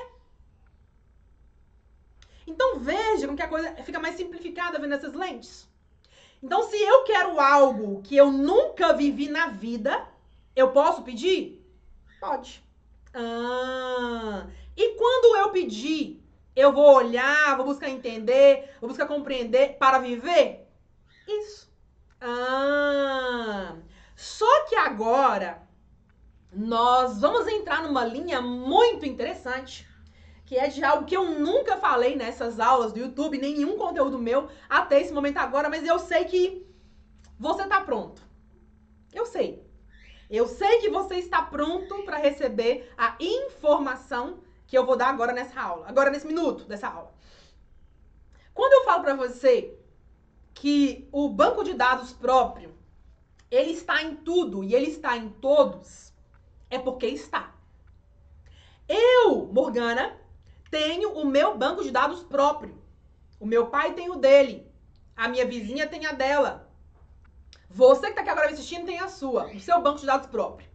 Então 2.45 2.79
veja 2.79 3.25
como 3.25 3.37
que 3.37 3.43
a 3.43 3.47
coisa 3.47 3.73
fica 3.83 3.99
mais 3.99 4.15
simplificada 4.15 4.79
vendo 4.79 4.93
essas 4.93 5.13
lentes. 5.13 5.69
Então, 6.43 6.63
se 6.63 6.75
eu 6.75 7.03
quero 7.03 7.39
algo 7.39 8.01
que 8.01 8.17
eu 8.17 8.31
nunca 8.31 8.93
vivi 8.93 9.29
na 9.29 9.47
vida, 9.47 10.07
eu 10.55 10.71
posso 10.71 11.03
pedir? 11.03 11.63
Pode. 12.19 12.63
Ah, 13.13 14.47
e 14.75 14.95
quando 14.95 15.37
eu 15.37 15.51
pedir, 15.51 16.19
eu 16.55 16.73
vou 16.73 16.95
olhar, 16.95 17.55
vou 17.57 17.65
buscar 17.65 17.89
entender, 17.89 18.75
vou 18.79 18.89
buscar 18.89 19.05
compreender 19.05 19.77
para 19.77 19.99
viver? 19.99 20.60
Isso. 21.39 21.71
Ah, 22.19 23.75
só 24.15 24.65
que 24.65 24.75
agora 24.75 25.67
nós 26.53 27.19
vamos 27.19 27.47
entrar 27.47 27.81
numa 27.81 28.05
linha 28.05 28.41
muito 28.41 29.05
interessante, 29.05 29.87
que 30.45 30.57
é 30.57 30.67
de 30.67 30.83
algo 30.83 31.05
que 31.05 31.15
eu 31.15 31.39
nunca 31.39 31.77
falei 31.77 32.15
nessas 32.15 32.59
aulas 32.59 32.91
do 32.91 32.99
YouTube, 32.99 33.37
nenhum 33.37 33.77
conteúdo 33.77 34.19
meu 34.19 34.49
até 34.69 34.99
esse 34.99 35.13
momento 35.13 35.37
agora, 35.37 35.69
mas 35.69 35.85
eu 35.85 35.97
sei 35.97 36.25
que 36.25 36.67
você 37.39 37.65
tá 37.65 37.81
pronto. 37.81 38.21
Eu 39.13 39.25
sei. 39.25 39.65
Eu 40.29 40.47
sei 40.47 40.79
que 40.79 40.89
você 40.89 41.15
está 41.15 41.41
pronto 41.41 42.03
para 42.03 42.17
receber 42.17 42.91
a 42.97 43.15
informação 43.19 44.39
que 44.67 44.77
eu 44.77 44.85
vou 44.85 44.95
dar 44.95 45.09
agora 45.09 45.33
nessa 45.33 45.59
aula, 45.59 45.87
agora 45.87 46.09
nesse 46.09 46.27
minuto 46.27 46.65
dessa 46.65 46.87
aula. 46.87 47.13
Quando 48.53 48.73
eu 48.73 48.83
falo 48.85 49.03
para 49.03 49.15
você 49.15 49.77
que 50.61 51.09
o 51.11 51.27
banco 51.27 51.63
de 51.63 51.73
dados 51.73 52.13
próprio, 52.13 52.71
ele 53.49 53.71
está 53.71 54.03
em 54.03 54.15
tudo 54.17 54.63
e 54.63 54.75
ele 54.75 54.91
está 54.91 55.17
em 55.17 55.27
todos, 55.27 56.13
é 56.69 56.77
porque 56.77 57.07
está. 57.07 57.55
Eu, 58.87 59.47
Morgana, 59.47 60.15
tenho 60.69 61.13
o 61.13 61.25
meu 61.25 61.57
banco 61.57 61.81
de 61.81 61.89
dados 61.89 62.21
próprio. 62.21 62.79
O 63.39 63.45
meu 63.47 63.71
pai 63.71 63.95
tem 63.95 64.11
o 64.11 64.17
dele. 64.17 64.71
A 65.17 65.27
minha 65.27 65.47
vizinha 65.47 65.87
tem 65.87 66.05
a 66.05 66.11
dela. 66.11 66.69
Você 67.67 68.01
que 68.01 68.09
está 68.09 68.21
aqui 68.21 68.29
agora 68.29 68.45
me 68.45 68.53
assistindo 68.53 68.85
tem 68.85 68.99
a 68.99 69.07
sua, 69.07 69.47
o 69.47 69.59
seu 69.59 69.81
banco 69.81 69.99
de 69.99 70.05
dados 70.05 70.27
próprio. 70.27 70.69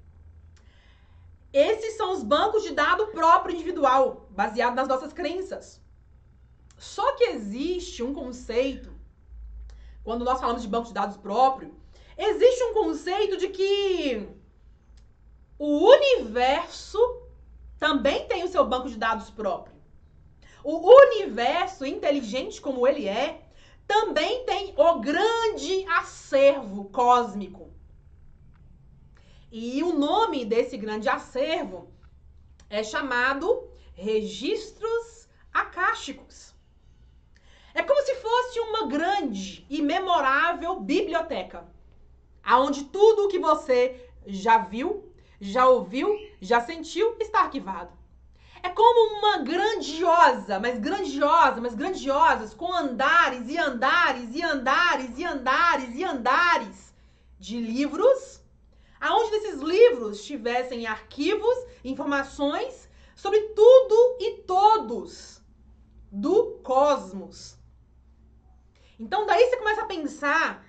Esses 1.52 1.96
são 1.96 2.10
os 2.12 2.24
bancos 2.24 2.64
de 2.64 2.72
dados 2.72 3.10
próprio 3.10 3.54
individual, 3.54 4.26
baseado 4.30 4.74
nas 4.74 4.88
nossas 4.88 5.12
crenças. 5.12 5.80
Só 6.76 7.14
que 7.14 7.22
existe 7.22 8.02
um 8.02 8.12
conceito 8.12 8.95
quando 10.06 10.24
nós 10.24 10.38
falamos 10.38 10.62
de 10.62 10.68
banco 10.68 10.86
de 10.86 10.94
dados 10.94 11.16
próprio, 11.16 11.74
existe 12.16 12.62
um 12.62 12.74
conceito 12.74 13.36
de 13.38 13.48
que 13.48 14.28
o 15.58 15.84
universo 15.84 16.96
também 17.76 18.24
tem 18.28 18.44
o 18.44 18.48
seu 18.48 18.64
banco 18.64 18.88
de 18.88 18.96
dados 18.96 19.30
próprio. 19.30 19.74
O 20.62 20.78
universo, 20.88 21.84
inteligente 21.84 22.60
como 22.60 22.86
ele 22.86 23.08
é, 23.08 23.48
também 23.84 24.44
tem 24.44 24.72
o 24.76 25.00
grande 25.00 25.84
acervo 25.88 26.84
cósmico. 26.84 27.74
E 29.50 29.82
o 29.82 29.92
nome 29.92 30.44
desse 30.44 30.76
grande 30.76 31.08
acervo 31.08 31.92
é 32.70 32.84
chamado 32.84 33.68
registros 33.92 35.28
acásticos. 35.52 36.45
É 37.76 37.82
como 37.82 38.00
se 38.00 38.14
fosse 38.14 38.58
uma 38.58 38.86
grande 38.86 39.66
e 39.68 39.82
memorável 39.82 40.80
biblioteca, 40.80 41.68
aonde 42.42 42.84
tudo 42.84 43.24
o 43.24 43.28
que 43.28 43.38
você 43.38 44.10
já 44.26 44.56
viu, 44.56 45.12
já 45.38 45.68
ouviu, 45.68 46.08
já 46.40 46.58
sentiu 46.58 47.18
está 47.20 47.40
arquivado. 47.40 47.92
É 48.62 48.70
como 48.70 49.18
uma 49.18 49.38
grandiosa, 49.44 50.58
mas 50.58 50.78
grandiosa, 50.78 51.60
mas 51.60 51.74
grandiosas, 51.74 52.54
com 52.54 52.72
andares 52.72 53.46
e 53.46 53.58
andares 53.58 54.34
e 54.34 54.42
andares 54.42 55.18
e 55.18 55.24
andares 55.24 55.94
e 55.94 56.02
andares 56.02 56.94
de 57.38 57.60
livros, 57.60 58.40
aonde 58.98 59.32
nesses 59.32 59.60
livros 59.60 60.24
tivessem 60.24 60.86
arquivos, 60.86 61.54
informações 61.84 62.88
sobre 63.14 63.38
tudo 63.48 64.16
e 64.18 64.38
todos 64.46 65.42
do 66.10 66.58
cosmos. 66.62 67.55
Então 68.98 69.26
daí 69.26 69.46
você 69.46 69.56
começa 69.56 69.82
a 69.82 69.86
pensar, 69.86 70.66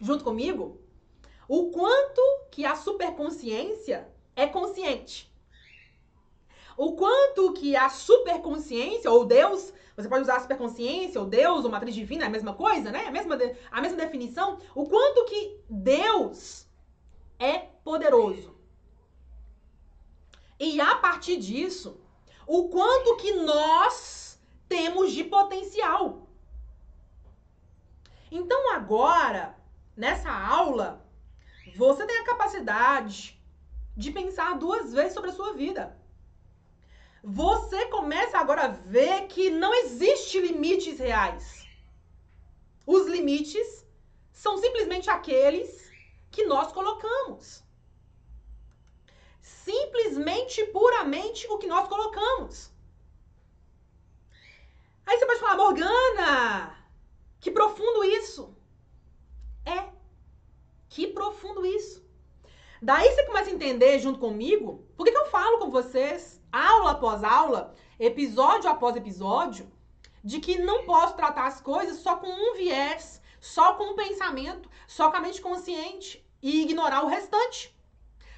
junto 0.00 0.22
comigo, 0.22 0.80
o 1.48 1.70
quanto 1.70 2.20
que 2.50 2.64
a 2.64 2.74
superconsciência 2.74 4.08
é 4.36 4.46
consciente. 4.46 5.32
O 6.76 6.96
quanto 6.96 7.52
que 7.52 7.76
a 7.76 7.88
superconsciência, 7.88 9.10
ou 9.10 9.24
Deus, 9.24 9.72
você 9.96 10.08
pode 10.08 10.22
usar 10.22 10.36
a 10.36 10.40
superconsciência, 10.40 11.20
ou 11.20 11.26
Deus, 11.26 11.64
ou 11.64 11.70
matriz 11.70 11.94
divina, 11.94 12.24
é 12.24 12.26
a 12.26 12.30
mesma 12.30 12.54
coisa, 12.54 12.90
né? 12.90 13.06
A 13.06 13.10
mesma, 13.12 13.38
a 13.70 13.80
mesma 13.80 13.96
definição. 13.96 14.58
O 14.74 14.88
quanto 14.88 15.24
que 15.26 15.60
Deus 15.70 16.66
é 17.38 17.58
poderoso. 17.84 18.54
E 20.58 20.80
a 20.80 20.96
partir 20.96 21.36
disso, 21.36 22.00
o 22.46 22.68
quanto 22.68 23.16
que 23.16 23.32
nós 23.32 24.40
temos 24.68 25.12
de 25.12 25.24
potencial. 25.24 26.23
Então 28.30 28.72
agora, 28.74 29.56
nessa 29.96 30.30
aula, 30.30 31.04
você 31.76 32.06
tem 32.06 32.18
a 32.18 32.24
capacidade 32.24 33.40
de 33.96 34.10
pensar 34.10 34.58
duas 34.58 34.92
vezes 34.92 35.14
sobre 35.14 35.30
a 35.30 35.34
sua 35.34 35.54
vida. 35.54 35.96
Você 37.22 37.86
começa 37.86 38.38
agora 38.38 38.64
a 38.64 38.68
ver 38.68 39.28
que 39.28 39.48
não 39.50 39.72
existe 39.74 40.40
limites 40.40 40.98
reais. 40.98 41.66
Os 42.86 43.06
limites 43.06 43.86
são 44.30 44.58
simplesmente 44.58 45.08
aqueles 45.08 45.90
que 46.30 46.44
nós 46.44 46.70
colocamos. 46.72 47.62
Simplesmente, 49.40 50.64
puramente 50.66 51.46
o 51.48 51.56
que 51.56 51.66
nós 51.66 51.88
colocamos. 51.88 52.70
Aí 55.06 55.18
você 55.18 55.26
pode 55.26 55.40
falar, 55.40 55.56
Morgana, 55.56 56.83
que 57.44 57.50
profundo 57.50 58.02
isso! 58.02 58.56
É. 59.66 59.90
Que 60.88 61.06
profundo 61.06 61.66
isso! 61.66 62.02
Daí 62.80 63.06
você 63.12 63.26
começa 63.26 63.50
a 63.50 63.52
entender 63.52 63.98
junto 63.98 64.18
comigo 64.18 64.88
por 64.96 65.04
que, 65.04 65.12
que 65.12 65.18
eu 65.18 65.26
falo 65.26 65.58
com 65.58 65.70
vocês, 65.70 66.42
aula 66.50 66.92
após 66.92 67.22
aula, 67.22 67.74
episódio 68.00 68.70
após 68.70 68.96
episódio, 68.96 69.70
de 70.22 70.40
que 70.40 70.58
não 70.58 70.86
posso 70.86 71.16
tratar 71.16 71.46
as 71.46 71.60
coisas 71.60 71.98
só 71.98 72.16
com 72.16 72.28
um 72.28 72.54
viés, 72.54 73.20
só 73.38 73.74
com 73.74 73.92
um 73.92 73.94
pensamento, 73.94 74.70
só 74.88 75.10
com 75.10 75.18
a 75.18 75.20
mente 75.20 75.42
consciente 75.42 76.26
e 76.42 76.62
ignorar 76.62 77.04
o 77.04 77.08
restante. 77.08 77.76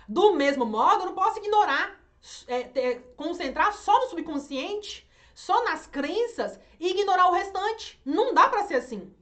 Do 0.09 0.34
mesmo 0.34 0.66
modo, 0.66 1.02
eu 1.02 1.07
não 1.07 1.14
posso 1.14 1.38
ignorar 1.38 2.00
é, 2.48 2.61
é, 2.74 2.94
concentrar 3.16 3.72
só 3.72 4.00
no 4.00 4.09
subconsciente, 4.09 5.05
só 5.37 5.62
nas 5.64 5.87
crenças 5.87 6.59
e 6.80 6.89
ignorar 6.89 7.28
o 7.28 7.34
restante. 7.34 8.01
Não 8.07 8.32
dá 8.32 8.49
para 8.49 8.64
ser 8.64 8.76
assim. 8.76 9.14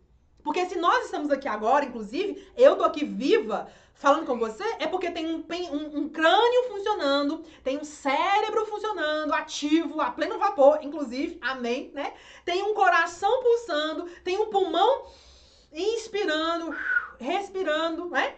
Porque 0.44 0.64
se 0.66 0.78
nós 0.78 1.06
estamos 1.06 1.28
aqui 1.28 1.48
agora, 1.48 1.84
inclusive, 1.84 2.46
eu 2.56 2.76
tô 2.76 2.84
aqui 2.84 3.04
viva 3.04 3.66
falando 3.94 4.24
com 4.24 4.38
você, 4.38 4.62
é 4.78 4.86
porque 4.86 5.10
tem 5.10 5.26
um, 5.26 5.44
um, 5.72 5.98
um 5.98 6.08
crânio 6.08 6.68
funcionando, 6.68 7.42
tem 7.64 7.78
um 7.78 7.84
cérebro 7.84 8.64
funcionando, 8.66 9.32
ativo, 9.32 10.00
a 10.00 10.12
pleno 10.12 10.38
vapor, 10.38 10.78
inclusive, 10.82 11.36
amém, 11.40 11.90
né? 11.92 12.12
Tem 12.44 12.62
um 12.62 12.74
coração 12.74 13.42
pulsando, 13.42 14.08
tem 14.22 14.38
um 14.38 14.50
pulmão 14.50 15.06
inspirando, 15.72 16.76
respirando, 17.18 18.10
né? 18.10 18.36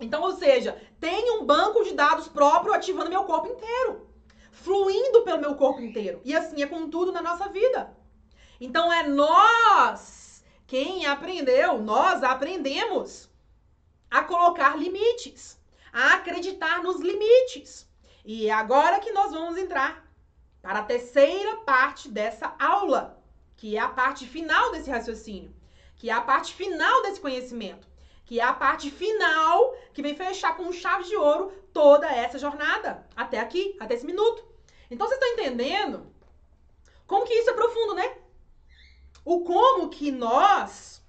Então, 0.00 0.22
ou 0.22 0.32
seja, 0.32 0.80
tem 0.98 1.38
um 1.38 1.44
banco 1.44 1.84
de 1.84 1.92
dados 1.92 2.28
próprio 2.28 2.72
ativando 2.72 3.10
meu 3.10 3.24
corpo 3.24 3.48
inteiro, 3.48 4.09
fluindo 4.62 5.22
pelo 5.22 5.40
meu 5.40 5.54
corpo 5.54 5.80
inteiro. 5.80 6.20
E 6.24 6.34
assim 6.34 6.62
é 6.62 6.66
com 6.66 6.88
tudo 6.88 7.12
na 7.12 7.22
nossa 7.22 7.48
vida. 7.48 7.96
Então 8.60 8.92
é 8.92 9.06
nós 9.06 10.44
quem 10.66 11.06
aprendeu, 11.06 11.78
nós 11.78 12.22
aprendemos 12.22 13.28
a 14.10 14.22
colocar 14.22 14.76
limites, 14.78 15.58
a 15.92 16.14
acreditar 16.14 16.82
nos 16.82 17.00
limites. 17.00 17.88
E 18.24 18.48
é 18.48 18.52
agora 18.52 19.00
que 19.00 19.12
nós 19.12 19.32
vamos 19.32 19.56
entrar 19.56 20.04
para 20.62 20.80
a 20.80 20.84
terceira 20.84 21.56
parte 21.58 22.08
dessa 22.08 22.54
aula, 22.58 23.20
que 23.56 23.76
é 23.76 23.80
a 23.80 23.88
parte 23.88 24.26
final 24.26 24.70
desse 24.72 24.90
raciocínio, 24.90 25.54
que 25.96 26.10
é 26.10 26.12
a 26.12 26.20
parte 26.20 26.54
final 26.54 27.02
desse 27.02 27.20
conhecimento 27.20 27.90
que 28.30 28.38
é 28.38 28.44
a 28.44 28.52
parte 28.52 28.92
final 28.92 29.74
que 29.92 30.00
vem 30.00 30.14
fechar 30.14 30.56
com 30.56 30.72
chave 30.72 31.02
de 31.02 31.16
ouro 31.16 31.52
toda 31.72 32.06
essa 32.06 32.38
jornada 32.38 33.04
até 33.16 33.40
aqui, 33.40 33.76
até 33.80 33.94
esse 33.94 34.06
minuto. 34.06 34.40
Então 34.90 35.06
vocês 35.06 35.20
estão 35.20 35.32
entendendo 35.34 36.12
como 37.06 37.24
que 37.24 37.34
isso 37.34 37.50
é 37.50 37.54
profundo, 37.54 37.94
né? 37.94 38.18
O 39.24 39.44
como 39.44 39.88
que 39.88 40.10
nós 40.10 41.02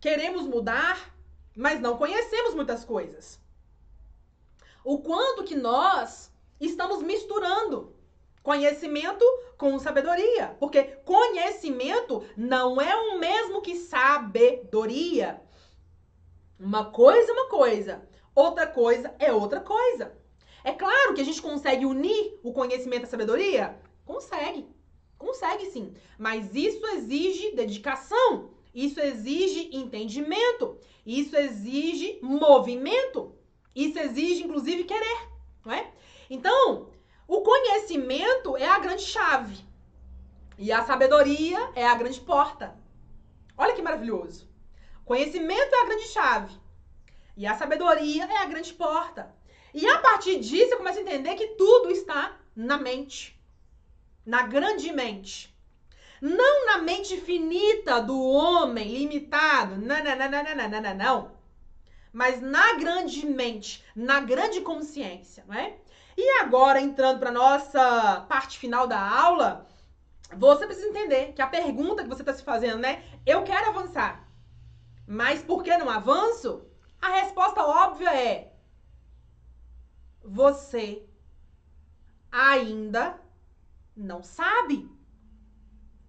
queremos 0.00 0.46
mudar, 0.46 1.14
mas 1.56 1.80
não 1.80 1.96
conhecemos 1.96 2.54
muitas 2.54 2.84
coisas. 2.84 3.40
O 4.84 4.98
quanto 4.98 5.44
que 5.44 5.54
nós 5.54 6.32
estamos 6.58 7.02
misturando 7.02 7.94
conhecimento 8.42 9.24
com 9.56 9.78
sabedoria, 9.78 10.56
porque 10.58 10.82
conhecimento 11.04 12.24
não 12.36 12.80
é 12.80 12.94
o 12.96 13.18
mesmo 13.18 13.60
que 13.60 13.76
sabedoria. 13.76 15.40
Uma 16.58 16.90
coisa 16.90 17.30
é 17.30 17.34
uma 17.34 17.48
coisa, 17.48 18.08
outra 18.34 18.66
coisa 18.66 19.14
é 19.18 19.32
outra 19.32 19.60
coisa. 19.60 20.19
É 20.62 20.72
claro 20.72 21.14
que 21.14 21.20
a 21.20 21.24
gente 21.24 21.40
consegue 21.40 21.86
unir 21.86 22.38
o 22.42 22.52
conhecimento 22.52 23.04
a 23.04 23.08
sabedoria? 23.08 23.80
Consegue. 24.04 24.68
Consegue 25.16 25.66
sim. 25.66 25.94
Mas 26.18 26.54
isso 26.54 26.84
exige 26.86 27.54
dedicação. 27.54 28.50
Isso 28.74 29.00
exige 29.00 29.70
entendimento. 29.72 30.78
Isso 31.04 31.36
exige 31.36 32.18
movimento. 32.22 33.34
Isso 33.74 33.98
exige, 33.98 34.44
inclusive, 34.44 34.84
querer. 34.84 35.28
Não 35.64 35.72
é? 35.72 35.90
Então, 36.28 36.90
o 37.26 37.42
conhecimento 37.42 38.56
é 38.56 38.66
a 38.66 38.78
grande 38.78 39.02
chave. 39.02 39.64
E 40.58 40.70
a 40.70 40.84
sabedoria 40.84 41.70
é 41.74 41.86
a 41.86 41.94
grande 41.94 42.20
porta. 42.20 42.76
Olha 43.56 43.74
que 43.74 43.82
maravilhoso. 43.82 44.48
Conhecimento 45.04 45.74
é 45.74 45.80
a 45.82 45.86
grande 45.86 46.08
chave. 46.08 46.54
E 47.36 47.46
a 47.46 47.54
sabedoria 47.54 48.24
é 48.24 48.36
a 48.38 48.46
grande 48.46 48.72
porta. 48.74 49.34
E 49.72 49.86
a 49.88 49.98
partir 49.98 50.40
disso, 50.40 50.72
eu 50.72 50.78
começo 50.78 50.98
a 50.98 51.02
entender 51.02 51.34
que 51.34 51.48
tudo 51.48 51.90
está 51.90 52.36
na 52.54 52.76
mente. 52.76 53.38
Na 54.26 54.42
grande 54.42 54.92
mente. 54.92 55.54
Não 56.20 56.66
na 56.66 56.78
mente 56.78 57.20
finita 57.20 58.00
do 58.00 58.20
homem 58.20 58.88
limitado. 58.88 59.76
Não, 59.76 60.04
não, 60.04 60.16
não, 60.16 60.30
não, 60.30 60.44
não, 60.44 60.68
não, 60.68 60.80
não, 60.80 60.94
não. 60.94 61.32
Mas 62.12 62.40
na 62.40 62.74
grande 62.74 63.24
mente, 63.24 63.84
na 63.94 64.20
grande 64.20 64.60
consciência, 64.60 65.44
não 65.46 65.54
é? 65.54 65.76
E 66.16 66.40
agora, 66.40 66.80
entrando 66.80 67.20
para 67.20 67.30
nossa 67.30 68.26
parte 68.28 68.58
final 68.58 68.86
da 68.86 69.00
aula, 69.00 69.66
você 70.36 70.66
precisa 70.66 70.88
entender 70.88 71.32
que 71.32 71.40
a 71.40 71.46
pergunta 71.46 72.02
que 72.02 72.08
você 72.08 72.22
está 72.22 72.34
se 72.34 72.42
fazendo, 72.42 72.78
né? 72.78 73.02
Eu 73.24 73.42
quero 73.44 73.68
avançar. 73.68 74.28
Mas 75.06 75.42
por 75.42 75.62
que 75.62 75.76
não 75.78 75.88
avanço? 75.88 76.62
A 77.00 77.08
resposta 77.08 77.64
óbvia 77.64 78.14
é: 78.14 78.49
você 80.24 81.06
ainda 82.30 83.20
não 83.96 84.22
sabe. 84.22 84.88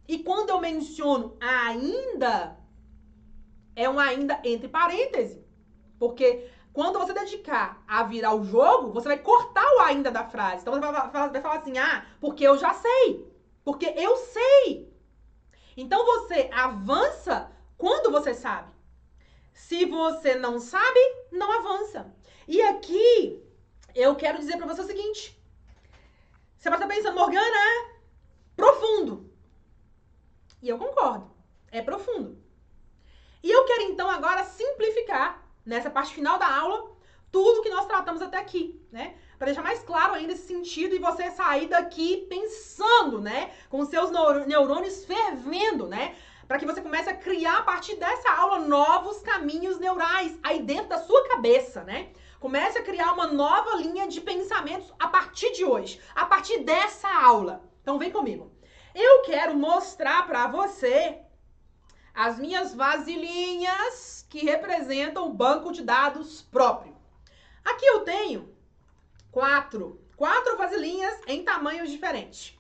E 0.08 0.20
quando 0.20 0.50
eu 0.50 0.60
menciono 0.60 1.38
ainda, 1.40 2.58
é 3.76 3.90
um 3.90 4.00
ainda 4.00 4.40
entre 4.44 4.68
parênteses. 4.68 5.42
Porque 5.98 6.50
quando 6.74 7.00
você 7.00 7.14
dedicar 7.14 7.84
a 7.88 8.04
virar 8.04 8.34
o 8.34 8.44
jogo, 8.44 8.92
você 8.92 9.08
vai 9.08 9.18
cortar 9.18 9.66
o 9.76 9.80
ainda 9.82 10.12
da 10.12 10.26
frase. 10.26 10.62
Então 10.62 10.74
você 10.74 10.80
vai 10.80 11.12
falar, 11.12 11.58
assim: 11.58 11.78
ah, 11.78 12.06
porque 12.20 12.46
eu 12.46 12.58
já 12.58 12.74
sei. 12.74 13.32
Porque 13.64 13.86
eu 13.86 14.18
sei. 14.18 14.92
Então 15.76 16.06
você 16.06 16.50
avança 16.52 17.52
quando 17.78 18.12
você 18.12 18.34
sabe. 18.34 18.72
Se 19.54 19.86
você 19.86 20.36
não 20.36 20.60
sabe, 20.60 21.00
não 21.32 21.52
avança. 21.52 22.14
E 22.48 22.62
aqui 22.62 23.42
eu 23.96 24.16
quero 24.16 24.38
dizer 24.38 24.58
para 24.58 24.68
você 24.68 24.82
o 24.82 24.86
seguinte: 24.86 25.38
você 26.58 26.70
pode 26.70 26.84
estar 26.84 26.96
pensando, 26.96 27.16
Morgana, 27.16 27.46
é 27.46 27.92
profundo. 28.56 29.32
E 30.62 30.70
eu 30.70 30.78
concordo, 30.78 31.32
é 31.72 31.82
profundo. 31.82 32.42
E 33.44 33.50
eu 33.50 33.66
quero 33.66 33.84
então 33.84 34.10
agora 34.10 34.44
simplificar 34.44 35.44
nessa 35.66 35.90
parte 35.90 36.14
final 36.14 36.38
da 36.38 36.48
aula 36.48 36.92
tudo 37.32 37.62
que 37.64 37.70
nós 37.70 37.86
tratamos 37.86 38.22
até 38.22 38.38
aqui, 38.38 38.80
né? 38.92 39.16
Para 39.38 39.48
deixar 39.48 39.64
mais 39.64 39.80
claro 39.80 40.14
ainda 40.14 40.34
esse 40.34 40.46
sentido 40.46 40.94
e 40.94 41.00
você 41.00 41.32
sair 41.32 41.68
daqui 41.68 42.28
pensando, 42.30 43.20
né? 43.20 43.52
Com 43.70 43.86
seus 43.86 44.12
neurônios 44.46 45.06
fervendo, 45.06 45.88
né? 45.88 46.16
para 46.52 46.60
que 46.60 46.66
você 46.66 46.82
comece 46.82 47.10
a 47.10 47.16
criar 47.16 47.60
a 47.60 47.64
partir 47.64 47.96
dessa 47.96 48.30
aula 48.30 48.60
novos 48.60 49.22
caminhos 49.22 49.80
neurais 49.80 50.38
aí 50.44 50.62
dentro 50.62 50.90
da 50.90 50.98
sua 50.98 51.26
cabeça, 51.30 51.82
né? 51.86 52.10
Comece 52.42 52.80
a 52.80 52.84
criar 52.84 53.14
uma 53.14 53.28
nova 53.28 53.76
linha 53.76 54.08
de 54.08 54.20
pensamentos 54.20 54.92
a 54.98 55.08
partir 55.08 55.52
de 55.52 55.64
hoje, 55.64 56.02
a 56.16 56.26
partir 56.26 56.64
dessa 56.64 57.08
aula. 57.08 57.64
Então 57.84 58.00
vem 58.00 58.10
comigo. 58.10 58.52
Eu 58.96 59.22
quero 59.22 59.54
mostrar 59.54 60.26
para 60.26 60.48
você 60.48 61.20
as 62.16 62.40
minhas 62.40 62.74
vasilhinhas 62.74 64.26
que 64.28 64.44
representam 64.44 65.28
o 65.28 65.34
banco 65.34 65.72
de 65.72 65.84
dados 65.84 66.42
próprio. 66.42 66.98
Aqui 67.64 67.86
eu 67.86 68.00
tenho 68.00 68.52
quatro, 69.32 70.02
quatro 70.18 70.58
vasilhinhas 70.58 71.22
em 71.28 71.44
tamanhos 71.44 71.92
diferentes. 71.92 72.58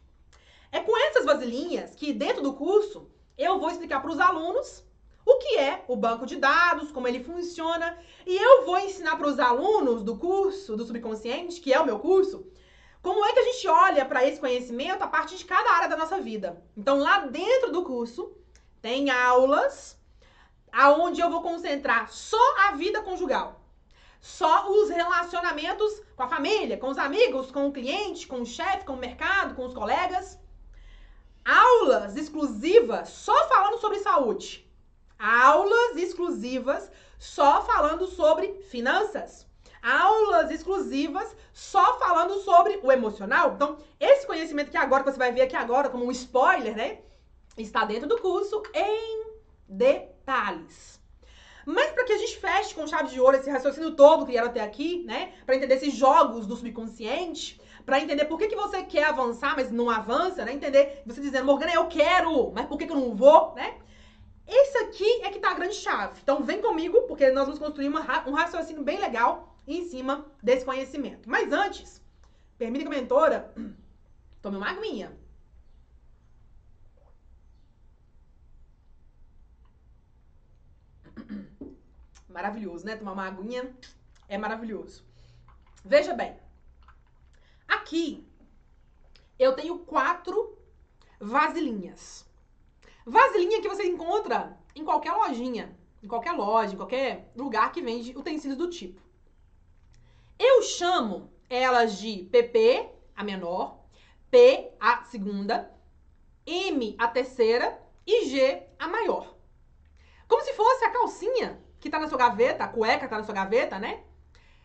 É 0.71 0.79
com 0.79 0.95
essas 0.95 1.25
vasilhinhas 1.25 1.95
que 1.95 2.13
dentro 2.13 2.43
do 2.43 2.53
curso 2.53 3.09
eu 3.35 3.59
vou 3.59 3.71
explicar 3.71 3.99
para 3.99 4.11
os 4.11 4.19
alunos 4.19 4.85
o 5.25 5.37
que 5.37 5.57
é 5.57 5.83
o 5.87 5.95
banco 5.95 6.25
de 6.25 6.35
dados, 6.35 6.91
como 6.91 7.07
ele 7.07 7.23
funciona, 7.23 7.97
e 8.25 8.35
eu 8.35 8.65
vou 8.65 8.77
ensinar 8.79 9.15
para 9.17 9.27
os 9.27 9.39
alunos 9.39 10.03
do 10.03 10.17
curso 10.17 10.75
do 10.75 10.85
subconsciente, 10.85 11.59
que 11.59 11.73
é 11.73 11.79
o 11.79 11.85
meu 11.85 11.99
curso, 11.99 12.45
como 13.01 13.25
é 13.25 13.33
que 13.33 13.39
a 13.39 13.43
gente 13.51 13.67
olha 13.67 14.05
para 14.05 14.25
esse 14.25 14.39
conhecimento 14.39 15.03
a 15.03 15.07
partir 15.07 15.37
de 15.37 15.45
cada 15.45 15.71
área 15.73 15.89
da 15.89 15.97
nossa 15.97 16.19
vida. 16.19 16.61
Então, 16.77 16.99
lá 16.99 17.19
dentro 17.19 17.71
do 17.71 17.83
curso, 17.83 18.31
tem 18.81 19.09
aulas 19.09 19.97
aonde 20.71 21.19
eu 21.19 21.29
vou 21.29 21.41
concentrar 21.41 22.11
só 22.11 22.41
a 22.67 22.71
vida 22.73 23.01
conjugal. 23.01 23.59
Só 24.19 24.69
os 24.69 24.89
relacionamentos 24.89 26.01
com 26.15 26.23
a 26.23 26.27
família, 26.27 26.77
com 26.77 26.89
os 26.89 26.97
amigos, 26.99 27.49
com 27.49 27.67
o 27.67 27.73
cliente, 27.73 28.27
com 28.27 28.41
o 28.41 28.45
chefe, 28.45 28.85
com 28.85 28.93
o 28.93 28.97
mercado, 28.97 29.55
com 29.55 29.65
os 29.65 29.73
colegas 29.73 30.39
aulas 31.43 32.15
exclusivas 32.15 33.09
só 33.09 33.47
falando 33.47 33.79
sobre 33.79 33.99
saúde. 33.99 34.70
Aulas 35.21 35.97
exclusivas 35.97 36.91
só 37.19 37.61
falando 37.61 38.07
sobre 38.07 38.53
finanças. 38.63 39.47
Aulas 39.83 40.49
exclusivas 40.49 41.35
só 41.53 41.99
falando 41.99 42.39
sobre 42.41 42.79
o 42.81 42.91
emocional. 42.91 43.53
Então, 43.53 43.77
esse 43.99 44.25
conhecimento 44.25 44.71
que 44.71 44.77
agora 44.77 45.03
que 45.03 45.11
você 45.11 45.19
vai 45.19 45.31
ver 45.31 45.41
aqui 45.41 45.55
agora 45.55 45.89
como 45.89 46.05
um 46.05 46.11
spoiler, 46.11 46.75
né? 46.75 47.01
Está 47.55 47.85
dentro 47.85 48.09
do 48.09 48.17
curso 48.17 48.63
em 48.73 49.25
detalhes. 49.67 50.99
Mas 51.67 51.91
para 51.91 52.03
que 52.03 52.13
a 52.13 52.17
gente 52.17 52.39
feche 52.39 52.73
com 52.73 52.87
chave 52.87 53.09
de 53.09 53.21
ouro 53.21 53.37
esse 53.37 53.49
raciocínio 53.49 53.91
todo 53.95 54.25
criado 54.25 54.47
até 54.47 54.61
aqui, 54.61 55.03
né? 55.05 55.33
Para 55.45 55.55
entender 55.55 55.75
esses 55.75 55.93
jogos 55.93 56.47
do 56.47 56.55
subconsciente, 56.55 57.61
para 57.85 57.99
entender 57.99 58.25
por 58.25 58.39
que, 58.39 58.47
que 58.47 58.55
você 58.55 58.81
quer 58.81 59.03
avançar, 59.03 59.55
mas 59.55 59.71
não 59.71 59.87
avança, 59.87 60.43
né? 60.43 60.53
Entender 60.53 61.03
você 61.05 61.21
dizendo, 61.21 61.45
Morgana, 61.45 61.73
eu 61.73 61.85
quero, 61.85 62.51
mas 62.53 62.65
por 62.65 62.75
que, 62.79 62.87
que 62.87 62.91
eu 62.91 62.97
não 62.97 63.15
vou, 63.15 63.53
né? 63.53 63.75
Esse 64.53 64.77
aqui 64.79 65.21
é 65.23 65.31
que 65.31 65.39
tá 65.39 65.51
a 65.51 65.53
grande 65.53 65.75
chave. 65.75 66.19
Então 66.21 66.43
vem 66.43 66.61
comigo, 66.61 67.03
porque 67.03 67.31
nós 67.31 67.45
vamos 67.45 67.57
construir 67.57 67.87
uma, 67.87 68.01
um 68.27 68.33
raciocínio 68.33 68.83
bem 68.83 68.99
legal 68.99 69.55
em 69.65 69.87
cima 69.87 70.25
desse 70.43 70.65
conhecimento. 70.65 71.29
Mas 71.29 71.53
antes, 71.53 72.01
permita 72.57 72.83
que 72.83 72.93
a 72.93 72.99
mentora 72.99 73.53
tome 74.41 74.57
uma 74.57 74.69
aguinha. 74.69 75.17
Maravilhoso, 82.27 82.85
né? 82.85 82.97
Tomar 82.97 83.13
uma 83.13 83.27
aguinha 83.27 83.73
é 84.27 84.37
maravilhoso. 84.37 85.05
Veja 85.85 86.13
bem. 86.13 86.37
Aqui 87.65 88.27
eu 89.39 89.55
tenho 89.55 89.79
quatro 89.79 90.57
vasilhinhas. 91.21 92.29
Vasilhinha 93.05 93.61
que 93.61 93.69
você 93.69 93.83
encontra 93.83 94.57
em 94.75 94.85
qualquer 94.85 95.13
lojinha, 95.13 95.77
em 96.03 96.07
qualquer 96.07 96.31
loja, 96.31 96.73
em 96.73 96.77
qualquer 96.77 97.31
lugar 97.35 97.71
que 97.71 97.81
vende 97.81 98.15
utensílios 98.15 98.57
do 98.57 98.69
tipo. 98.69 99.01
Eu 100.37 100.61
chamo 100.63 101.31
elas 101.49 101.97
de 101.99 102.23
PP, 102.31 102.89
a 103.15 103.23
menor, 103.23 103.83
P, 104.29 104.71
a 104.79 105.03
segunda, 105.03 105.71
M, 106.45 106.95
a 106.97 107.07
terceira 107.07 107.79
e 108.05 108.25
G, 108.25 108.63
a 108.79 108.87
maior. 108.87 109.35
Como 110.27 110.41
se 110.43 110.53
fosse 110.53 110.85
a 110.85 110.91
calcinha 110.91 111.61
que 111.79 111.89
tá 111.89 111.99
na 111.99 112.07
sua 112.07 112.17
gaveta, 112.17 112.63
a 112.63 112.67
cueca 112.67 113.05
que 113.05 113.09
tá 113.09 113.17
na 113.17 113.23
sua 113.23 113.33
gaveta, 113.33 113.77
né? 113.77 114.03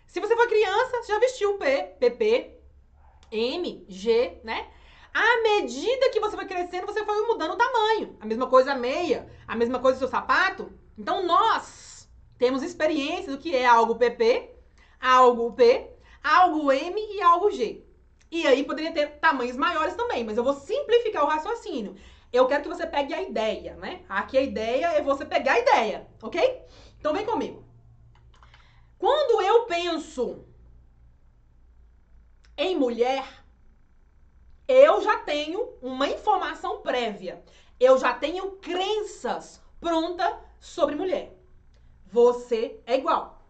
Se 0.07 0.21
você 0.21 0.37
for 0.37 0.47
criança, 0.47 1.03
você 1.03 1.13
já 1.13 1.19
vestiu 1.19 1.59
P, 1.59 1.83
PP, 1.99 2.61
M, 3.33 3.85
G, 3.89 4.41
né? 4.45 4.71
À 5.19 5.43
medida 5.43 6.11
que 6.11 6.21
você 6.21 6.37
foi 6.37 6.45
crescendo, 6.45 6.85
você 6.85 7.03
foi 7.03 7.27
mudando 7.27 7.53
o 7.53 7.57
tamanho. 7.57 8.19
A 8.21 8.27
mesma 8.27 8.49
coisa 8.49 8.73
a 8.73 8.77
meia, 8.77 9.27
a 9.49 9.57
mesma 9.57 9.79
coisa 9.79 9.97
o 9.97 9.99
seu 10.01 10.09
sapato. 10.09 10.71
Então 10.99 11.27
nós 11.27 12.07
temos 12.37 12.63
experiência 12.63 13.33
do 13.33 13.39
que 13.39 13.57
é 13.57 13.65
algo 13.65 13.97
PP, 13.97 14.55
algo 15.01 15.55
P, 15.55 15.91
algo 16.23 16.71
M 16.71 17.01
e 17.01 17.23
algo 17.23 17.51
G. 17.51 17.83
E 18.31 18.47
aí 18.47 18.63
poderia 18.63 18.93
ter 18.93 19.07
tamanhos 19.19 19.57
maiores 19.57 19.95
também, 19.95 20.23
mas 20.23 20.37
eu 20.37 20.45
vou 20.45 20.53
simplificar 20.53 21.25
o 21.25 21.29
raciocínio. 21.29 21.97
Eu 22.31 22.47
quero 22.47 22.65
que 22.65 22.69
você 22.69 22.87
pegue 22.87 23.15
a 23.15 23.23
ideia, 23.23 23.75
né? 23.77 24.05
Aqui 24.11 24.37
a 24.37 24.43
ideia 24.43 24.89
é 24.89 25.01
você 25.01 25.25
pegar 25.25 25.55
a 25.55 25.61
ideia, 25.61 26.07
ok? 26.23 26.61
Então 27.01 27.15
vem 27.15 27.25
comigo. 27.25 27.65
Quando 28.99 29.41
eu 29.41 29.65
penso 29.65 30.45
em 32.55 32.77
mulher, 32.77 33.46
eu 34.69 35.01
já 35.03 35.19
tenho 35.19 35.75
uma 35.81 36.09
informação 36.09 36.81
prévia. 36.81 37.43
Eu 37.79 37.99
já 37.99 38.15
tenho 38.15 38.53
crenças 38.53 39.61
prontas 39.81 40.35
sobre 40.59 40.95
mulher. 40.95 41.33
Você 42.07 42.81
é 42.87 42.97
igual. 42.97 43.43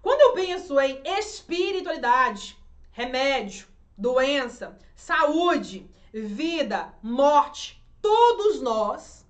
Quando 0.00 0.20
eu 0.20 0.32
penso 0.34 0.78
em 0.80 1.02
espiritualidade, 1.18 2.56
remédio, 2.92 3.66
doença, 3.98 4.78
saúde, 4.94 5.90
vida, 6.12 6.94
morte, 7.02 7.82
todos 8.00 8.60
nós 8.60 9.26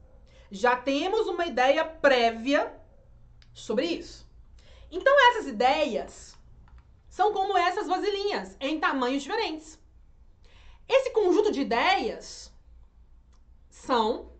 já 0.51 0.77
temos 0.77 1.27
uma 1.27 1.47
ideia 1.47 1.85
prévia 1.85 2.73
sobre 3.53 3.87
isso. 3.87 4.29
Então 4.91 5.15
essas 5.31 5.47
ideias 5.47 6.37
são 7.09 7.33
como 7.33 7.57
essas 7.57 7.89
vasilhinhas, 7.89 8.57
em 8.61 8.79
tamanhos 8.79 9.23
diferentes. 9.23 9.79
Esse 10.89 11.11
conjunto 11.11 11.51
de 11.51 11.61
ideias 11.61 12.53
são 13.69 14.33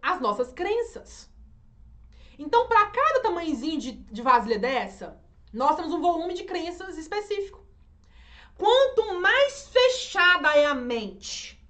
as 0.00 0.20
nossas 0.20 0.52
crenças. 0.52 1.30
Então, 2.38 2.66
para 2.66 2.90
cada 2.90 3.22
tamanhozinho 3.22 3.78
de, 3.80 3.92
de 3.92 4.22
vasilha 4.22 4.58
dessa, 4.58 5.20
nós 5.52 5.76
temos 5.76 5.92
um 5.92 6.00
volume 6.00 6.34
de 6.34 6.44
crenças 6.44 6.98
específico. 6.98 7.64
Quanto 8.56 9.20
mais 9.20 9.68
fechada 9.68 10.54
é 10.56 10.66
a 10.66 10.74
mente, 10.74 11.60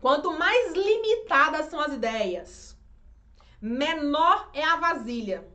quanto 0.00 0.36
mais 0.38 0.72
limitadas 0.72 1.66
são 1.66 1.80
as 1.80 1.92
ideias, 1.92 2.76
menor 3.60 4.50
é 4.52 4.64
a 4.64 4.76
vasilha. 4.76 5.48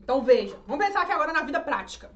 Então 0.00 0.22
veja, 0.22 0.58
vamos 0.66 0.84
pensar 0.84 1.02
aqui 1.02 1.12
agora 1.12 1.32
na 1.32 1.42
vida 1.42 1.60
prática. 1.60 2.10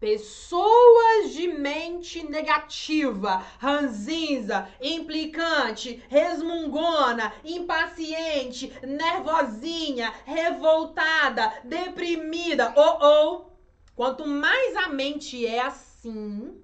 Pessoas 0.00 1.30
de 1.34 1.46
mente 1.46 2.22
negativa, 2.26 3.44
ranzinza, 3.58 4.66
implicante, 4.80 6.02
resmungona, 6.08 7.34
impaciente, 7.44 8.72
nervosinha, 8.82 10.10
revoltada, 10.24 11.52
deprimida, 11.64 12.72
ou 12.74 12.82
oh, 12.82 13.04
ou. 13.04 13.34
Oh. 13.34 13.50
Quanto 13.94 14.26
mais 14.26 14.74
a 14.76 14.88
mente 14.88 15.46
é 15.46 15.60
assim, 15.60 16.58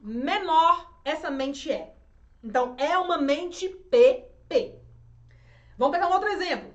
menor 0.00 1.00
essa 1.04 1.32
mente 1.32 1.72
é. 1.72 1.96
Então 2.44 2.76
é 2.78 2.96
uma 2.96 3.18
mente 3.18 3.68
PP. 3.68 4.78
Vamos 5.76 5.96
pegar 5.96 6.08
um 6.08 6.12
outro 6.12 6.28
exemplo. 6.28 6.72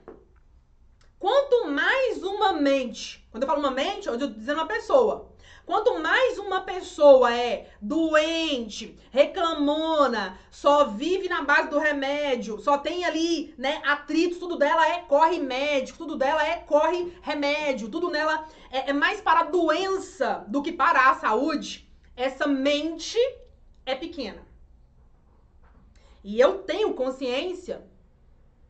Quanto 1.17 1.69
mais 1.69 2.21
uma 2.21 2.53
mente, 2.53 3.26
quando 3.37 3.43
eu 3.43 3.47
falo 3.47 3.59
uma 3.59 3.71
mente, 3.71 4.07
eu 4.07 4.15
estou 4.15 4.29
dizendo 4.29 4.57
uma 4.57 4.67
pessoa. 4.67 5.29
Quanto 5.63 5.99
mais 5.99 6.39
uma 6.39 6.61
pessoa 6.61 7.31
é 7.31 7.69
doente, 7.79 8.97
reclamona, 9.11 10.39
só 10.49 10.85
vive 10.85 11.29
na 11.29 11.43
base 11.43 11.69
do 11.69 11.77
remédio, 11.77 12.59
só 12.59 12.77
tem 12.77 13.05
ali, 13.05 13.53
né, 13.57 13.81
atritos, 13.85 14.39
tudo 14.39 14.57
dela 14.57 14.87
é 14.87 15.01
corre 15.01 15.39
médico, 15.39 15.99
tudo 15.99 16.15
dela 16.15 16.43
é 16.43 16.55
corre 16.55 17.13
remédio, 17.21 17.89
tudo 17.89 18.09
nela 18.09 18.47
é, 18.71 18.89
é 18.89 18.93
mais 18.93 19.21
para 19.21 19.41
a 19.41 19.51
doença 19.51 20.45
do 20.47 20.63
que 20.63 20.71
para 20.71 21.11
a 21.11 21.15
saúde, 21.15 21.87
essa 22.15 22.47
mente 22.47 23.19
é 23.85 23.93
pequena. 23.93 24.47
E 26.23 26.39
eu 26.39 26.59
tenho 26.63 26.93
consciência 26.93 27.85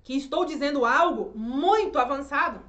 que 0.04 0.18
estou 0.18 0.44
dizendo 0.46 0.84
algo 0.84 1.32
muito 1.38 2.00
avançado. 2.00 2.67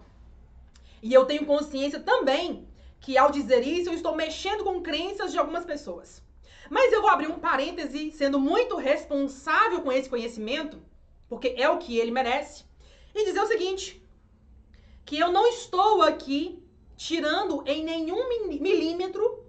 E 1.03 1.13
eu 1.13 1.25
tenho 1.25 1.47
consciência 1.47 2.01
também 2.01 2.69
que 3.01 3.17
ao 3.17 3.31
dizer 3.31 3.67
isso 3.67 3.91
eu 3.91 3.95
estou 3.95 4.15
mexendo 4.15 4.65
com 4.65 4.83
crenças 4.83 5.33
de 5.33 5.39
algumas 5.39 5.65
pessoas. 5.65 6.23
Mas 6.69 6.93
eu 6.93 7.01
vou 7.01 7.11
abrir 7.11 7.29
um 7.29 7.39
parêntese 7.39 8.11
sendo 8.13 8.39
muito 8.39 8.77
responsável 8.77 9.81
com 9.81 9.93
esse 9.93 10.09
conhecimento, 10.09 10.83
porque 11.29 11.55
é 11.57 11.69
o 11.69 11.79
que 11.79 11.99
ele 11.99 12.11
merece, 12.11 12.65
e 13.15 13.25
dizer 13.25 13.41
o 13.41 13.47
seguinte: 13.47 14.03
que 15.05 15.19
eu 15.19 15.33
não 15.33 15.47
estou 15.47 16.03
aqui 16.03 16.63
tirando 16.97 17.63
em 17.67 17.83
nenhum 17.83 18.29
milímetro 18.61 19.47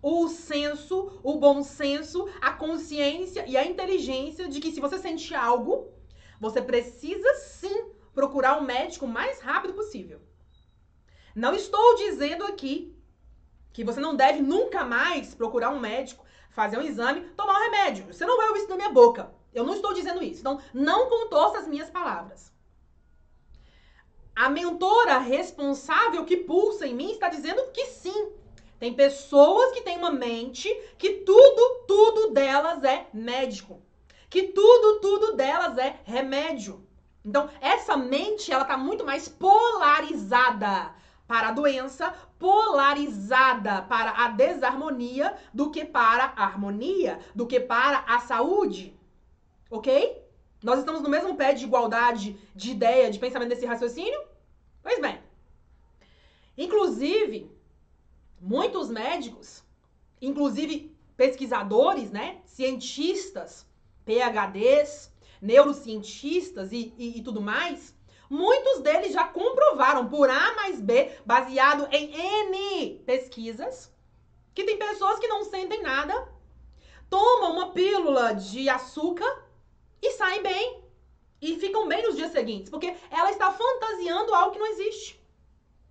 o 0.00 0.28
senso, 0.28 1.20
o 1.22 1.36
bom 1.36 1.62
senso, 1.62 2.28
a 2.40 2.52
consciência 2.52 3.44
e 3.46 3.56
a 3.56 3.64
inteligência 3.64 4.48
de 4.48 4.60
que 4.60 4.72
se 4.72 4.80
você 4.80 4.98
sente 4.98 5.34
algo, 5.34 5.92
você 6.40 6.60
precisa 6.60 7.34
sim 7.34 7.90
procurar 8.14 8.58
um 8.58 8.64
médico 8.64 9.04
o 9.04 9.08
mais 9.08 9.40
rápido 9.40 9.74
possível. 9.74 10.20
Não 11.34 11.54
estou 11.54 11.96
dizendo 11.96 12.44
aqui 12.44 12.94
que 13.72 13.84
você 13.84 14.00
não 14.00 14.14
deve 14.14 14.40
nunca 14.42 14.84
mais 14.84 15.34
procurar 15.34 15.70
um 15.70 15.80
médico, 15.80 16.24
fazer 16.50 16.78
um 16.78 16.82
exame, 16.82 17.22
tomar 17.36 17.54
um 17.54 17.64
remédio. 17.64 18.06
Você 18.06 18.26
não 18.26 18.36
vai 18.36 18.48
ouvir 18.48 18.60
isso 18.60 18.68
na 18.68 18.76
minha 18.76 18.90
boca. 18.90 19.32
Eu 19.54 19.64
não 19.64 19.74
estou 19.74 19.94
dizendo 19.94 20.22
isso. 20.22 20.40
Então, 20.40 20.60
não 20.72 21.08
contorça 21.08 21.58
as 21.58 21.68
minhas 21.68 21.90
palavras. 21.90 22.52
A 24.34 24.48
mentora 24.48 25.18
responsável 25.18 26.24
que 26.24 26.36
pulsa 26.38 26.86
em 26.86 26.94
mim 26.94 27.12
está 27.12 27.28
dizendo 27.28 27.70
que 27.72 27.86
sim. 27.86 28.32
Tem 28.78 28.94
pessoas 28.94 29.72
que 29.72 29.82
têm 29.82 29.98
uma 29.98 30.10
mente 30.10 30.68
que 30.98 31.18
tudo, 31.18 31.84
tudo 31.86 32.32
delas 32.32 32.82
é 32.82 33.06
médico 33.12 33.80
que 34.32 34.44
tudo, 34.44 34.98
tudo 35.00 35.36
delas 35.36 35.76
é 35.76 36.00
remédio. 36.04 36.82
Então, 37.22 37.50
essa 37.60 37.98
mente, 37.98 38.50
ela 38.50 38.64
tá 38.64 38.78
muito 38.78 39.04
mais 39.04 39.28
polarizada 39.28 40.94
para 41.26 41.48
a 41.48 41.52
doença, 41.52 42.12
polarizada 42.38 43.82
para 43.82 44.10
a 44.10 44.28
desarmonia 44.28 45.36
do 45.52 45.70
que 45.70 45.84
para 45.84 46.32
a 46.36 46.44
harmonia, 46.44 47.18
do 47.34 47.46
que 47.46 47.60
para 47.60 47.98
a 48.00 48.20
saúde. 48.20 48.94
OK? 49.70 50.20
Nós 50.62 50.78
estamos 50.78 51.02
no 51.02 51.08
mesmo 51.08 51.34
pé 51.34 51.52
de 51.52 51.64
igualdade 51.64 52.36
de 52.54 52.70
ideia, 52.70 53.10
de 53.10 53.18
pensamento 53.18 53.48
desse 53.48 53.66
raciocínio? 53.66 54.20
Pois 54.82 55.00
bem. 55.00 55.18
Inclusive, 56.56 57.50
muitos 58.40 58.90
médicos, 58.90 59.64
inclusive 60.20 60.94
pesquisadores, 61.16 62.10
né, 62.10 62.40
cientistas, 62.44 63.66
PhDs, 64.04 65.12
neurocientistas 65.40 66.72
e, 66.72 66.94
e, 66.96 67.18
e 67.18 67.22
tudo 67.22 67.40
mais, 67.40 67.94
muitos 68.32 68.80
deles 68.80 69.12
já 69.12 69.24
comprovaram 69.24 70.08
por 70.08 70.30
A 70.30 70.54
mais 70.54 70.80
B, 70.80 71.12
baseado 71.24 71.86
em 71.92 72.14
N 72.14 73.02
pesquisas, 73.04 73.92
que 74.54 74.64
tem 74.64 74.78
pessoas 74.78 75.18
que 75.18 75.28
não 75.28 75.44
sentem 75.44 75.82
nada, 75.82 76.32
tomam 77.10 77.52
uma 77.52 77.72
pílula 77.72 78.34
de 78.34 78.70
açúcar 78.70 79.30
e 80.00 80.12
saem 80.12 80.42
bem. 80.42 80.82
E 81.42 81.58
ficam 81.58 81.86
bem 81.86 82.02
nos 82.04 82.16
dias 82.16 82.32
seguintes, 82.32 82.70
porque 82.70 82.96
ela 83.10 83.30
está 83.30 83.52
fantasiando 83.52 84.32
algo 84.32 84.52
que 84.52 84.58
não 84.58 84.66
existe. 84.66 85.20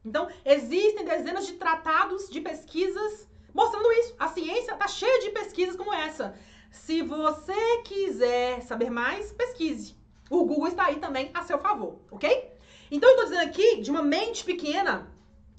Então, 0.04 0.28
existem 0.44 1.06
dezenas 1.06 1.46
de 1.46 1.54
tratados, 1.54 2.28
de 2.28 2.42
pesquisas 2.42 3.28
mostrando 3.54 3.92
isso. 3.92 4.16
A 4.18 4.30
ciência 4.30 4.76
tá 4.76 4.88
cheia 4.88 5.20
de 5.20 5.30
pesquisas 5.30 5.76
como 5.76 5.94
essa. 5.94 6.36
Se 6.72 7.04
você 7.04 7.82
quiser 7.84 8.62
saber 8.64 8.90
mais, 8.90 9.32
pesquise. 9.32 10.01
O 10.32 10.46
Google 10.46 10.70
está 10.70 10.86
aí 10.86 10.96
também 10.96 11.30
a 11.34 11.44
seu 11.44 11.60
favor, 11.60 12.00
ok? 12.10 12.58
Então 12.90 13.10
eu 13.10 13.18
tô 13.18 13.24
dizendo 13.26 13.44
aqui 13.44 13.82
de 13.82 13.92
uma 13.92 14.02
mente 14.02 14.46
pequena, 14.46 15.12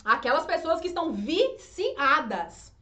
aquelas 0.02 0.46
pessoas 0.46 0.80
que 0.80 0.86
estão 0.86 1.12
viciadas 1.12 2.72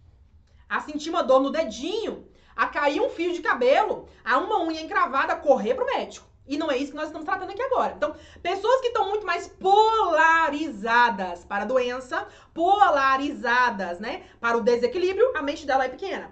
a 0.68 0.80
sentir 0.82 1.10
uma 1.10 1.24
dor 1.24 1.40
no 1.40 1.50
dedinho, 1.50 2.28
a 2.54 2.68
cair 2.68 3.00
um 3.00 3.10
fio 3.10 3.32
de 3.32 3.42
cabelo, 3.42 4.08
a 4.24 4.38
uma 4.38 4.62
unha 4.62 4.80
encravada, 4.80 5.34
correr 5.34 5.74
pro 5.74 5.84
médico. 5.84 6.28
E 6.46 6.56
não 6.56 6.70
é 6.70 6.76
isso 6.76 6.92
que 6.92 6.96
nós 6.96 7.08
estamos 7.08 7.26
tratando 7.26 7.50
aqui 7.50 7.62
agora. 7.62 7.94
Então, 7.96 8.14
pessoas 8.40 8.80
que 8.80 8.86
estão 8.86 9.08
muito 9.08 9.26
mais 9.26 9.48
polarizadas 9.48 11.44
para 11.44 11.64
a 11.64 11.66
doença, 11.66 12.24
polarizadas, 12.54 13.98
né? 13.98 14.26
Para 14.38 14.56
o 14.56 14.60
desequilíbrio, 14.60 15.36
a 15.36 15.42
mente 15.42 15.66
dela 15.66 15.86
é 15.86 15.88
pequena. 15.88 16.30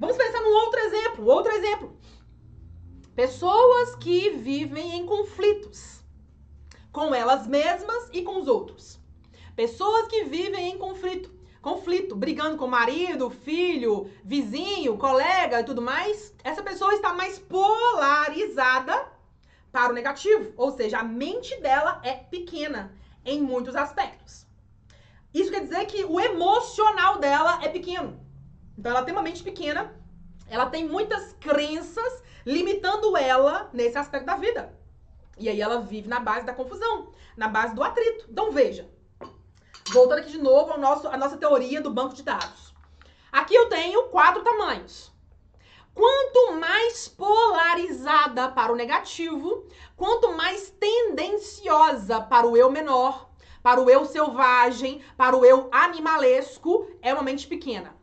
Vamos 0.00 0.16
pensar 0.16 0.40
num 0.40 0.54
outro 0.64 0.80
exemplo, 0.80 1.26
outro 1.26 1.52
exemplo. 1.52 1.96
Pessoas 3.14 3.96
que 3.96 4.30
vivem 4.30 4.96
em 4.96 5.04
conflitos 5.04 6.00
com 6.92 7.14
elas 7.14 7.46
mesmas 7.46 8.08
e 8.12 8.22
com 8.22 8.40
os 8.40 8.46
outros. 8.46 9.00
Pessoas 9.56 10.06
que 10.06 10.24
vivem 10.24 10.70
em 10.70 10.78
conflito, 10.78 11.30
conflito, 11.60 12.14
brigando 12.14 12.56
com 12.56 12.66
o 12.66 12.70
marido, 12.70 13.28
filho, 13.28 14.08
vizinho, 14.24 14.96
colega 14.96 15.60
e 15.60 15.64
tudo 15.64 15.82
mais. 15.82 16.32
Essa 16.44 16.62
pessoa 16.62 16.94
está 16.94 17.12
mais 17.12 17.38
polarizada 17.38 19.08
para 19.72 19.90
o 19.90 19.94
negativo, 19.94 20.52
ou 20.56 20.70
seja, 20.70 20.98
a 20.98 21.04
mente 21.04 21.60
dela 21.60 22.00
é 22.04 22.12
pequena 22.12 22.92
em 23.24 23.40
muitos 23.40 23.74
aspectos. 23.74 24.46
Isso 25.34 25.50
quer 25.50 25.62
dizer 25.62 25.84
que 25.86 26.04
o 26.04 26.18
emocional 26.18 27.18
dela 27.18 27.58
é 27.62 27.68
pequeno. 27.68 28.20
Então 28.78 28.92
ela 28.92 29.02
tem 29.02 29.12
uma 29.12 29.22
mente 29.22 29.42
pequena, 29.42 29.94
ela 30.48 30.66
tem 30.66 30.88
muitas 30.88 31.32
crenças 31.34 32.29
limitando 32.44 33.16
ela 33.16 33.68
nesse 33.72 33.98
aspecto 33.98 34.26
da 34.26 34.36
vida. 34.36 34.74
E 35.38 35.48
aí 35.48 35.60
ela 35.60 35.80
vive 35.80 36.08
na 36.08 36.20
base 36.20 36.44
da 36.44 36.52
confusão, 36.52 37.12
na 37.36 37.48
base 37.48 37.74
do 37.74 37.82
atrito. 37.82 38.26
Então 38.28 38.50
veja, 38.50 38.90
voltando 39.90 40.20
aqui 40.20 40.32
de 40.32 40.38
novo 40.38 40.72
ao 40.72 40.78
nosso, 40.78 41.08
a 41.08 41.16
nossa 41.16 41.36
teoria 41.36 41.80
do 41.80 41.90
banco 41.90 42.14
de 42.14 42.22
dados. 42.22 42.74
Aqui 43.32 43.54
eu 43.54 43.68
tenho 43.68 44.08
quatro 44.08 44.42
tamanhos. 44.42 45.10
Quanto 45.94 46.52
mais 46.54 47.08
polarizada 47.08 48.48
para 48.50 48.72
o 48.72 48.76
negativo, 48.76 49.66
quanto 49.96 50.32
mais 50.32 50.70
tendenciosa 50.70 52.20
para 52.20 52.46
o 52.46 52.56
eu 52.56 52.70
menor, 52.70 53.30
para 53.62 53.80
o 53.80 53.90
eu 53.90 54.04
selvagem, 54.04 55.02
para 55.16 55.36
o 55.36 55.44
eu 55.44 55.68
animalesco, 55.72 56.88
é 57.02 57.12
uma 57.12 57.22
mente 57.22 57.46
pequena. 57.46 57.94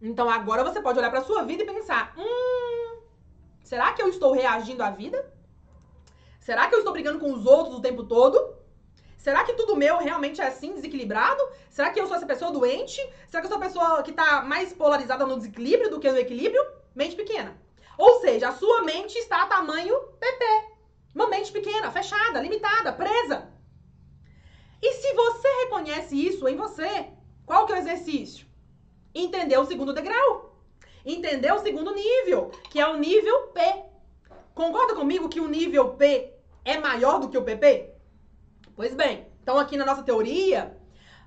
Então 0.00 0.28
agora 0.28 0.64
você 0.64 0.80
pode 0.80 0.98
olhar 0.98 1.10
para 1.10 1.24
sua 1.24 1.42
vida 1.42 1.62
e 1.62 1.66
pensar: 1.66 2.14
hum, 2.18 2.45
será 3.70 3.92
que 3.92 4.02
eu 4.02 4.08
estou 4.08 4.32
reagindo 4.32 4.82
à 4.82 4.90
vida? 4.90 5.18
Será 6.40 6.68
que 6.68 6.74
eu 6.74 6.78
estou 6.78 6.92
brigando 6.92 7.18
com 7.18 7.32
os 7.32 7.44
outros 7.44 7.76
o 7.76 7.82
tempo 7.82 8.04
todo? 8.04 8.38
Será 9.18 9.42
que 9.44 9.54
tudo 9.54 9.76
meu 9.76 9.98
realmente 9.98 10.40
é 10.40 10.46
assim, 10.46 10.74
desequilibrado? 10.74 11.42
Será 11.68 11.90
que 11.90 12.00
eu 12.00 12.06
sou 12.06 12.16
essa 12.16 12.26
pessoa 12.32 12.52
doente? 12.52 13.00
Será 13.28 13.40
que 13.40 13.46
eu 13.46 13.50
sou 13.50 13.58
a 13.58 13.66
pessoa 13.66 14.02
que 14.04 14.12
está 14.12 14.42
mais 14.42 14.72
polarizada 14.72 15.26
no 15.26 15.36
desequilíbrio 15.36 15.90
do 15.90 15.98
que 15.98 16.10
no 16.10 16.18
equilíbrio? 16.18 16.64
Mente 16.94 17.16
pequena. 17.16 17.56
Ou 17.98 18.20
seja, 18.20 18.48
a 18.48 18.52
sua 18.52 18.82
mente 18.82 19.18
está 19.18 19.42
a 19.42 19.46
tamanho 19.46 19.98
PP. 20.20 20.44
Uma 21.14 21.28
mente 21.28 21.50
pequena, 21.50 21.90
fechada, 21.90 22.40
limitada, 22.40 22.92
presa. 22.92 23.50
E 24.80 24.92
se 24.92 25.12
você 25.14 25.48
reconhece 25.64 26.14
isso 26.14 26.46
em 26.46 26.56
você, 26.56 27.08
qual 27.44 27.66
que 27.66 27.72
é 27.72 27.76
o 27.76 27.78
exercício? 27.78 28.46
entender 29.22 29.56
o 29.58 29.64
segundo 29.64 29.94
degrau. 29.94 30.45
Entender 31.08 31.52
o 31.52 31.60
segundo 31.60 31.94
nível, 31.94 32.50
que 32.68 32.80
é 32.80 32.88
o 32.88 32.98
nível 32.98 33.46
P. 33.48 33.60
Concorda 34.52 34.96
comigo 34.96 35.28
que 35.28 35.38
o 35.38 35.46
nível 35.46 35.90
P 35.90 36.32
é 36.64 36.78
maior 36.78 37.20
do 37.20 37.28
que 37.28 37.38
o 37.38 37.44
PP? 37.44 37.94
Pois 38.74 38.92
bem, 38.92 39.24
então 39.40 39.56
aqui 39.56 39.76
na 39.76 39.86
nossa 39.86 40.02
teoria, 40.02 40.76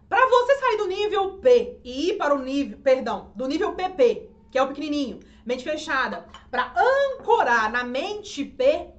para 0.09 0.27
você 0.27 0.55
sair 0.57 0.77
do 0.77 0.87
nível 0.87 1.37
P 1.37 1.79
e 1.81 2.09
ir 2.09 2.17
para 2.17 2.35
o 2.35 2.39
nível, 2.39 2.77
perdão, 2.79 3.31
do 3.37 3.47
nível 3.47 3.73
PP, 3.73 4.29
que 4.51 4.57
é 4.57 4.61
o 4.61 4.67
pequenininho, 4.67 5.21
mente 5.45 5.63
fechada, 5.63 6.25
para 6.51 6.73
ancorar 6.75 7.71
na 7.71 7.85
mente 7.85 8.43
P, 8.43 8.89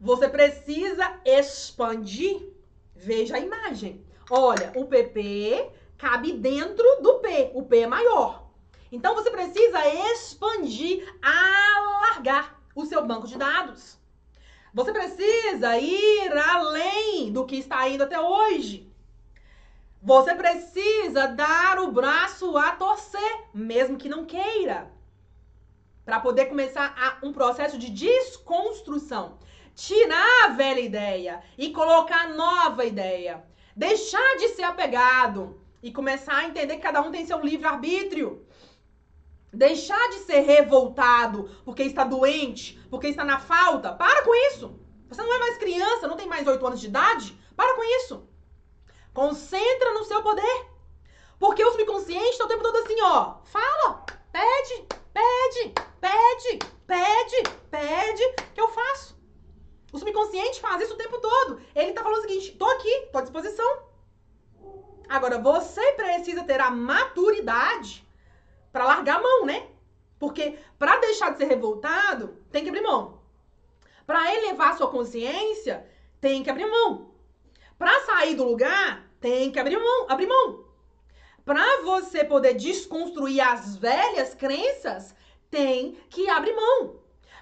você 0.00 0.28
precisa 0.28 1.20
expandir. 1.24 2.50
Veja 2.96 3.36
a 3.36 3.40
imagem. 3.40 4.04
Olha, 4.28 4.72
o 4.74 4.86
PP 4.86 5.70
cabe 5.96 6.32
dentro 6.32 6.84
do 7.02 7.20
P. 7.20 7.52
O 7.54 7.62
P 7.62 7.78
é 7.80 7.86
maior. 7.86 8.39
Então 8.92 9.14
você 9.14 9.30
precisa 9.30 9.78
expandir, 10.12 11.14
alargar 11.22 12.60
o 12.74 12.84
seu 12.84 13.06
banco 13.06 13.26
de 13.26 13.36
dados. 13.36 13.98
Você 14.74 14.92
precisa 14.92 15.78
ir 15.78 16.32
além 16.36 17.32
do 17.32 17.44
que 17.44 17.56
está 17.56 17.88
indo 17.88 18.04
até 18.04 18.20
hoje. 18.20 18.90
Você 20.02 20.34
precisa 20.34 21.26
dar 21.28 21.78
o 21.80 21.92
braço 21.92 22.56
a 22.56 22.72
torcer, 22.72 23.44
mesmo 23.52 23.98
que 23.98 24.08
não 24.08 24.24
queira, 24.24 24.90
para 26.04 26.20
poder 26.20 26.46
começar 26.46 26.94
a, 26.96 27.24
um 27.24 27.32
processo 27.32 27.76
de 27.78 27.90
desconstrução. 27.90 29.38
Tirar 29.74 30.46
a 30.46 30.48
velha 30.48 30.80
ideia 30.80 31.42
e 31.56 31.70
colocar 31.70 32.30
nova 32.30 32.84
ideia. 32.84 33.44
Deixar 33.76 34.36
de 34.36 34.48
ser 34.48 34.64
apegado, 34.64 35.60
e 35.82 35.90
começar 35.90 36.36
a 36.36 36.44
entender 36.44 36.76
que 36.76 36.82
cada 36.82 37.00
um 37.00 37.10
tem 37.10 37.24
seu 37.24 37.40
livre-arbítrio. 37.40 38.44
Deixar 39.52 40.08
de 40.10 40.18
ser 40.20 40.40
revoltado 40.40 41.50
porque 41.64 41.82
está 41.82 42.04
doente, 42.04 42.80
porque 42.88 43.08
está 43.08 43.24
na 43.24 43.40
falta. 43.40 43.92
Para 43.92 44.22
com 44.22 44.34
isso. 44.48 44.78
Você 45.08 45.22
não 45.22 45.34
é 45.34 45.38
mais 45.38 45.58
criança, 45.58 46.06
não 46.06 46.16
tem 46.16 46.28
mais 46.28 46.46
8 46.46 46.64
anos 46.64 46.80
de 46.80 46.86
idade. 46.86 47.36
Para 47.56 47.74
com 47.74 47.82
isso. 47.82 48.28
Concentra 49.12 49.92
no 49.92 50.04
seu 50.04 50.22
poder. 50.22 50.66
Porque 51.38 51.64
o 51.64 51.72
subconsciente 51.72 52.30
está 52.30 52.44
o 52.44 52.48
tempo 52.48 52.62
todo 52.62 52.76
assim, 52.76 53.00
ó. 53.02 53.38
Fala, 53.44 54.04
pede, 54.30 54.86
pede, 55.12 55.74
pede, 56.00 56.58
pede, 56.86 57.42
pede, 57.70 58.34
que 58.54 58.60
eu 58.60 58.68
faço. 58.68 59.18
O 59.92 59.98
subconsciente 59.98 60.60
faz 60.60 60.82
isso 60.82 60.94
o 60.94 60.98
tempo 60.98 61.18
todo. 61.18 61.60
Ele 61.74 61.92
tá 61.92 62.02
falando 62.02 62.18
o 62.18 62.22
seguinte: 62.22 62.52
tô 62.52 62.66
aqui, 62.66 63.08
tô 63.10 63.18
à 63.18 63.22
disposição. 63.22 63.90
Agora, 65.08 65.38
você 65.38 65.92
precisa 65.92 66.44
ter 66.44 66.60
a 66.60 66.70
maturidade 66.70 68.06
para 68.72 68.84
largar 68.84 69.18
a 69.18 69.22
mão, 69.22 69.46
né? 69.46 69.66
Porque 70.18 70.58
para 70.78 70.98
deixar 70.98 71.30
de 71.30 71.38
ser 71.38 71.46
revoltado, 71.46 72.36
tem 72.50 72.62
que 72.62 72.68
abrir 72.68 72.82
mão. 72.82 73.20
Para 74.06 74.34
elevar 74.34 74.76
sua 74.76 74.90
consciência, 74.90 75.86
tem 76.20 76.42
que 76.42 76.50
abrir 76.50 76.66
mão. 76.66 77.10
Para 77.78 78.00
sair 78.00 78.34
do 78.34 78.44
lugar, 78.44 79.08
tem 79.20 79.50
que 79.50 79.58
abrir 79.58 79.78
mão, 79.78 80.06
abrir 80.08 80.26
mão. 80.26 80.64
Para 81.44 81.82
você 81.82 82.22
poder 82.22 82.54
desconstruir 82.54 83.40
as 83.40 83.76
velhas 83.76 84.34
crenças, 84.34 85.14
tem 85.50 85.96
que 86.08 86.28
abrir 86.28 86.54
mão. 86.54 87.00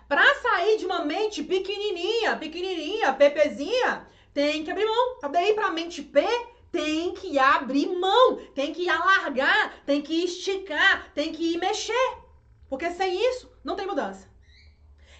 Para 0.08 0.34
sair 0.36 0.78
de 0.78 0.86
uma 0.86 1.04
mente 1.04 1.42
pequenininha, 1.42 2.36
pequenininha, 2.36 3.12
pepezinha, 3.12 4.06
tem 4.32 4.64
que 4.64 4.70
abrir 4.70 4.86
mão. 4.86 5.18
Daí 5.30 5.52
para 5.52 5.66
a 5.66 5.72
mente 5.72 6.00
P, 6.02 6.24
tem 6.70 7.14
que 7.14 7.38
abrir 7.38 7.86
mão, 7.88 8.36
tem 8.54 8.72
que 8.72 8.88
alargar, 8.88 9.82
tem 9.84 10.02
que 10.02 10.24
esticar, 10.24 11.12
tem 11.14 11.32
que 11.32 11.58
mexer. 11.58 12.18
Porque 12.68 12.90
sem 12.90 13.18
isso, 13.30 13.50
não 13.64 13.76
tem 13.76 13.86
mudança. 13.86 14.28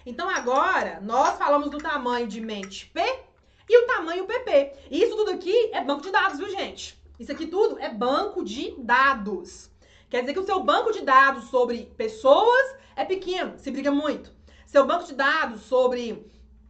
Então 0.05 0.29
agora, 0.29 0.99
nós 1.01 1.37
falamos 1.37 1.69
do 1.69 1.77
tamanho 1.77 2.27
de 2.27 2.39
mente 2.39 2.87
P 2.87 3.01
e 3.67 3.83
o 3.83 3.87
tamanho 3.87 4.25
PP. 4.25 4.73
E 4.89 5.03
isso 5.03 5.15
tudo 5.15 5.31
aqui 5.31 5.69
é 5.73 5.83
banco 5.83 6.01
de 6.01 6.11
dados, 6.11 6.37
viu, 6.39 6.49
gente? 6.49 6.99
Isso 7.19 7.31
aqui 7.31 7.47
tudo 7.47 7.77
é 7.79 7.89
banco 7.89 8.43
de 8.43 8.75
dados. 8.77 9.69
Quer 10.09 10.21
dizer 10.21 10.33
que 10.33 10.39
o 10.39 10.45
seu 10.45 10.63
banco 10.63 10.91
de 10.91 11.01
dados 11.01 11.45
sobre 11.45 11.85
pessoas 11.97 12.75
é 12.95 13.05
pequeno, 13.05 13.59
se 13.59 13.69
briga 13.69 13.91
muito. 13.91 14.33
Seu 14.65 14.85
banco 14.85 15.05
de 15.05 15.13
dados 15.13 15.61
sobre 15.61 16.25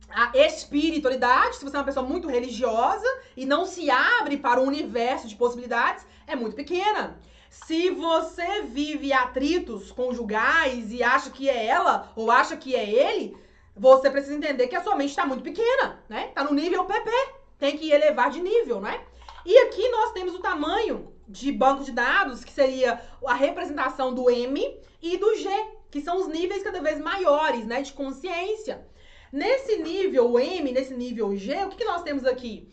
a 0.10 0.32
espiritualidade, 0.36 1.57
se 1.57 1.64
você 1.64 1.76
é 1.76 1.80
uma 1.80 1.86
pessoa 1.86 2.05
muito 2.05 2.28
religiosa 2.28 3.07
e 3.38 3.45
não 3.45 3.66
se 3.66 3.89
abre 3.89 4.38
para 4.38 4.60
o 4.60 4.66
universo 4.66 5.28
de 5.28 5.36
possibilidades, 5.36 6.05
é 6.26 6.36
muito 6.36 6.55
pequena. 6.55 7.20
Se 7.49 7.89
você 7.89 8.62
vive 8.64 9.12
atritos 9.14 9.91
conjugais 9.91 10.91
e 10.91 11.03
acha 11.03 11.30
que 11.30 11.49
é 11.49 11.66
ela 11.66 12.12
ou 12.16 12.30
acha 12.30 12.55
que 12.55 12.76
é 12.76 12.89
ele, 12.89 13.38
você 13.76 14.10
precisa 14.10 14.36
entender 14.36 14.68
que 14.68 14.76
a 14.76 14.84
sua 14.84 14.95
mente 14.95 15.12
está 15.12 15.26
muito 15.26 15.43
pequena, 15.43 16.03
né? 16.10 16.28
Está 16.30 16.43
no 16.43 16.53
nível 16.53 16.86
PP, 16.86 17.12
tem 17.57 17.78
que 17.78 17.91
elevar 17.91 18.30
de 18.30 18.41
nível, 18.41 18.82
né? 18.82 19.01
E 19.45 19.57
aqui 19.60 19.88
nós 19.89 20.12
temos 20.12 20.36
o 20.36 20.39
tamanho 20.39 21.14
de 21.28 21.51
banco 21.51 21.84
de 21.84 21.91
dados, 21.91 22.43
que 22.43 22.51
seria 22.51 23.01
a 23.26 23.34
representação 23.34 24.14
do 24.14 24.30
M 24.30 24.80
e 25.01 25.18
do 25.18 25.36
G, 25.36 25.49
que 25.89 26.01
são 26.01 26.18
os 26.18 26.28
níveis 26.28 26.64
cada 26.64 26.82
vez 26.82 26.99
maiores, 26.99 27.66
né, 27.66 27.82
de 27.82 27.93
consciência. 27.93 28.86
Nesse 29.32 29.78
nível 29.78 30.40
M, 30.40 30.72
nesse 30.72 30.94
nível 30.94 31.36
G, 31.36 31.54
o 31.64 31.70
que, 31.70 31.78
que 31.78 31.86
nós 31.86 32.02
temos 32.02 32.26
aqui? 32.26 32.68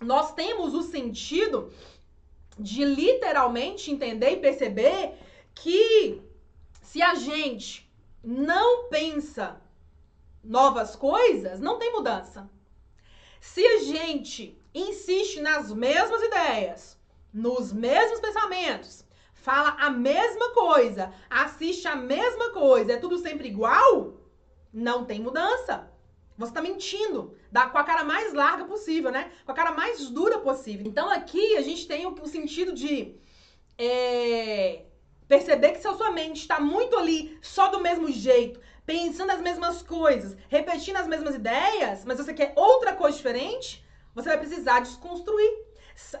Nós 0.00 0.34
temos 0.34 0.74
o 0.74 0.82
sentido 0.82 1.72
de 2.58 2.84
literalmente 2.84 3.90
entender 3.90 4.30
e 4.30 4.36
perceber 4.36 5.14
que 5.54 6.22
se 6.82 7.02
a 7.02 7.14
gente 7.14 7.90
não 8.22 8.88
pensa 8.88 9.60
novas 10.42 10.94
coisas, 10.94 11.60
não 11.60 11.78
tem 11.78 11.92
mudança. 11.92 12.48
Se 13.40 13.64
a 13.66 13.78
gente 13.80 14.58
insiste 14.74 15.40
nas 15.40 15.72
mesmas 15.72 16.22
ideias, 16.22 16.98
nos 17.32 17.72
mesmos 17.72 18.20
pensamentos, 18.20 19.04
fala 19.34 19.76
a 19.78 19.90
mesma 19.90 20.52
coisa, 20.52 21.12
assiste 21.28 21.86
a 21.86 21.96
mesma 21.96 22.50
coisa, 22.50 22.92
é 22.92 22.96
tudo 22.96 23.18
sempre 23.18 23.48
igual, 23.48 24.14
não 24.72 25.04
tem 25.04 25.20
mudança. 25.20 25.90
Você 26.38 26.52
tá 26.52 26.60
mentindo, 26.60 27.34
dá 27.50 27.66
com 27.66 27.78
a 27.78 27.84
cara 27.84 28.04
mais 28.04 28.34
larga 28.34 28.64
possível, 28.64 29.10
né? 29.10 29.30
Com 29.44 29.52
a 29.52 29.54
cara 29.54 29.72
mais 29.72 30.10
dura 30.10 30.38
possível. 30.38 30.86
Então 30.86 31.10
aqui 31.10 31.56
a 31.56 31.62
gente 31.62 31.86
tem 31.86 32.04
o, 32.06 32.12
o 32.12 32.28
sentido 32.28 32.72
de 32.72 33.16
é, 33.78 34.84
perceber 35.26 35.72
que 35.72 35.80
se 35.80 35.88
a 35.88 35.94
sua 35.94 36.10
mente 36.10 36.40
está 36.40 36.60
muito 36.60 36.96
ali, 36.96 37.38
só 37.40 37.68
do 37.68 37.80
mesmo 37.80 38.10
jeito, 38.10 38.60
pensando 38.84 39.30
as 39.30 39.40
mesmas 39.40 39.82
coisas, 39.82 40.36
repetindo 40.48 40.96
as 40.96 41.06
mesmas 41.06 41.34
ideias, 41.34 42.04
mas 42.04 42.18
você 42.18 42.34
quer 42.34 42.52
outra 42.54 42.92
coisa 42.94 43.16
diferente, 43.16 43.84
você 44.14 44.28
vai 44.28 44.38
precisar 44.38 44.80
desconstruir 44.80 45.66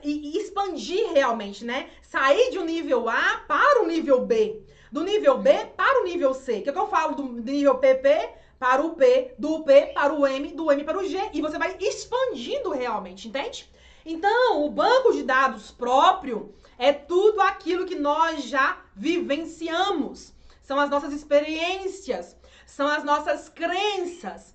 e, 0.02 0.30
e 0.30 0.38
expandir 0.38 1.12
realmente, 1.12 1.64
né? 1.64 1.90
Sair 2.02 2.50
de 2.50 2.58
um 2.58 2.64
nível 2.64 3.08
A 3.08 3.44
para 3.46 3.82
o 3.82 3.86
nível 3.86 4.24
B, 4.24 4.62
do 4.90 5.04
nível 5.04 5.38
B 5.38 5.52
para 5.76 6.00
o 6.00 6.04
nível 6.04 6.32
C. 6.32 6.62
Que 6.62 6.68
é 6.68 6.72
o 6.72 6.74
que 6.74 6.80
eu 6.80 6.88
falo 6.88 7.14
do 7.14 7.22
nível 7.24 7.76
PP 7.76 8.45
para 8.58 8.82
o 8.82 8.94
P, 8.94 9.34
do 9.38 9.62
P 9.64 9.92
para 9.94 10.14
o 10.14 10.26
M, 10.26 10.52
do 10.52 10.70
M 10.72 10.84
para 10.84 10.98
o 10.98 11.06
G, 11.06 11.18
e 11.32 11.42
você 11.42 11.58
vai 11.58 11.76
expandindo 11.78 12.70
realmente, 12.70 13.28
entende? 13.28 13.70
Então, 14.04 14.64
o 14.64 14.70
banco 14.70 15.12
de 15.12 15.22
dados 15.22 15.70
próprio 15.70 16.54
é 16.78 16.92
tudo 16.92 17.40
aquilo 17.40 17.86
que 17.86 17.94
nós 17.94 18.44
já 18.44 18.78
vivenciamos. 18.94 20.32
São 20.62 20.78
as 20.78 20.88
nossas 20.88 21.12
experiências, 21.12 22.36
são 22.66 22.86
as 22.86 23.04
nossas 23.04 23.48
crenças. 23.48 24.54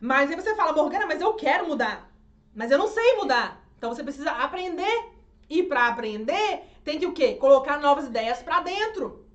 Mas 0.00 0.30
aí 0.30 0.36
você 0.36 0.54
fala, 0.54 0.72
Morgana, 0.72 1.06
mas 1.06 1.20
eu 1.20 1.34
quero 1.34 1.68
mudar. 1.68 2.10
Mas 2.54 2.70
eu 2.70 2.78
não 2.78 2.88
sei 2.88 3.16
mudar. 3.16 3.64
Então 3.78 3.94
você 3.94 4.02
precisa 4.02 4.30
aprender. 4.30 5.10
E 5.48 5.62
para 5.62 5.88
aprender, 5.88 6.62
tem 6.84 6.98
que 6.98 7.06
o 7.06 7.12
quê? 7.12 7.34
Colocar 7.34 7.78
novas 7.80 8.06
ideias 8.06 8.42
para 8.42 8.60
dentro. 8.60 9.26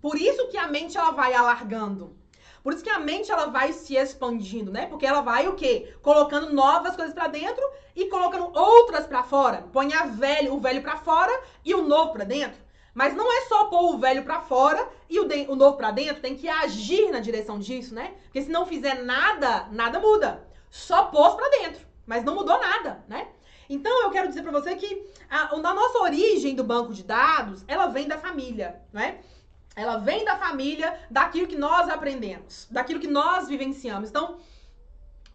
Por 0.00 0.16
isso 0.16 0.48
que 0.48 0.56
a 0.56 0.66
mente 0.66 0.96
ela 0.96 1.10
vai 1.10 1.34
alargando. 1.34 2.16
Por 2.62 2.72
isso 2.72 2.84
que 2.84 2.90
a 2.90 2.98
mente 2.98 3.32
ela 3.32 3.46
vai 3.46 3.72
se 3.72 3.96
expandindo, 3.96 4.70
né? 4.70 4.86
Porque 4.86 5.06
ela 5.06 5.20
vai 5.20 5.48
o 5.48 5.54
quê? 5.54 5.94
Colocando 6.02 6.52
novas 6.52 6.94
coisas 6.94 7.14
para 7.14 7.28
dentro 7.28 7.62
e 7.96 8.06
colocando 8.06 8.50
outras 8.56 9.06
para 9.06 9.22
fora. 9.22 9.64
Põe 9.72 9.94
a 9.94 10.04
velho, 10.04 10.54
o 10.54 10.60
velho 10.60 10.82
para 10.82 10.96
fora 10.98 11.32
e 11.64 11.74
o 11.74 11.82
novo 11.82 12.12
para 12.12 12.24
dentro. 12.24 12.60
Mas 12.92 13.14
não 13.14 13.32
é 13.32 13.42
só 13.42 13.66
pôr 13.66 13.94
o 13.94 13.98
velho 13.98 14.24
para 14.24 14.40
fora 14.40 14.88
e 15.08 15.18
o, 15.20 15.24
de, 15.24 15.46
o 15.48 15.56
novo 15.56 15.76
para 15.76 15.90
dentro, 15.90 16.20
tem 16.20 16.36
que 16.36 16.48
agir 16.48 17.10
na 17.10 17.20
direção 17.20 17.58
disso, 17.58 17.94
né? 17.94 18.14
Porque 18.24 18.42
se 18.42 18.50
não 18.50 18.66
fizer 18.66 19.02
nada, 19.02 19.68
nada 19.70 19.98
muda. 19.98 20.46
Só 20.70 21.04
pôs 21.04 21.34
para 21.34 21.48
dentro, 21.62 21.86
mas 22.06 22.24
não 22.24 22.34
mudou 22.34 22.58
nada, 22.58 23.04
né? 23.08 23.28
Então 23.68 24.02
eu 24.02 24.10
quero 24.10 24.28
dizer 24.28 24.42
para 24.42 24.50
você 24.50 24.74
que 24.74 25.06
a, 25.30 25.54
a 25.54 25.74
nossa 25.74 25.98
origem 26.00 26.56
do 26.56 26.64
banco 26.64 26.92
de 26.92 27.04
dados, 27.04 27.64
ela 27.68 27.86
vem 27.86 28.08
da 28.08 28.18
família, 28.18 28.82
né? 28.92 29.20
Ela 29.80 29.96
vem 29.96 30.26
da 30.26 30.36
família, 30.36 31.00
daquilo 31.10 31.46
que 31.46 31.56
nós 31.56 31.88
aprendemos, 31.88 32.68
daquilo 32.70 33.00
que 33.00 33.06
nós 33.06 33.48
vivenciamos. 33.48 34.10
Então, 34.10 34.38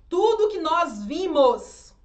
tudo 0.08 0.50
que 0.50 0.60
nós 0.60 1.04
vimos, 1.04 1.96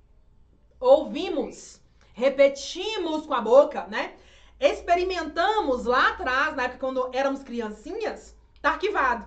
ouvimos, 0.81 1.79
repetimos 2.15 3.27
com 3.27 3.35
a 3.35 3.43
boca, 3.43 3.87
né? 3.89 4.15
Experimentamos 4.59 5.85
lá 5.85 6.13
atrás, 6.13 6.57
na 6.57 6.63
época 6.63 6.81
quando 6.81 7.11
éramos 7.13 7.43
criancinhas, 7.43 8.35
tá 8.63 8.71
arquivado. 8.71 9.27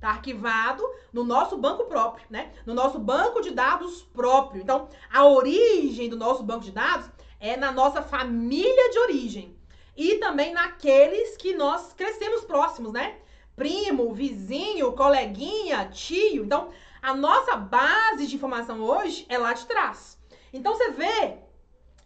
Tá 0.00 0.08
arquivado 0.08 0.82
no 1.12 1.22
nosso 1.22 1.56
banco 1.56 1.84
próprio, 1.84 2.26
né? 2.28 2.52
No 2.66 2.74
nosso 2.74 2.98
banco 2.98 3.40
de 3.40 3.52
dados 3.52 4.02
próprio. 4.12 4.60
Então, 4.60 4.88
a 5.08 5.24
origem 5.24 6.08
do 6.08 6.16
nosso 6.16 6.42
banco 6.42 6.64
de 6.64 6.72
dados 6.72 7.08
é 7.38 7.56
na 7.56 7.70
nossa 7.70 8.02
família 8.02 8.90
de 8.90 8.98
origem 8.98 9.59
e 9.96 10.16
também 10.16 10.52
naqueles 10.52 11.36
que 11.36 11.54
nós 11.54 11.92
crescemos 11.92 12.44
próximos, 12.44 12.92
né? 12.92 13.18
Primo, 13.56 14.14
vizinho, 14.14 14.92
coleguinha, 14.92 15.88
tio. 15.92 16.44
Então, 16.44 16.70
a 17.02 17.14
nossa 17.14 17.56
base 17.56 18.26
de 18.26 18.36
informação 18.36 18.80
hoje 18.82 19.26
é 19.28 19.36
lá 19.36 19.52
de 19.52 19.66
trás. 19.66 20.18
Então, 20.52 20.74
você 20.74 20.90
vê 20.90 21.38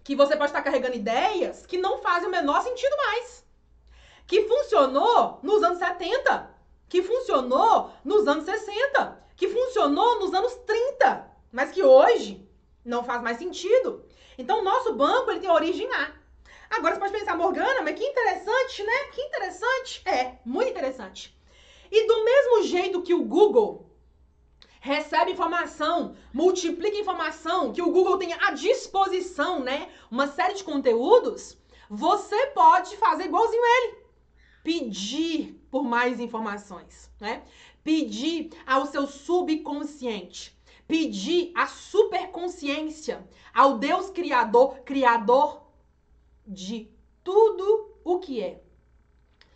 que 0.02 0.14
você 0.14 0.36
pode 0.36 0.50
estar 0.50 0.62
carregando 0.62 0.96
ideias 0.96 1.64
que 1.66 1.78
não 1.78 1.98
fazem 1.98 2.28
o 2.28 2.32
menor 2.32 2.62
sentido 2.62 2.96
mais. 2.96 3.44
Que 4.26 4.42
funcionou 4.42 5.38
nos 5.42 5.62
anos 5.62 5.78
70, 5.78 6.50
que 6.88 7.02
funcionou 7.02 7.90
nos 8.04 8.26
anos 8.26 8.44
60, 8.44 9.24
que 9.36 9.48
funcionou 9.48 10.20
nos 10.20 10.34
anos 10.34 10.54
30, 10.66 11.30
mas 11.52 11.70
que 11.70 11.82
hoje 11.82 12.48
não 12.84 13.04
faz 13.04 13.22
mais 13.22 13.38
sentido. 13.38 14.04
Então, 14.36 14.60
o 14.60 14.64
nosso 14.64 14.94
banco 14.94 15.30
ele 15.30 15.40
tem 15.40 15.50
origem 15.50 15.88
lá. 15.88 16.12
Agora 16.70 16.94
você 16.94 17.00
pode 17.00 17.12
pensar, 17.12 17.36
Morgana, 17.36 17.82
mas 17.82 17.98
que 17.98 18.04
interessante, 18.04 18.82
né? 18.82 18.98
Que 19.12 19.20
interessante. 19.22 20.02
É, 20.04 20.38
muito 20.44 20.70
interessante. 20.70 21.36
E 21.90 22.06
do 22.06 22.24
mesmo 22.24 22.62
jeito 22.64 23.02
que 23.02 23.14
o 23.14 23.24
Google 23.24 23.90
recebe 24.80 25.32
informação, 25.32 26.14
multiplica 26.32 26.98
informação, 26.98 27.72
que 27.72 27.80
o 27.80 27.90
Google 27.90 28.18
tem 28.18 28.34
à 28.34 28.50
disposição, 28.50 29.60
né? 29.60 29.88
Uma 30.10 30.26
série 30.26 30.54
de 30.54 30.64
conteúdos, 30.64 31.56
você 31.88 32.48
pode 32.48 32.96
fazer 32.98 33.24
igualzinho 33.24 33.62
ele. 33.64 34.04
Pedir 34.62 35.66
por 35.70 35.84
mais 35.84 36.20
informações, 36.20 37.10
né? 37.20 37.44
Pedir 37.82 38.50
ao 38.66 38.86
seu 38.86 39.06
subconsciente, 39.06 40.54
pedir 40.86 41.52
à 41.54 41.66
superconsciência, 41.66 43.26
ao 43.54 43.78
Deus 43.78 44.10
criador, 44.10 44.80
criador 44.80 45.63
de 46.46 46.90
tudo 47.22 47.98
o 48.04 48.18
que 48.18 48.42
é. 48.42 48.62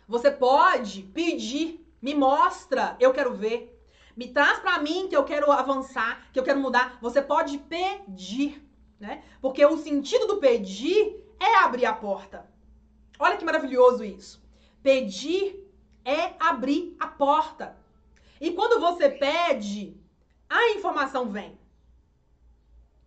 Você 0.07 0.31
pode 0.31 1.03
pedir, 1.03 1.85
me 2.01 2.15
mostra, 2.15 2.97
eu 2.99 3.13
quero 3.13 3.35
ver. 3.35 3.75
Me 4.15 4.27
traz 4.27 4.59
para 4.59 4.79
mim 4.79 5.07
que 5.07 5.15
eu 5.15 5.23
quero 5.23 5.51
avançar, 5.51 6.29
que 6.33 6.39
eu 6.39 6.43
quero 6.43 6.59
mudar. 6.59 6.97
Você 7.01 7.21
pode 7.21 7.57
pedir, 7.59 8.61
né? 8.99 9.23
Porque 9.41 9.65
o 9.65 9.77
sentido 9.77 10.27
do 10.27 10.37
pedir 10.37 11.23
é 11.39 11.57
abrir 11.57 11.85
a 11.85 11.93
porta. 11.93 12.49
Olha 13.17 13.37
que 13.37 13.45
maravilhoso 13.45 14.03
isso. 14.03 14.41
Pedir 14.81 15.63
é 16.03 16.33
abrir 16.39 16.95
a 16.99 17.07
porta. 17.07 17.77
E 18.41 18.51
quando 18.51 18.79
você 18.79 19.09
pede, 19.09 19.95
a 20.49 20.71
informação 20.71 21.29
vem. 21.29 21.57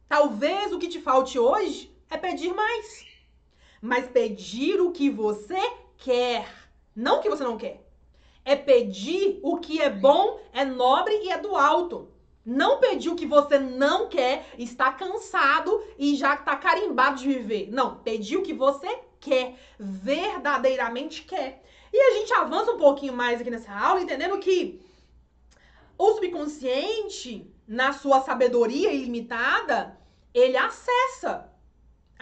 Talvez 0.08 0.72
o 0.72 0.78
que 0.78 0.88
te 0.88 1.00
falte 1.00 1.38
hoje 1.38 1.90
é 2.08 2.16
pedir 2.16 2.54
mais 2.54 3.11
mas 3.82 4.08
pedir 4.08 4.80
o 4.80 4.92
que 4.92 5.10
você 5.10 5.60
quer, 5.98 6.48
não 6.94 7.18
o 7.18 7.20
que 7.20 7.28
você 7.28 7.42
não 7.42 7.58
quer. 7.58 7.84
É 8.44 8.54
pedir 8.54 9.40
o 9.42 9.58
que 9.58 9.82
é 9.82 9.90
bom, 9.90 10.38
é 10.52 10.64
nobre 10.64 11.12
e 11.24 11.30
é 11.30 11.38
do 11.38 11.56
alto. 11.56 12.08
Não 12.46 12.78
pedir 12.78 13.08
o 13.08 13.16
que 13.16 13.26
você 13.26 13.58
não 13.58 14.08
quer, 14.08 14.46
está 14.56 14.92
cansado 14.92 15.82
e 15.98 16.14
já 16.14 16.34
está 16.34 16.56
carimbado 16.56 17.18
de 17.18 17.26
viver. 17.26 17.68
Não, 17.72 17.96
pedir 17.96 18.36
o 18.36 18.42
que 18.42 18.54
você 18.54 19.00
quer, 19.18 19.56
verdadeiramente 19.78 21.22
quer. 21.22 21.62
E 21.92 21.98
a 21.98 22.18
gente 22.18 22.32
avança 22.32 22.70
um 22.70 22.78
pouquinho 22.78 23.12
mais 23.12 23.40
aqui 23.40 23.50
nessa 23.50 23.72
aula, 23.72 24.00
entendendo 24.00 24.38
que 24.38 24.80
o 25.98 26.14
subconsciente, 26.14 27.52
na 27.66 27.92
sua 27.92 28.20
sabedoria 28.20 28.92
ilimitada, 28.92 29.96
ele 30.32 30.56
acessa 30.56 31.51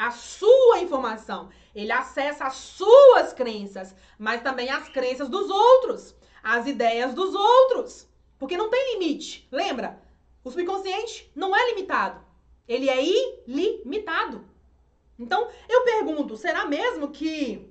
a 0.01 0.11
sua 0.11 0.79
informação. 0.79 1.51
Ele 1.75 1.93
acessa 1.93 2.47
as 2.47 2.55
suas 2.55 3.35
crenças, 3.35 3.95
mas 4.19 4.41
também 4.41 4.71
as 4.71 4.89
crenças 4.89 5.29
dos 5.29 5.51
outros, 5.51 6.17
as 6.43 6.67
ideias 6.67 7.13
dos 7.13 7.35
outros. 7.35 8.09
Porque 8.39 8.57
não 8.57 8.71
tem 8.71 8.95
limite. 8.95 9.47
Lembra? 9.53 10.01
O 10.43 10.51
subconsciente 10.51 11.31
não 11.37 11.55
é 11.55 11.67
limitado. 11.69 12.25
Ele 12.67 12.89
é 12.89 13.05
ilimitado. 13.05 14.43
Então, 15.19 15.51
eu 15.69 15.85
pergunto, 15.85 16.35
será 16.35 16.65
mesmo 16.65 17.11
que 17.11 17.71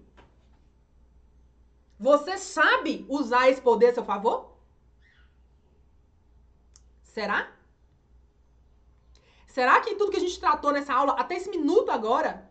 você 1.98 2.38
sabe 2.38 3.08
usar 3.10 3.50
esse 3.50 3.60
poder 3.60 3.88
a 3.88 3.94
seu 3.96 4.06
favor? 4.06 4.56
Será? 7.02 7.52
Será 9.50 9.82
que 9.82 9.96
tudo 9.96 10.12
que 10.12 10.18
a 10.18 10.22
gente 10.22 10.40
tratou 10.40 10.72
nessa 10.72 10.94
aula, 10.94 11.14
até 11.14 11.36
esse 11.36 11.50
minuto 11.50 11.90
agora, 11.90 12.48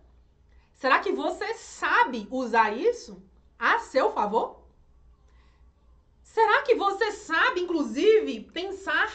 será 0.74 0.98
que 0.98 1.12
você 1.12 1.54
sabe 1.54 2.26
usar 2.28 2.76
isso 2.76 3.22
a 3.56 3.78
seu 3.78 4.12
favor? 4.12 4.64
Será 6.24 6.62
que 6.62 6.74
você 6.74 7.12
sabe, 7.12 7.60
inclusive, 7.60 8.40
pensar 8.52 9.10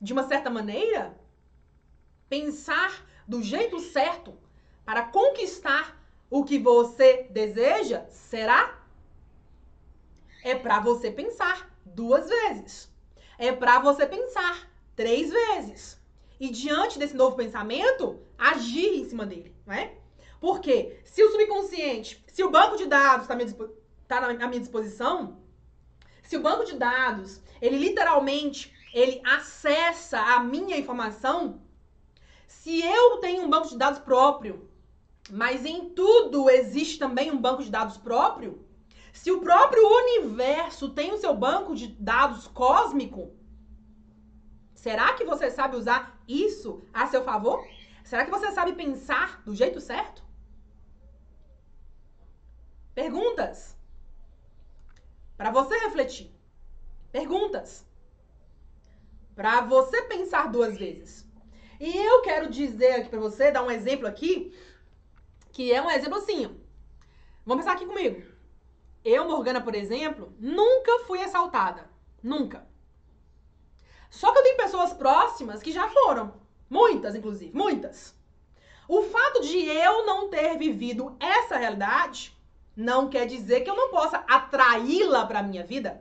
de 0.00 0.12
uma 0.12 0.22
certa 0.22 0.48
maneira? 0.48 1.18
Pensar 2.28 3.04
do 3.26 3.42
jeito 3.42 3.80
certo 3.80 4.38
para 4.84 5.02
conquistar 5.02 6.00
o 6.30 6.44
que 6.44 6.60
você 6.60 7.26
deseja? 7.28 8.06
Será? 8.08 8.80
É 10.44 10.54
para 10.54 10.78
você 10.78 11.10
pensar 11.10 11.76
duas 11.84 12.28
vezes. 12.28 12.88
É 13.36 13.50
para 13.50 13.80
você 13.80 14.06
pensar 14.06 14.70
três 14.94 15.32
vezes. 15.32 16.03
E 16.38 16.50
diante 16.50 16.98
desse 16.98 17.14
novo 17.14 17.36
pensamento, 17.36 18.20
agir 18.36 18.96
em 18.96 19.04
cima 19.08 19.24
dele, 19.24 19.54
né? 19.66 19.96
Porque 20.40 21.00
se 21.04 21.22
o 21.22 21.30
subconsciente, 21.30 22.22
se 22.26 22.42
o 22.42 22.50
banco 22.50 22.76
de 22.76 22.86
dados 22.86 23.28
está 23.28 24.20
tá 24.20 24.26
à 24.26 24.48
minha 24.48 24.60
disposição, 24.60 25.42
se 26.22 26.36
o 26.36 26.42
banco 26.42 26.64
de 26.64 26.74
dados, 26.76 27.40
ele 27.60 27.78
literalmente, 27.78 28.74
ele 28.92 29.20
acessa 29.24 30.20
a 30.20 30.40
minha 30.40 30.76
informação, 30.76 31.62
se 32.46 32.82
eu 32.82 33.18
tenho 33.18 33.42
um 33.42 33.50
banco 33.50 33.68
de 33.68 33.76
dados 33.76 34.00
próprio, 34.00 34.68
mas 35.30 35.64
em 35.64 35.90
tudo 35.90 36.50
existe 36.50 36.98
também 36.98 37.30
um 37.30 37.40
banco 37.40 37.62
de 37.62 37.70
dados 37.70 37.96
próprio, 37.96 38.66
se 39.12 39.30
o 39.30 39.40
próprio 39.40 39.82
universo 39.86 40.90
tem 40.90 41.12
o 41.12 41.18
seu 41.18 41.34
banco 41.34 41.74
de 41.74 41.86
dados 41.86 42.48
cósmico, 42.48 43.32
será 44.74 45.14
que 45.14 45.24
você 45.24 45.50
sabe 45.50 45.76
usar 45.76 46.13
isso 46.26 46.86
a 46.92 47.06
seu 47.06 47.24
favor? 47.24 47.66
Será 48.04 48.24
que 48.24 48.30
você 48.30 48.52
sabe 48.52 48.74
pensar 48.74 49.42
do 49.44 49.54
jeito 49.54 49.80
certo? 49.80 50.22
Perguntas. 52.94 53.76
Para 55.36 55.50
você 55.50 55.76
refletir. 55.78 56.30
Perguntas. 57.10 57.84
Para 59.34 59.62
você 59.62 60.02
pensar 60.02 60.50
duas 60.50 60.76
vezes. 60.76 61.26
E 61.80 61.96
eu 61.96 62.22
quero 62.22 62.50
dizer 62.50 62.92
aqui 62.92 63.08
para 63.08 63.18
você, 63.18 63.50
dar 63.50 63.62
um 63.62 63.70
exemplo 63.70 64.06
aqui, 64.06 64.56
que 65.52 65.72
é 65.72 65.82
um 65.82 65.90
exemplo 65.90 66.18
assim. 66.18 66.60
Vamos 67.44 67.64
pensar 67.64 67.76
aqui 67.76 67.86
comigo. 67.86 68.22
Eu, 69.04 69.26
Morgana, 69.28 69.60
por 69.60 69.74
exemplo, 69.74 70.32
nunca 70.38 71.04
fui 71.06 71.20
assaltada. 71.20 71.90
Nunca. 72.22 72.66
Só 74.14 74.30
que 74.30 74.38
eu 74.38 74.42
tenho 74.44 74.56
pessoas 74.56 74.92
próximas 74.92 75.60
que 75.60 75.72
já 75.72 75.88
foram. 75.88 76.34
Muitas, 76.70 77.16
inclusive. 77.16 77.50
Muitas. 77.52 78.14
O 78.88 79.02
fato 79.02 79.40
de 79.40 79.58
eu 79.66 80.06
não 80.06 80.28
ter 80.30 80.56
vivido 80.56 81.16
essa 81.18 81.56
realidade 81.56 82.32
não 82.76 83.10
quer 83.10 83.26
dizer 83.26 83.62
que 83.62 83.70
eu 83.70 83.74
não 83.74 83.90
possa 83.90 84.18
atraí-la 84.18 85.26
para 85.26 85.42
minha 85.42 85.64
vida. 85.64 86.00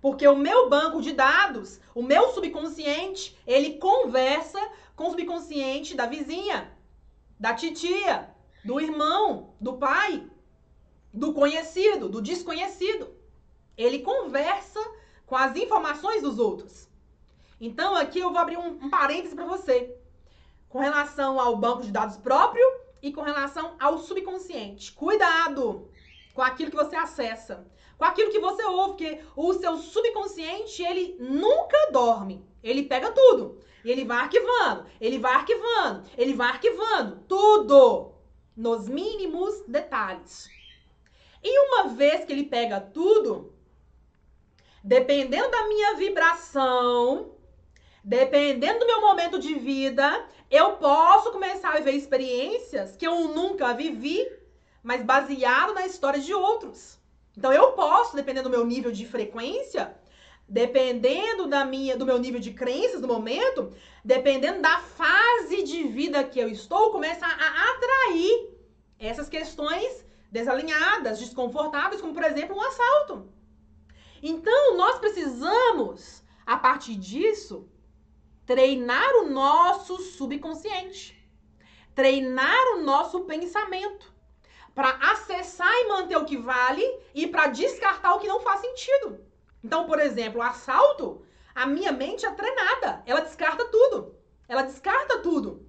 Porque 0.00 0.26
o 0.26 0.34
meu 0.34 0.70
banco 0.70 1.02
de 1.02 1.12
dados, 1.12 1.78
o 1.94 2.02
meu 2.02 2.30
subconsciente, 2.30 3.38
ele 3.46 3.74
conversa 3.76 4.58
com 4.96 5.08
o 5.08 5.10
subconsciente 5.10 5.94
da 5.94 6.06
vizinha, 6.06 6.74
da 7.38 7.52
titia, 7.52 8.34
do 8.64 8.80
irmão, 8.80 9.52
do 9.60 9.74
pai, 9.74 10.26
do 11.12 11.34
conhecido, 11.34 12.08
do 12.08 12.22
desconhecido. 12.22 13.14
Ele 13.76 13.98
conversa 13.98 14.80
com 15.26 15.36
as 15.36 15.54
informações 15.54 16.22
dos 16.22 16.38
outros. 16.38 16.89
Então 17.60 17.94
aqui 17.94 18.18
eu 18.18 18.30
vou 18.30 18.38
abrir 18.38 18.56
um, 18.56 18.68
um 18.68 18.90
parêntese 18.90 19.34
para 19.34 19.44
você 19.44 19.94
com 20.68 20.78
relação 20.78 21.38
ao 21.38 21.56
banco 21.56 21.82
de 21.82 21.90
dados 21.90 22.16
próprio 22.16 22.64
e 23.02 23.12
com 23.12 23.20
relação 23.22 23.76
ao 23.78 23.98
subconsciente. 23.98 24.92
Cuidado 24.92 25.90
com 26.32 26.42
aquilo 26.42 26.70
que 26.70 26.76
você 26.76 26.96
acessa, 26.96 27.66
com 27.98 28.04
aquilo 28.04 28.30
que 28.30 28.38
você 28.38 28.64
ouve, 28.64 28.90
porque 28.90 29.20
o 29.36 29.52
seu 29.54 29.76
subconsciente, 29.76 30.82
ele 30.82 31.16
nunca 31.18 31.90
dorme. 31.92 32.42
Ele 32.62 32.84
pega 32.84 33.10
tudo. 33.10 33.60
E 33.84 33.90
ele 33.90 34.04
vai 34.04 34.18
arquivando, 34.18 34.86
ele 35.00 35.18
vai 35.18 35.34
arquivando, 35.34 36.04
ele 36.16 36.34
vai 36.34 36.48
arquivando 36.48 37.24
tudo 37.26 38.12
nos 38.54 38.88
mínimos 38.88 39.62
detalhes. 39.66 40.50
E 41.42 41.58
uma 41.68 41.88
vez 41.88 42.24
que 42.24 42.32
ele 42.32 42.44
pega 42.44 42.78
tudo, 42.78 43.54
dependendo 44.84 45.50
da 45.50 45.66
minha 45.66 45.94
vibração, 45.96 47.34
dependendo 48.02 48.80
do 48.80 48.86
meu 48.86 49.00
momento 49.00 49.38
de 49.38 49.54
vida, 49.54 50.26
eu 50.50 50.72
posso 50.72 51.30
começar 51.30 51.70
a 51.70 51.78
viver 51.78 51.92
experiências 51.92 52.96
que 52.96 53.06
eu 53.06 53.28
nunca 53.28 53.74
vivi, 53.74 54.26
mas 54.82 55.02
baseado 55.02 55.74
na 55.74 55.86
história 55.86 56.20
de 56.20 56.34
outros. 56.34 56.98
Então 57.36 57.52
eu 57.52 57.72
posso, 57.72 58.16
dependendo 58.16 58.48
do 58.48 58.56
meu 58.56 58.66
nível 58.66 58.90
de 58.90 59.06
frequência, 59.06 59.94
dependendo 60.48 61.46
da 61.46 61.64
minha, 61.64 61.96
do 61.96 62.04
meu 62.04 62.18
nível 62.18 62.40
de 62.40 62.52
crenças 62.52 63.00
no 63.00 63.06
momento, 63.06 63.72
dependendo 64.04 64.60
da 64.60 64.80
fase 64.80 65.62
de 65.62 65.84
vida 65.84 66.24
que 66.24 66.40
eu 66.40 66.48
estou, 66.48 66.90
começar 66.90 67.28
a 67.28 67.70
atrair 67.70 68.50
essas 68.98 69.28
questões 69.28 70.04
desalinhadas, 70.30 71.18
desconfortáveis, 71.18 72.00
como 72.00 72.12
por 72.12 72.24
exemplo 72.24 72.56
um 72.56 72.62
assalto. 72.62 73.28
Então 74.22 74.76
nós 74.76 74.98
precisamos, 74.98 76.22
a 76.44 76.56
partir 76.56 76.96
disso, 76.96 77.68
treinar 78.50 79.14
o 79.14 79.30
nosso 79.30 79.96
subconsciente, 79.98 81.24
treinar 81.94 82.74
o 82.74 82.82
nosso 82.82 83.20
pensamento 83.20 84.12
para 84.74 84.90
acessar 85.12 85.72
e 85.72 85.86
manter 85.86 86.16
o 86.16 86.24
que 86.24 86.36
vale 86.36 86.84
e 87.14 87.28
para 87.28 87.46
descartar 87.46 88.12
o 88.12 88.18
que 88.18 88.26
não 88.26 88.40
faz 88.40 88.60
sentido. 88.60 89.24
Então, 89.62 89.86
por 89.86 90.00
exemplo, 90.00 90.42
assalto, 90.42 91.24
a 91.54 91.64
minha 91.64 91.92
mente 91.92 92.26
é 92.26 92.32
treinada, 92.32 93.04
ela 93.06 93.20
descarta 93.20 93.66
tudo. 93.66 94.16
Ela 94.48 94.62
descarta 94.62 95.18
tudo. 95.18 95.64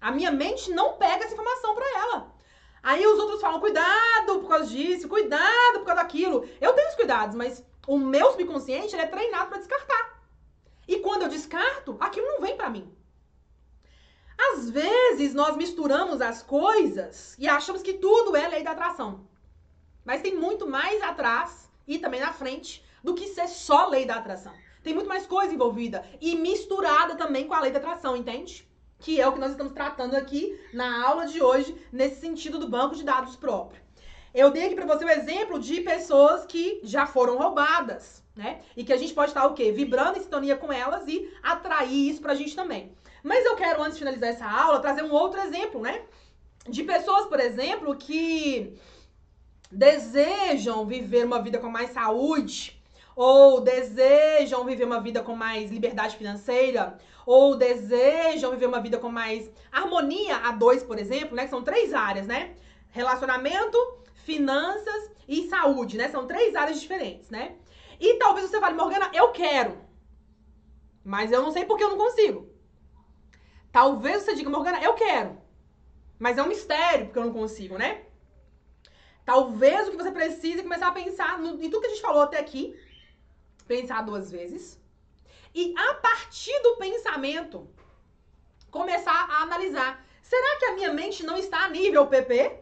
A 0.00 0.10
minha 0.10 0.32
mente 0.32 0.70
não 0.70 0.94
pega 0.94 1.24
essa 1.24 1.34
informação 1.34 1.74
para 1.74 1.98
ela. 1.98 2.34
Aí 2.82 3.06
os 3.06 3.18
outros 3.18 3.42
falam, 3.42 3.60
cuidado 3.60 4.40
por 4.40 4.48
causa 4.48 4.68
disso, 4.68 5.06
cuidado 5.06 5.80
por 5.80 5.84
causa 5.84 6.02
daquilo. 6.02 6.48
Eu 6.62 6.72
tenho 6.72 6.88
os 6.88 6.94
cuidados, 6.94 7.36
mas 7.36 7.62
o 7.86 7.98
meu 7.98 8.30
subconsciente 8.30 8.96
é 8.96 9.04
treinado 9.04 9.50
para 9.50 9.58
descartar. 9.58 10.11
E 10.86 10.98
quando 10.98 11.22
eu 11.22 11.28
descarto, 11.28 11.96
aquilo 12.00 12.26
não 12.26 12.40
vem 12.40 12.56
para 12.56 12.70
mim. 12.70 12.92
Às 14.38 14.68
vezes 14.70 15.34
nós 15.34 15.56
misturamos 15.56 16.20
as 16.20 16.42
coisas 16.42 17.36
e 17.38 17.46
achamos 17.48 17.82
que 17.82 17.94
tudo 17.94 18.34
é 18.34 18.48
lei 18.48 18.62
da 18.62 18.72
atração. 18.72 19.26
Mas 20.04 20.22
tem 20.22 20.36
muito 20.36 20.66
mais 20.66 21.00
atrás 21.02 21.70
e 21.86 21.98
também 21.98 22.20
na 22.20 22.32
frente 22.32 22.84
do 23.02 23.14
que 23.14 23.28
ser 23.28 23.48
só 23.48 23.88
lei 23.88 24.04
da 24.04 24.16
atração. 24.16 24.52
Tem 24.82 24.94
muito 24.94 25.08
mais 25.08 25.26
coisa 25.26 25.54
envolvida 25.54 26.04
e 26.20 26.34
misturada 26.34 27.14
também 27.14 27.46
com 27.46 27.54
a 27.54 27.60
lei 27.60 27.70
da 27.70 27.78
atração, 27.78 28.16
entende? 28.16 28.68
Que 28.98 29.20
é 29.20 29.26
o 29.26 29.32
que 29.32 29.40
nós 29.40 29.52
estamos 29.52 29.72
tratando 29.72 30.14
aqui 30.14 30.58
na 30.72 31.06
aula 31.06 31.26
de 31.26 31.42
hoje, 31.42 31.76
nesse 31.92 32.20
sentido 32.20 32.58
do 32.58 32.68
banco 32.68 32.96
de 32.96 33.04
dados 33.04 33.36
próprio. 33.36 33.81
Eu 34.34 34.50
dei 34.50 34.66
aqui 34.66 34.74
para 34.74 34.86
você 34.86 35.04
o 35.04 35.10
exemplo 35.10 35.58
de 35.58 35.80
pessoas 35.80 36.46
que 36.46 36.80
já 36.82 37.06
foram 37.06 37.36
roubadas 37.36 38.22
né? 38.34 38.60
E 38.76 38.84
que 38.84 38.92
a 38.92 38.96
gente 38.96 39.12
pode 39.12 39.30
estar 39.30 39.46
o 39.46 39.54
quê? 39.54 39.72
Vibrando 39.72 40.18
em 40.18 40.22
sintonia 40.22 40.56
com 40.56 40.72
elas 40.72 41.06
e 41.06 41.30
atrair 41.42 42.10
isso 42.10 42.20
pra 42.20 42.34
gente 42.34 42.56
também. 42.56 42.92
Mas 43.22 43.44
eu 43.44 43.54
quero, 43.56 43.82
antes 43.82 43.94
de 43.94 44.00
finalizar 44.00 44.30
essa 44.30 44.46
aula, 44.46 44.80
trazer 44.80 45.02
um 45.02 45.12
outro 45.12 45.40
exemplo, 45.40 45.80
né? 45.80 46.02
De 46.68 46.82
pessoas, 46.82 47.26
por 47.26 47.38
exemplo, 47.38 47.94
que 47.96 48.74
desejam 49.70 50.86
viver 50.86 51.24
uma 51.24 51.40
vida 51.40 51.58
com 51.58 51.68
mais 51.68 51.90
saúde, 51.90 52.80
ou 53.14 53.60
desejam 53.60 54.64
viver 54.64 54.84
uma 54.84 55.00
vida 55.00 55.22
com 55.22 55.36
mais 55.36 55.70
liberdade 55.70 56.16
financeira, 56.16 56.98
ou 57.26 57.54
desejam 57.56 58.50
viver 58.50 58.66
uma 58.66 58.80
vida 58.80 58.98
com 58.98 59.08
mais 59.08 59.50
harmonia 59.70 60.36
a 60.38 60.52
dois, 60.52 60.82
por 60.82 60.98
exemplo, 60.98 61.36
né? 61.36 61.44
Que 61.44 61.50
são 61.50 61.62
três 61.62 61.92
áreas, 61.92 62.26
né? 62.26 62.54
Relacionamento, 62.90 63.78
finanças 64.24 65.10
e 65.28 65.48
saúde, 65.48 65.96
né? 65.96 66.08
São 66.08 66.26
três 66.26 66.54
áreas 66.54 66.80
diferentes, 66.80 67.30
né? 67.30 67.56
E 68.00 68.14
talvez 68.18 68.48
você 68.48 68.60
fale, 68.60 68.76
Morgana, 68.76 69.10
eu 69.12 69.30
quero. 69.30 69.78
Mas 71.04 71.32
eu 71.32 71.42
não 71.42 71.50
sei 71.50 71.64
porque 71.64 71.84
eu 71.84 71.90
não 71.90 71.96
consigo. 71.96 72.50
Talvez 73.70 74.22
você 74.22 74.34
diga, 74.34 74.50
Morgana, 74.50 74.82
eu 74.82 74.94
quero. 74.94 75.40
Mas 76.18 76.38
é 76.38 76.42
um 76.42 76.48
mistério 76.48 77.06
porque 77.06 77.18
eu 77.18 77.24
não 77.24 77.32
consigo, 77.32 77.78
né? 77.78 78.04
Talvez 79.24 79.86
o 79.86 79.90
que 79.90 79.96
você 79.96 80.10
precise 80.10 80.60
é 80.60 80.62
começar 80.62 80.88
a 80.88 80.92
pensar 80.92 81.38
no, 81.38 81.62
em 81.62 81.70
tudo 81.70 81.80
que 81.80 81.86
a 81.86 81.90
gente 81.90 82.02
falou 82.02 82.22
até 82.22 82.38
aqui. 82.38 82.76
Pensar 83.66 84.02
duas 84.02 84.30
vezes. 84.30 84.80
E 85.54 85.74
a 85.76 85.94
partir 85.94 86.58
do 86.62 86.76
pensamento, 86.76 87.68
começar 88.70 89.28
a 89.30 89.42
analisar. 89.42 90.04
Será 90.22 90.58
que 90.58 90.64
a 90.64 90.74
minha 90.74 90.92
mente 90.92 91.24
não 91.24 91.36
está 91.36 91.64
a 91.64 91.68
nível 91.68 92.06
PP? 92.06 92.61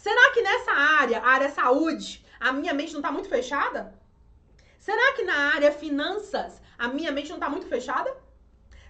Será 0.00 0.32
que 0.32 0.40
nessa 0.40 0.72
área, 0.72 1.22
área 1.22 1.50
saúde, 1.50 2.24
a 2.40 2.50
minha 2.54 2.72
mente 2.72 2.94
não 2.94 3.00
está 3.00 3.12
muito 3.12 3.28
fechada? 3.28 3.92
Será 4.78 5.12
que 5.12 5.24
na 5.24 5.52
área 5.54 5.70
finanças 5.70 6.58
a 6.78 6.88
minha 6.88 7.12
mente 7.12 7.28
não 7.28 7.36
está 7.36 7.50
muito 7.50 7.66
fechada? 7.66 8.10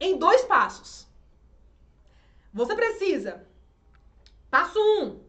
em 0.00 0.18
dois 0.18 0.44
passos. 0.44 1.06
Você 2.52 2.74
precisa, 2.74 3.46
passo 4.50 4.78
um, 4.78 5.22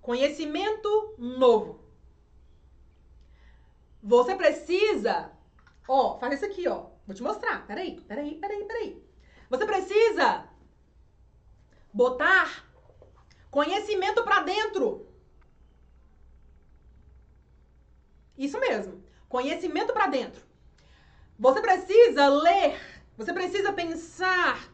conhecimento 0.00 1.14
novo. 1.18 1.81
Você 4.02 4.34
precisa, 4.34 5.30
ó, 5.86 6.18
faz 6.18 6.34
isso 6.34 6.44
aqui, 6.44 6.66
ó. 6.66 6.86
Vou 7.06 7.14
te 7.14 7.22
mostrar. 7.22 7.64
Peraí, 7.66 8.00
peraí, 8.00 8.34
peraí, 8.34 8.64
peraí. 8.64 9.02
Você 9.48 9.64
precisa 9.64 10.48
botar 11.92 12.64
conhecimento 13.50 14.24
para 14.24 14.40
dentro. 14.40 15.06
Isso 18.36 18.58
mesmo. 18.58 19.04
Conhecimento 19.28 19.92
para 19.92 20.08
dentro. 20.08 20.42
Você 21.38 21.60
precisa 21.60 22.28
ler, 22.28 22.80
você 23.16 23.32
precisa 23.32 23.72
pensar, 23.72 24.68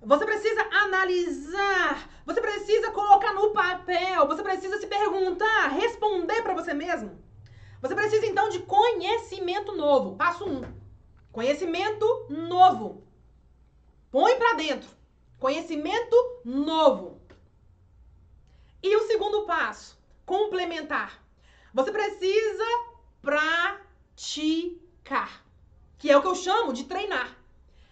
você 0.00 0.24
precisa 0.24 0.62
analisar, 0.70 2.10
você 2.24 2.40
precisa 2.40 2.90
colocar 2.90 3.32
no 3.32 3.52
papel, 3.52 4.26
você 4.26 4.42
precisa 4.42 4.78
se 4.78 4.86
perguntar, 4.86 5.68
responder 5.68 6.42
para 6.42 6.54
você 6.54 6.74
mesmo. 6.74 7.29
Você 7.80 7.94
precisa 7.94 8.26
então 8.26 8.48
de 8.48 8.58
conhecimento 8.60 9.74
novo. 9.74 10.16
Passo 10.16 10.44
1. 10.44 10.58
Um, 10.58 10.62
conhecimento 11.32 12.26
novo. 12.28 13.02
Põe 14.10 14.36
para 14.36 14.54
dentro. 14.54 14.88
Conhecimento 15.38 16.16
novo. 16.44 17.20
E 18.82 18.96
o 18.96 19.06
segundo 19.06 19.46
passo, 19.46 19.98
complementar. 20.26 21.22
Você 21.72 21.92
precisa 21.92 22.64
praticar, 23.22 23.84
que 25.98 26.10
é 26.10 26.16
o 26.16 26.22
que 26.22 26.28
eu 26.28 26.34
chamo 26.34 26.72
de 26.72 26.84
treinar. 26.84 27.36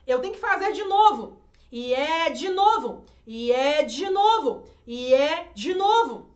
Eu 0.06 0.20
tenho 0.20 0.34
que 0.34 0.40
fazer 0.40 0.72
de 0.72 0.84
novo, 0.84 1.40
e 1.70 1.94
é 1.94 2.30
de 2.30 2.48
novo, 2.48 3.04
e 3.26 3.52
é 3.52 3.82
de 3.82 4.08
novo, 4.08 4.66
e 4.86 5.12
é 5.12 5.50
de 5.54 5.74
novo. 5.74 6.30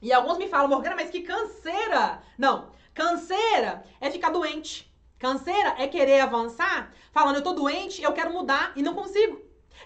E 0.00 0.12
alguns 0.12 0.38
me 0.38 0.48
falam, 0.48 0.68
Morgana, 0.68 0.96
mas 0.96 1.10
que 1.10 1.20
canseira! 1.20 2.22
Não, 2.36 2.72
canseira 2.94 3.84
é 4.00 4.10
ficar 4.10 4.30
doente. 4.30 4.92
Canseira 5.18 5.76
é 5.78 5.86
querer 5.86 6.20
avançar, 6.20 6.92
falando, 7.12 7.36
eu 7.36 7.42
tô 7.42 7.52
doente, 7.52 8.02
eu 8.02 8.12
quero 8.12 8.32
mudar 8.32 8.72
e 8.74 8.82
não 8.82 8.94
consigo. 8.94 9.40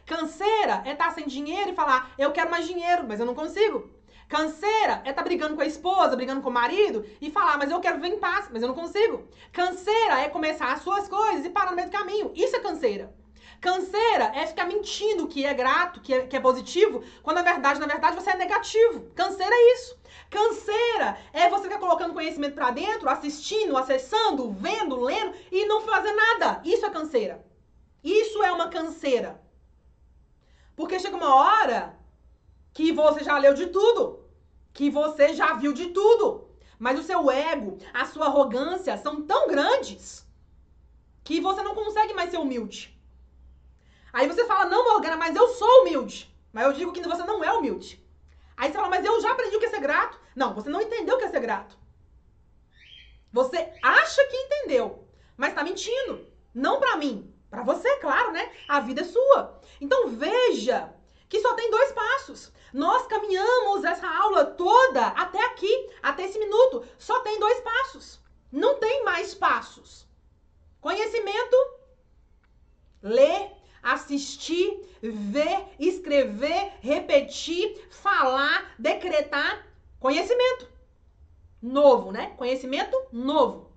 Canseira 0.07 0.83
é 0.85 0.93
estar 0.93 1.09
tá 1.09 1.11
sem 1.11 1.27
dinheiro 1.27 1.71
e 1.71 1.75
falar, 1.75 2.13
eu 2.19 2.33
quero 2.33 2.51
mais 2.51 2.67
dinheiro, 2.67 3.05
mas 3.07 3.21
eu 3.21 3.27
não 3.27 3.35
consigo. 3.35 3.91
Canseira 4.29 5.03
é 5.05 5.11
estar 5.11 5.15
tá 5.15 5.23
brigando 5.23 5.55
com 5.55 5.63
a 5.63 5.67
esposa, 5.67 6.17
brigando 6.17 6.43
com 6.43 6.49
o 6.49 6.53
marido 6.53 7.05
e 7.21 7.31
falar, 7.31 7.59
mas 7.59 7.71
eu 7.71 7.81
quero 7.81 7.97
viver 8.01 8.15
em 8.15 8.19
paz, 8.19 8.49
mas 8.53 8.63
eu 8.63 8.69
não 8.69 8.75
consigo. 8.75 9.29
Canseira 9.53 10.21
é 10.21 10.29
começar 10.29 10.73
as 10.73 10.81
suas 10.81 11.09
coisas 11.09 11.45
e 11.45 11.51
parar 11.51 11.71
no 11.71 11.77
meio 11.77 11.89
do 11.89 11.97
caminho. 11.97 12.33
Isso 12.35 12.57
é 12.57 12.61
canseira. 12.61 13.15
Canseira 13.61 14.33
é 14.35 14.47
ficar 14.47 14.67
mentindo 14.67 15.29
que 15.29 15.45
é 15.45 15.55
grato, 15.55 16.01
que 16.01 16.13
é, 16.13 16.27
que 16.27 16.37
é 16.37 16.41
positivo, 16.41 17.03
quando 17.23 17.37
na 17.37 17.43
verdade, 17.43 17.81
na 17.81 17.87
verdade, 17.87 18.17
você 18.17 18.31
é 18.31 18.37
negativo. 18.37 19.11
Canseira 19.15 19.55
é 19.55 19.75
isso. 19.75 19.99
Canseira 20.31 21.19
é 21.33 21.49
você 21.49 21.65
ficar 21.65 21.79
colocando 21.79 22.15
conhecimento 22.15 22.55
para 22.55 22.71
dentro, 22.71 23.09
assistindo, 23.09 23.77
acessando, 23.77 24.51
vendo, 24.51 25.01
lendo 25.01 25.35
e 25.51 25.67
não 25.67 25.83
fazer 25.83 26.13
nada. 26.13 26.61
Isso 26.65 26.85
é 26.85 26.91
canseira. 26.91 27.45
Isso 28.03 28.43
é 28.43 28.53
uma 28.53 28.69
canseira. 28.69 29.41
Porque 30.75 30.99
chega 30.99 31.17
uma 31.17 31.35
hora 31.35 31.99
que 32.73 32.93
você 32.93 33.25
já 33.25 33.39
leu 33.39 33.55
de 33.55 33.69
tudo, 33.69 34.25
que 34.73 34.91
você 34.91 35.33
já 35.33 35.55
viu 35.55 35.73
de 35.73 35.87
tudo. 35.87 36.51
Mas 36.79 36.99
o 36.99 37.03
seu 37.03 37.31
ego, 37.31 37.79
a 37.95 38.05
sua 38.05 38.27
arrogância 38.27 38.99
são 38.99 39.23
tão 39.23 39.49
grandes 39.49 40.27
que 41.25 41.41
você 41.41 41.63
não 41.63 41.75
consegue 41.75 42.13
mais 42.13 42.31
ser 42.31 42.39
humilde. 42.39 42.97
Aí 44.13 44.29
você 44.29 44.45
fala, 44.45 44.67
não, 44.67 44.93
Morgana, 44.93 45.17
mas 45.17 45.35
eu 45.35 45.49
sou 45.49 45.83
humilde. 45.83 46.35
Mas 46.53 46.67
eu 46.67 46.73
digo 46.73 46.93
que 46.93 47.03
você 47.03 47.25
não 47.25 47.43
é 47.43 47.53
humilde. 47.53 48.06
Aí 48.57 48.69
você 48.69 48.77
fala, 48.77 48.89
mas 48.89 49.05
eu 49.05 49.21
já 49.21 49.33
aprendi 49.33 49.57
o 49.57 49.61
que 49.61 49.67
é 49.67 49.71
ser 49.71 49.81
grato. 49.81 50.19
Não, 50.35 50.55
você 50.55 50.69
não 50.69 50.81
entendeu 50.81 51.17
o 51.17 51.19
que 51.19 51.25
é 51.25 51.29
ser 51.29 51.41
grato. 51.41 51.77
Você 53.33 53.73
acha 53.83 54.27
que 54.27 54.37
entendeu, 54.37 55.07
mas 55.37 55.55
tá 55.55 55.63
mentindo. 55.63 56.27
Não 56.55 56.81
para 56.81 56.97
mim, 56.97 57.35
para 57.51 57.63
você, 57.63 57.97
claro, 57.97 58.33
né? 58.33 58.51
A 58.67 58.81
vida 58.81 59.03
é 59.03 59.05
sua. 59.05 59.61
Então 59.81 60.09
veja 60.09 60.93
que 61.29 61.41
só 61.41 61.55
tem 61.55 61.71
dois 61.71 61.93
passos. 61.93 62.53
Nós 62.73 63.07
caminhamos 63.07 63.85
essa 63.85 64.09
aula 64.09 64.45
toda 64.45 65.09
até 65.09 65.45
aqui, 65.47 65.91
até 66.03 66.25
esse 66.25 66.39
minuto. 66.39 66.87
Só 66.99 67.21
tem 67.21 67.39
dois 67.39 67.61
passos. 67.61 68.21
Não 68.51 68.79
tem 68.79 69.05
mais 69.05 69.35
passos. 69.35 70.07
Conhecimento, 70.81 71.57
ler, 73.03 73.56
assistir, 73.87 74.81
ver, 75.01 75.65
escrever, 75.79 76.73
repetir, 76.81 77.87
falar, 77.89 78.75
decretar. 78.77 79.65
Conhecimento 80.01 80.69
novo, 81.63 82.11
né? 82.11 82.35
Conhecimento 82.37 82.97
novo. 83.13 83.71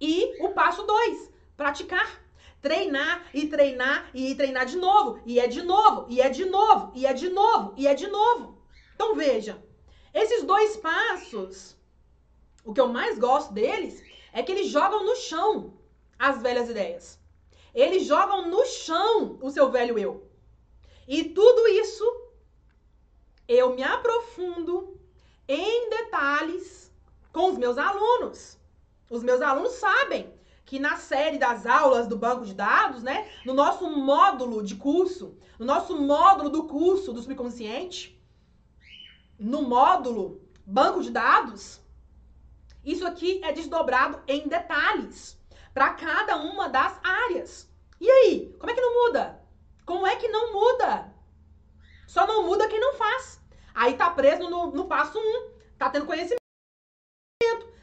E 0.00 0.44
o 0.44 0.50
passo 0.50 0.82
dois, 0.82 1.30
praticar. 1.56 2.20
Treinar 2.60 3.30
e 3.32 3.46
treinar 3.46 4.10
e 4.12 4.34
treinar 4.34 4.66
de 4.66 4.76
novo. 4.76 5.20
E 5.24 5.38
é 5.38 5.46
de 5.46 5.62
novo, 5.62 6.06
e 6.08 6.20
é 6.20 6.28
de 6.28 6.44
novo, 6.44 6.92
e 6.92 7.06
é 7.06 7.12
de 7.12 7.28
novo, 7.28 7.74
e 7.76 7.86
é 7.86 7.94
de 7.94 8.08
novo. 8.08 8.58
Então 8.96 9.14
veja, 9.14 9.62
esses 10.12 10.42
dois 10.42 10.76
passos, 10.76 11.76
o 12.64 12.74
que 12.74 12.80
eu 12.80 12.88
mais 12.88 13.16
gosto 13.16 13.52
deles 13.52 14.02
é 14.32 14.42
que 14.42 14.50
eles 14.50 14.68
jogam 14.68 15.04
no 15.04 15.14
chão 15.14 15.74
as 16.18 16.42
velhas 16.42 16.68
ideias. 16.68 17.17
Eles 17.74 18.06
jogam 18.06 18.48
no 18.48 18.64
chão 18.66 19.38
o 19.42 19.50
seu 19.50 19.70
velho 19.70 19.98
eu. 19.98 20.28
E 21.06 21.24
tudo 21.24 21.66
isso 21.68 22.04
eu 23.46 23.74
me 23.74 23.82
aprofundo 23.82 25.00
em 25.46 25.88
detalhes 25.88 26.92
com 27.32 27.50
os 27.50 27.58
meus 27.58 27.78
alunos. 27.78 28.58
Os 29.10 29.22
meus 29.22 29.40
alunos 29.40 29.72
sabem 29.72 30.32
que 30.66 30.78
na 30.78 30.96
série 30.96 31.38
das 31.38 31.64
aulas 31.64 32.06
do 32.06 32.16
banco 32.18 32.44
de 32.44 32.52
dados, 32.52 33.02
né, 33.02 33.26
no 33.46 33.54
nosso 33.54 33.88
módulo 33.88 34.62
de 34.62 34.76
curso, 34.76 35.38
no 35.58 35.64
nosso 35.64 35.96
módulo 35.96 36.50
do 36.50 36.64
curso 36.64 37.10
do 37.10 37.22
subconsciente, 37.22 38.22
no 39.38 39.62
módulo 39.62 40.42
banco 40.66 41.02
de 41.02 41.10
dados, 41.10 41.80
isso 42.84 43.06
aqui 43.06 43.40
é 43.42 43.50
desdobrado 43.50 44.22
em 44.28 44.46
detalhes 44.46 45.37
para 45.72 45.94
cada 45.94 46.36
uma 46.36 46.68
das 46.68 46.98
áreas. 47.02 47.68
E 48.00 48.10
aí, 48.10 48.56
como 48.58 48.70
é 48.70 48.74
que 48.74 48.80
não 48.80 49.04
muda? 49.04 49.42
Como 49.84 50.06
é 50.06 50.16
que 50.16 50.28
não 50.28 50.52
muda? 50.52 51.12
Só 52.06 52.26
não 52.26 52.44
muda 52.44 52.68
quem 52.68 52.80
não 52.80 52.94
faz. 52.94 53.40
Aí 53.74 53.96
tá 53.96 54.10
preso 54.10 54.48
no, 54.48 54.70
no 54.72 54.86
passo 54.86 55.18
1, 55.18 55.20
um, 55.20 55.50
tá 55.78 55.88
tendo 55.90 56.06
conhecimento, 56.06 56.38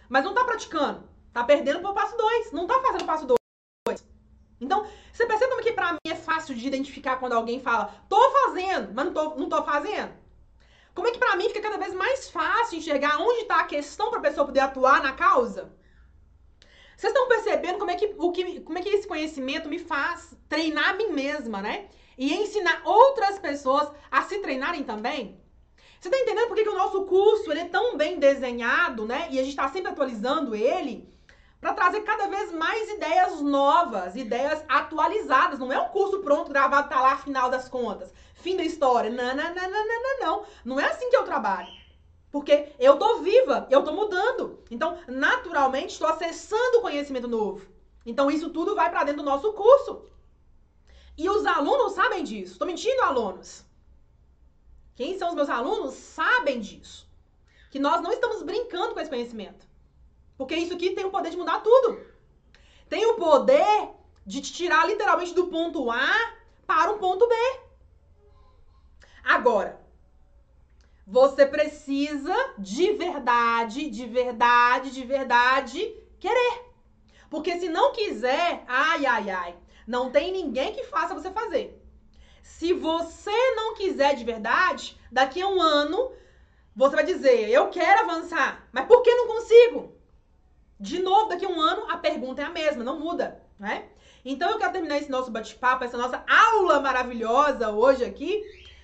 mas 0.09 0.23
não 0.23 0.33
tá 0.33 0.43
praticando. 0.43 1.07
Tá 1.33 1.43
perdendo 1.43 1.81
pro 1.81 1.93
passo 1.93 2.15
2. 2.15 2.51
Não 2.51 2.65
tá 2.67 2.81
fazendo 2.81 3.03
o 3.03 3.05
passo 3.05 3.25
2. 3.25 3.37
Então, 4.59 4.87
você 5.11 5.25
percebe 5.25 5.51
como 5.51 5.63
que 5.63 5.73
pra 5.73 5.93
mim 5.93 5.99
é 6.07 6.15
fácil 6.15 6.55
de 6.55 6.65
identificar 6.65 7.17
quando 7.17 7.33
alguém 7.33 7.59
fala, 7.59 7.93
tô 8.07 8.31
fazendo, 8.31 8.93
mas 8.93 9.05
não 9.05 9.13
tô, 9.13 9.35
não 9.35 9.49
tô 9.49 9.63
fazendo? 9.63 10.13
Como 10.93 11.07
é 11.07 11.11
que 11.11 11.19
pra 11.19 11.35
mim 11.35 11.49
fica 11.49 11.61
cada 11.61 11.77
vez 11.77 11.93
mais 11.93 12.29
fácil 12.29 12.77
enxergar 12.77 13.17
onde 13.19 13.43
tá 13.45 13.59
a 13.59 13.65
questão 13.65 14.09
pra 14.09 14.21
pessoa 14.21 14.45
poder 14.45 14.61
atuar 14.61 15.03
na 15.03 15.11
causa? 15.11 15.73
Vocês 16.95 17.11
estão 17.11 17.27
percebendo 17.27 17.77
como 17.77 17.91
é, 17.91 17.95
que, 17.95 18.15
o 18.17 18.31
que, 18.31 18.61
como 18.61 18.77
é 18.77 18.81
que 18.81 18.89
esse 18.89 19.07
conhecimento 19.07 19.67
me 19.67 19.79
faz 19.79 20.35
treinar 20.47 20.89
a 20.89 20.93
mim 20.93 21.11
mesma, 21.11 21.61
né? 21.61 21.87
E 22.17 22.33
ensinar 22.33 22.81
outras 22.85 23.37
pessoas 23.37 23.89
a 24.09 24.21
se 24.23 24.39
treinarem 24.39 24.83
também? 24.83 25.39
Você 25.99 26.09
tá 26.09 26.17
entendendo 26.17 26.47
por 26.47 26.55
que, 26.55 26.63
que 26.63 26.69
o 26.69 26.77
nosso 26.77 27.05
curso 27.05 27.51
ele 27.51 27.61
é 27.61 27.65
tão 27.65 27.97
bem 27.97 28.17
desenhado, 28.17 29.05
né? 29.05 29.27
E 29.31 29.39
a 29.39 29.41
gente 29.41 29.49
está 29.49 29.67
sempre 29.67 29.91
atualizando 29.91 30.55
ele 30.55 31.11
para 31.59 31.73
trazer 31.73 32.01
cada 32.01 32.27
vez 32.27 32.51
mais 32.51 32.89
ideias 32.91 33.41
novas, 33.41 34.15
ideias 34.15 34.63
atualizadas. 34.69 35.59
Não 35.59 35.73
é 35.73 35.79
um 35.79 35.89
curso 35.89 36.19
pronto, 36.19 36.51
gravado, 36.51 36.89
tá 36.89 37.01
lá, 37.01 37.17
final 37.17 37.49
das 37.49 37.67
contas. 37.67 38.13
Fim 38.35 38.55
da 38.55 38.63
história. 38.63 39.09
Não, 39.09 39.35
não, 39.35 39.55
não, 39.55 39.69
não, 39.69 39.87
não, 39.87 40.19
não. 40.19 40.45
Não 40.63 40.79
é 40.79 40.85
assim 40.85 41.09
que 41.09 41.17
eu 41.17 41.23
trabalho. 41.23 41.67
Porque 42.35 42.67
eu 42.77 42.99
tô 42.99 43.19
viva, 43.19 43.65
eu 43.71 43.81
tô 43.81 43.93
mudando. 43.93 44.59
Então, 44.69 44.99
naturalmente, 45.07 45.93
estou 45.93 46.05
acessando 46.05 46.81
conhecimento 46.81 47.29
novo. 47.29 47.65
Então, 48.05 48.29
isso 48.29 48.49
tudo 48.49 48.75
vai 48.75 48.89
para 48.89 49.05
dentro 49.05 49.23
do 49.23 49.29
nosso 49.29 49.53
curso. 49.53 50.03
E 51.17 51.29
os 51.29 51.45
alunos 51.45 51.93
sabem 51.93 52.25
disso. 52.25 52.51
Estou 52.51 52.67
mentindo, 52.67 53.03
alunos? 53.03 53.63
Quem 54.95 55.17
são 55.17 55.29
os 55.29 55.33
meus 55.33 55.47
alunos 55.47 55.93
sabem 55.93 56.59
disso. 56.59 57.07
Que 57.71 57.79
nós 57.79 58.01
não 58.01 58.11
estamos 58.11 58.43
brincando 58.43 58.93
com 58.93 58.99
esse 58.99 59.09
conhecimento. 59.09 59.65
Porque 60.37 60.57
isso 60.57 60.73
aqui 60.73 60.89
tem 60.89 61.05
o 61.05 61.11
poder 61.11 61.29
de 61.29 61.37
mudar 61.37 61.61
tudo. 61.61 62.05
Tem 62.89 63.05
o 63.05 63.15
poder 63.15 63.91
de 64.25 64.41
te 64.41 64.51
tirar 64.51 64.85
literalmente 64.85 65.33
do 65.33 65.47
ponto 65.47 65.89
A 65.89 66.33
para 66.67 66.91
um 66.91 66.97
ponto 66.97 67.29
B. 67.29 67.35
Agora, 69.23 69.84
você 71.05 71.45
precisa 71.45 72.33
de 72.57 72.93
verdade, 72.93 73.89
de 73.89 74.05
verdade, 74.07 74.91
de 74.91 75.03
verdade 75.03 75.95
querer. 76.19 76.65
Porque 77.29 77.59
se 77.59 77.69
não 77.69 77.91
quiser, 77.91 78.63
ai, 78.67 79.05
ai, 79.05 79.29
ai, 79.29 79.55
não 79.85 80.09
tem 80.09 80.31
ninguém 80.31 80.73
que 80.73 80.83
faça 80.85 81.13
você 81.13 81.29
fazer. 81.31 81.79
Se 82.41 82.73
você 82.73 83.51
não 83.55 83.75
quiser 83.75 84.15
de 84.15 84.23
verdade, 84.23 84.99
daqui 85.11 85.41
a 85.41 85.47
um 85.47 85.61
ano 85.61 86.11
você 86.75 86.95
vai 86.95 87.05
dizer: 87.05 87.49
Eu 87.49 87.69
quero 87.69 88.01
avançar, 88.01 88.67
mas 88.71 88.85
por 88.85 89.01
que 89.01 89.13
não 89.13 89.27
consigo? 89.27 89.95
De 90.79 90.99
novo, 90.99 91.29
daqui 91.29 91.45
a 91.45 91.49
um 91.49 91.61
ano 91.61 91.89
a 91.89 91.97
pergunta 91.97 92.41
é 92.41 92.45
a 92.45 92.49
mesma, 92.49 92.83
não 92.83 92.99
muda, 92.99 93.41
né? 93.59 93.85
Então 94.23 94.49
eu 94.49 94.57
quero 94.57 94.73
terminar 94.73 94.97
esse 94.97 95.09
nosso 95.09 95.29
bate-papo, 95.29 95.83
essa 95.83 95.97
nossa 95.97 96.23
aula 96.27 96.79
maravilhosa 96.79 97.69
hoje 97.69 98.03
aqui, 98.03 98.43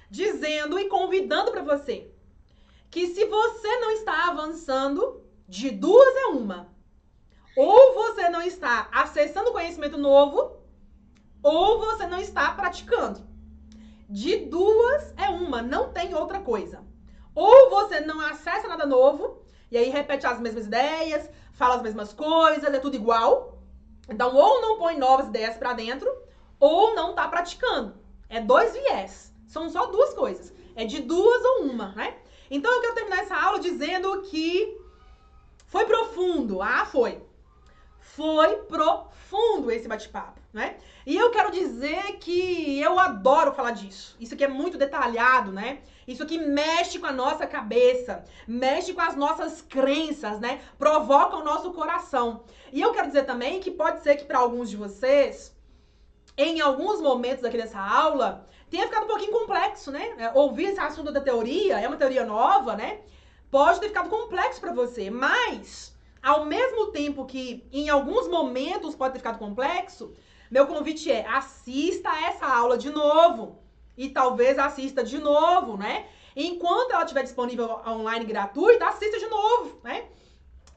dizendo 0.10 0.80
e 0.80 0.88
convidando 0.88 1.52
para 1.52 1.64
você 1.64 2.10
que 2.91 3.07
se 3.07 3.26
você 3.26 3.80
não 3.80 3.91
está 3.91 4.27
avançando, 4.27 5.23
de 5.47 5.72
duas 5.72 6.15
é 6.18 6.26
uma. 6.26 6.69
Ou 7.55 7.93
você 7.93 8.27
não 8.27 8.41
está 8.41 8.89
acessando 8.91 9.53
conhecimento 9.53 9.97
novo, 9.97 10.57
ou 11.41 11.80
você 11.80 12.05
não 12.05 12.19
está 12.19 12.51
praticando. 12.51 13.22
De 14.09 14.35
duas 14.45 15.13
é 15.18 15.30
uma, 15.30 15.61
não 15.61 15.93
tem 15.93 16.13
outra 16.13 16.41
coisa. 16.41 16.84
Ou 17.34 17.69
você 17.69 18.01
não 18.01 18.19
acessa 18.19 18.68
nada 18.68 18.85
novo, 18.85 19.41
e 19.72 19.77
aí 19.77 19.89
repete 19.89 20.27
as 20.27 20.39
mesmas 20.39 20.65
ideias, 20.65 21.30
fala 21.53 21.76
as 21.76 21.81
mesmas 21.81 22.11
coisas, 22.11 22.73
é 22.73 22.80
tudo 22.80 22.97
igual. 22.97 23.57
Então, 24.09 24.35
ou 24.35 24.61
não 24.61 24.77
põe 24.77 24.97
novas 24.97 25.27
ideias 25.27 25.55
para 25.55 25.72
dentro, 25.72 26.11
ou 26.59 26.93
não 26.93 27.15
tá 27.15 27.26
praticando. 27.30 27.95
É 28.27 28.41
dois 28.41 28.73
viés. 28.73 29.34
São 29.47 29.69
só 29.69 29.85
duas 29.85 30.13
coisas. 30.13 30.53
É 30.76 30.84
de 30.84 31.01
duas 31.01 31.43
ou 31.45 31.63
uma, 31.63 31.93
né? 31.93 32.20
Então 32.52 32.69
eu 32.69 32.82
quero 32.82 32.95
terminar 32.95 33.19
essa 33.19 33.36
aula 33.36 33.60
dizendo 33.60 34.23
que 34.23 34.78
foi 35.68 35.86
profundo. 35.86 36.61
Ah, 36.61 36.86
foi. 36.86 37.23
Foi 37.98 38.57
profundo 38.64 39.72
esse 39.72 39.88
bate-papo, 39.88 40.41
né? 40.52 40.76
E 41.06 41.15
eu 41.15 41.32
quero 41.32 41.49
dizer 41.49 42.18
que 42.19 42.78
eu 42.82 42.99
adoro 42.99 43.53
falar 43.53 43.72
disso. 43.72 44.18
Isso 44.19 44.34
aqui 44.34 44.44
é 44.44 44.49
muito 44.49 44.78
detalhado, 44.78 45.49
né? 45.49 45.80
Isso 46.06 46.23
aqui 46.23 46.38
mexe 46.38 46.99
com 46.99 47.06
a 47.06 47.14
nossa 47.14 47.48
cabeça, 47.48 48.26
mexe 48.45 48.94
com 48.94 48.99
as 48.99 49.15
nossas 49.15 49.61
crenças, 49.61 50.41
né? 50.41 50.61
Provoca 50.78 51.38
o 51.38 51.44
nosso 51.45 51.72
coração. 51.72 52.44
E 52.73 52.82
eu 52.82 52.91
quero 52.91 53.07
dizer 53.07 53.23
também 53.23 53.61
que 53.61 53.72
pode 53.72 54.03
ser 54.03 54.18
que 54.18 54.26
para 54.26 54.40
alguns 54.40 54.69
de 54.69 54.76
vocês, 54.76 55.56
em 56.38 56.60
alguns 56.60 56.99
momentos 56.99 57.45
aqui 57.45 57.56
dessa 57.56 57.80
aula, 57.80 58.45
tenha 58.72 58.88
ficado 58.88 59.03
um 59.03 59.07
pouquinho 59.07 59.34
complexo, 59.34 59.91
né? 59.91 60.15
É, 60.18 60.31
ouvir 60.34 60.68
esse 60.69 60.80
assunto 60.80 61.11
da 61.11 61.19
teoria, 61.19 61.80
é 61.80 61.88
uma 61.88 61.98
teoria 61.98 62.26
nova, 62.26 62.73
né? 62.73 63.02
Pode 63.52 63.81
ter 63.81 63.89
ficado 63.89 64.10
complexo 64.10 64.61
para 64.61 64.73
você, 64.73 65.10
mas 65.10 65.93
ao 66.23 66.45
mesmo 66.45 66.88
tempo 66.88 67.26
que 67.26 67.68
em 67.72 67.89
alguns 67.89 68.30
momentos 68.30 68.95
pode 68.95 69.14
ter 69.14 69.19
ficado 69.19 69.38
complexo, 69.38 70.15
meu 70.49 70.65
convite 70.68 71.11
é 71.11 71.27
assista 71.27 72.10
essa 72.27 72.45
aula 72.45 72.77
de 72.77 72.89
novo 72.89 73.60
e 73.98 74.07
talvez 74.10 74.57
assista 74.57 75.03
de 75.03 75.18
novo, 75.18 75.76
né? 75.76 76.06
Enquanto 76.34 76.91
ela 76.91 77.03
estiver 77.03 77.23
disponível 77.23 77.81
online 77.85 78.23
gratuita, 78.23 78.88
assista 78.88 79.19
de 79.19 79.27
novo, 79.27 79.81
né? 79.84 80.06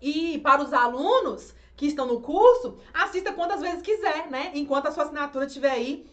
E 0.02 0.38
para 0.38 0.62
os 0.62 0.72
alunos 0.72 1.54
que 1.76 1.86
estão 1.86 2.06
no 2.06 2.20
curso, 2.20 2.76
assista 2.92 3.32
quantas 3.32 3.60
vezes 3.60 3.82
quiser, 3.82 4.28
né? 4.28 4.50
Enquanto 4.54 4.88
a 4.88 4.90
sua 4.90 5.04
assinatura 5.04 5.46
estiver 5.46 5.70
aí 5.70 6.12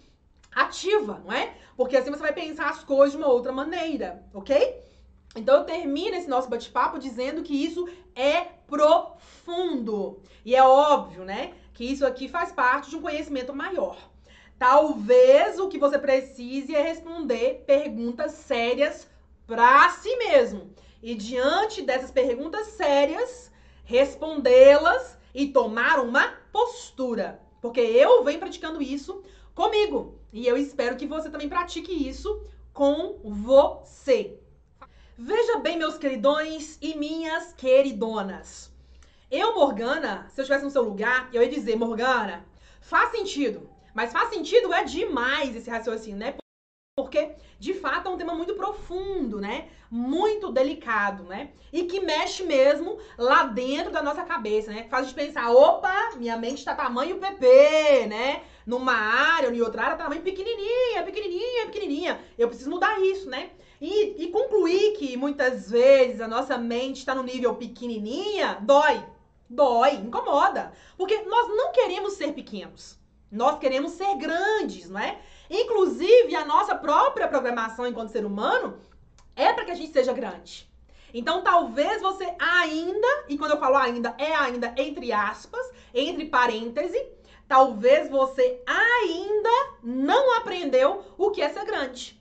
ativa, 0.53 1.21
não 1.25 1.33
é? 1.33 1.53
Porque 1.75 1.97
assim 1.97 2.11
você 2.11 2.21
vai 2.21 2.33
pensar 2.33 2.69
as 2.69 2.83
coisas 2.83 3.11
de 3.11 3.17
uma 3.17 3.31
outra 3.31 3.51
maneira, 3.51 4.23
ok? 4.33 4.81
Então 5.35 5.57
eu 5.57 5.63
termino 5.63 6.15
esse 6.15 6.27
nosso 6.27 6.49
bate-papo 6.49 6.99
dizendo 6.99 7.41
que 7.41 7.53
isso 7.53 7.87
é 8.15 8.41
profundo. 8.67 10.19
E 10.43 10.55
é 10.55 10.63
óbvio, 10.63 11.23
né? 11.23 11.53
Que 11.73 11.85
isso 11.85 12.05
aqui 12.05 12.27
faz 12.27 12.51
parte 12.51 12.89
de 12.89 12.97
um 12.97 13.01
conhecimento 13.01 13.53
maior. 13.53 13.97
Talvez 14.59 15.57
o 15.57 15.69
que 15.69 15.79
você 15.79 15.97
precise 15.97 16.75
é 16.75 16.81
responder 16.81 17.63
perguntas 17.65 18.33
sérias 18.33 19.07
para 19.47 19.89
si 19.89 20.15
mesmo. 20.17 20.69
E 21.01 21.15
diante 21.15 21.81
dessas 21.81 22.11
perguntas 22.11 22.67
sérias, 22.67 23.51
respondê-las 23.83 25.17
e 25.33 25.47
tomar 25.47 25.99
uma 25.99 26.27
postura. 26.51 27.41
Porque 27.59 27.79
eu 27.79 28.23
venho 28.23 28.39
praticando 28.39 28.81
isso 28.81 29.23
comigo. 29.55 30.20
E 30.33 30.47
eu 30.47 30.57
espero 30.57 30.95
que 30.95 31.05
você 31.05 31.29
também 31.29 31.49
pratique 31.49 32.07
isso 32.07 32.45
com 32.73 33.19
você. 33.23 34.39
Veja 35.17 35.59
bem, 35.59 35.77
meus 35.77 35.97
queridões 35.97 36.77
e 36.81 36.95
minhas 36.95 37.53
queridonas. 37.53 38.71
Eu, 39.29 39.55
Morgana, 39.55 40.27
se 40.29 40.39
eu 40.39 40.43
estivesse 40.43 40.65
no 40.65 40.71
seu 40.71 40.83
lugar, 40.83 41.29
eu 41.33 41.41
ia 41.41 41.49
dizer, 41.49 41.75
Morgana, 41.75 42.45
faz 42.81 43.11
sentido. 43.11 43.69
Mas 43.93 44.11
faz 44.11 44.29
sentido 44.29 44.73
é 44.73 44.83
demais 44.83 45.55
esse 45.55 45.69
raciocínio, 45.69 46.17
né? 46.17 46.40
Porque, 46.95 47.35
de 47.57 47.73
fato, 47.73 48.09
é 48.09 48.11
um 48.11 48.17
tema 48.17 48.35
muito 48.35 48.53
profundo, 48.55 49.39
né? 49.39 49.69
Muito 49.89 50.51
delicado, 50.51 51.23
né? 51.23 51.51
E 51.71 51.83
que 51.83 52.01
mexe 52.01 52.43
mesmo 52.43 52.97
lá 53.17 53.43
dentro 53.43 53.91
da 53.91 54.03
nossa 54.03 54.23
cabeça, 54.23 54.71
né? 54.71 54.87
Faz 54.89 55.03
a 55.03 55.07
gente 55.07 55.15
pensar, 55.15 55.51
opa, 55.51 56.11
minha 56.17 56.35
mente 56.35 56.65
tá 56.65 56.75
tamanho 56.75 57.17
PP, 57.17 58.07
né? 58.07 58.43
Numa 58.65 58.93
área 58.93 59.47
ou 59.47 59.55
em 59.55 59.61
outra 59.61 59.83
área, 59.83 59.95
tá 59.95 60.03
tamanho 60.03 60.21
pequenininha, 60.21 61.03
pequenininha, 61.05 61.65
pequenininha. 61.67 62.19
Eu 62.37 62.49
preciso 62.49 62.69
mudar 62.69 62.99
isso, 62.99 63.29
né? 63.29 63.51
E, 63.79 64.25
e 64.25 64.27
concluir 64.27 64.97
que 64.97 65.15
muitas 65.15 65.71
vezes 65.71 66.19
a 66.19 66.27
nossa 66.27 66.57
mente 66.57 66.97
está 66.97 67.15
no 67.15 67.23
nível 67.23 67.55
pequenininha, 67.55 68.57
dói. 68.61 69.01
Dói, 69.49 69.95
incomoda. 69.95 70.73
Porque 70.97 71.21
nós 71.21 71.47
não 71.47 71.71
queremos 71.71 72.13
ser 72.13 72.33
pequenos. 72.33 72.99
Nós 73.31 73.57
queremos 73.59 73.93
ser 73.93 74.13
grandes, 74.17 74.89
não 74.89 74.99
é? 74.99 75.17
Inclusive, 75.53 76.33
a 76.33 76.45
nossa 76.45 76.73
própria 76.75 77.27
programação 77.27 77.85
enquanto 77.85 78.13
ser 78.13 78.25
humano 78.25 78.79
é 79.35 79.51
para 79.51 79.65
que 79.65 79.71
a 79.71 79.75
gente 79.75 79.91
seja 79.91 80.13
grande. 80.13 80.65
Então, 81.13 81.43
talvez 81.43 82.01
você 82.01 82.33
ainda, 82.39 83.25
e 83.27 83.37
quando 83.37 83.51
eu 83.51 83.59
falo 83.59 83.75
ainda, 83.75 84.15
é 84.17 84.33
ainda 84.33 84.73
entre 84.77 85.11
aspas, 85.11 85.69
entre 85.93 86.27
parênteses, 86.27 87.05
talvez 87.49 88.09
você 88.09 88.61
ainda 88.65 89.49
não 89.83 90.37
aprendeu 90.37 91.03
o 91.17 91.31
que 91.31 91.41
é 91.41 91.49
ser 91.49 91.65
grande. 91.65 92.17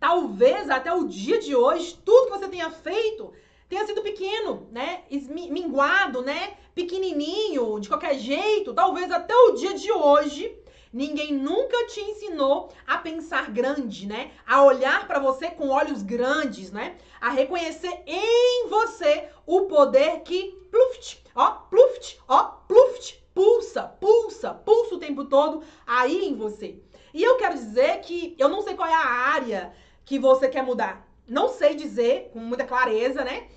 Talvez 0.00 0.68
até 0.68 0.92
o 0.92 1.06
dia 1.06 1.38
de 1.38 1.54
hoje, 1.54 1.96
tudo 2.04 2.26
que 2.26 2.38
você 2.38 2.48
tenha 2.48 2.70
feito 2.72 3.32
tenha 3.68 3.86
sido 3.86 4.02
pequeno, 4.02 4.66
né? 4.72 5.04
Minguado, 5.30 6.22
né? 6.22 6.54
Pequenininho, 6.74 7.78
de 7.78 7.88
qualquer 7.88 8.18
jeito. 8.18 8.74
Talvez 8.74 9.12
até 9.12 9.32
o 9.32 9.52
dia 9.52 9.74
de 9.74 9.92
hoje 9.92 10.63
Ninguém 10.94 11.34
nunca 11.34 11.88
te 11.88 12.00
ensinou 12.00 12.72
a 12.86 12.98
pensar 12.98 13.50
grande, 13.50 14.06
né? 14.06 14.30
A 14.46 14.62
olhar 14.62 15.08
para 15.08 15.18
você 15.18 15.50
com 15.50 15.68
olhos 15.68 16.04
grandes, 16.04 16.70
né? 16.70 16.96
A 17.20 17.30
reconhecer 17.30 18.04
em 18.06 18.68
você 18.68 19.28
o 19.44 19.62
poder 19.62 20.20
que 20.20 20.52
pluft, 20.70 21.20
ó, 21.34 21.50
pluft, 21.68 22.20
ó, 22.28 22.44
pluft, 22.68 23.20
pulsa, 23.34 23.82
pulsa, 23.82 24.54
pulsa 24.54 24.94
o 24.94 25.00
tempo 25.00 25.24
todo 25.24 25.64
aí 25.84 26.26
em 26.26 26.36
você. 26.36 26.78
E 27.12 27.24
eu 27.24 27.38
quero 27.38 27.54
dizer 27.54 28.00
que 28.02 28.36
eu 28.38 28.48
não 28.48 28.62
sei 28.62 28.76
qual 28.76 28.88
é 28.88 28.94
a 28.94 29.04
área 29.34 29.74
que 30.04 30.16
você 30.16 30.46
quer 30.46 30.62
mudar. 30.62 31.04
Não 31.26 31.48
sei 31.48 31.74
dizer 31.74 32.30
com 32.32 32.38
muita 32.38 32.64
clareza, 32.64 33.24
né? 33.24 33.48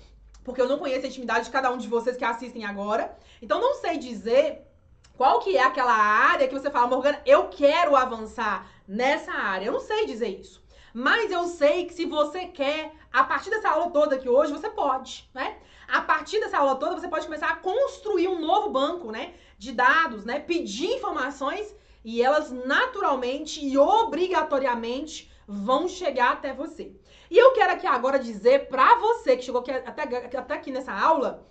Porque 0.42 0.60
eu 0.60 0.68
não 0.68 0.80
conheço 0.80 1.06
a 1.06 1.08
intimidade 1.08 1.44
de 1.44 1.52
cada 1.52 1.70
um 1.70 1.78
de 1.78 1.86
vocês 1.86 2.16
que 2.16 2.24
assistem 2.24 2.64
agora. 2.64 3.16
Então 3.40 3.60
não 3.60 3.74
sei 3.74 3.96
dizer 3.96 4.67
qual 5.18 5.40
que 5.40 5.56
é 5.56 5.62
aquela 5.64 5.92
área 5.92 6.46
que 6.46 6.54
você 6.54 6.70
fala, 6.70 6.86
Morgana, 6.86 7.20
eu 7.26 7.48
quero 7.48 7.96
avançar 7.96 8.70
nessa 8.86 9.32
área. 9.32 9.66
Eu 9.66 9.72
não 9.72 9.80
sei 9.80 10.06
dizer 10.06 10.28
isso. 10.28 10.62
Mas 10.94 11.32
eu 11.32 11.44
sei 11.48 11.86
que 11.86 11.92
se 11.92 12.06
você 12.06 12.46
quer, 12.46 12.92
a 13.12 13.24
partir 13.24 13.50
dessa 13.50 13.68
aula 13.68 13.90
toda 13.90 14.14
aqui 14.14 14.28
hoje, 14.28 14.52
você 14.52 14.70
pode, 14.70 15.28
né? 15.34 15.58
A 15.88 16.02
partir 16.02 16.38
dessa 16.38 16.58
aula 16.58 16.76
toda, 16.76 16.98
você 16.98 17.08
pode 17.08 17.26
começar 17.26 17.50
a 17.50 17.56
construir 17.56 18.28
um 18.28 18.40
novo 18.40 18.70
banco, 18.70 19.10
né? 19.10 19.34
De 19.58 19.72
dados, 19.72 20.24
né? 20.24 20.38
Pedir 20.38 20.94
informações 20.94 21.74
e 22.04 22.22
elas 22.22 22.52
naturalmente 22.52 23.64
e 23.64 23.76
obrigatoriamente 23.76 25.28
vão 25.48 25.88
chegar 25.88 26.34
até 26.34 26.54
você. 26.54 26.94
E 27.28 27.36
eu 27.36 27.52
quero 27.54 27.72
aqui 27.72 27.88
agora 27.88 28.20
dizer 28.20 28.68
para 28.68 28.94
você 29.00 29.36
que 29.36 29.42
chegou 29.44 29.62
aqui, 29.62 29.72
até, 29.72 30.02
até 30.38 30.54
aqui 30.54 30.70
nessa 30.70 30.92
aula, 30.92 31.44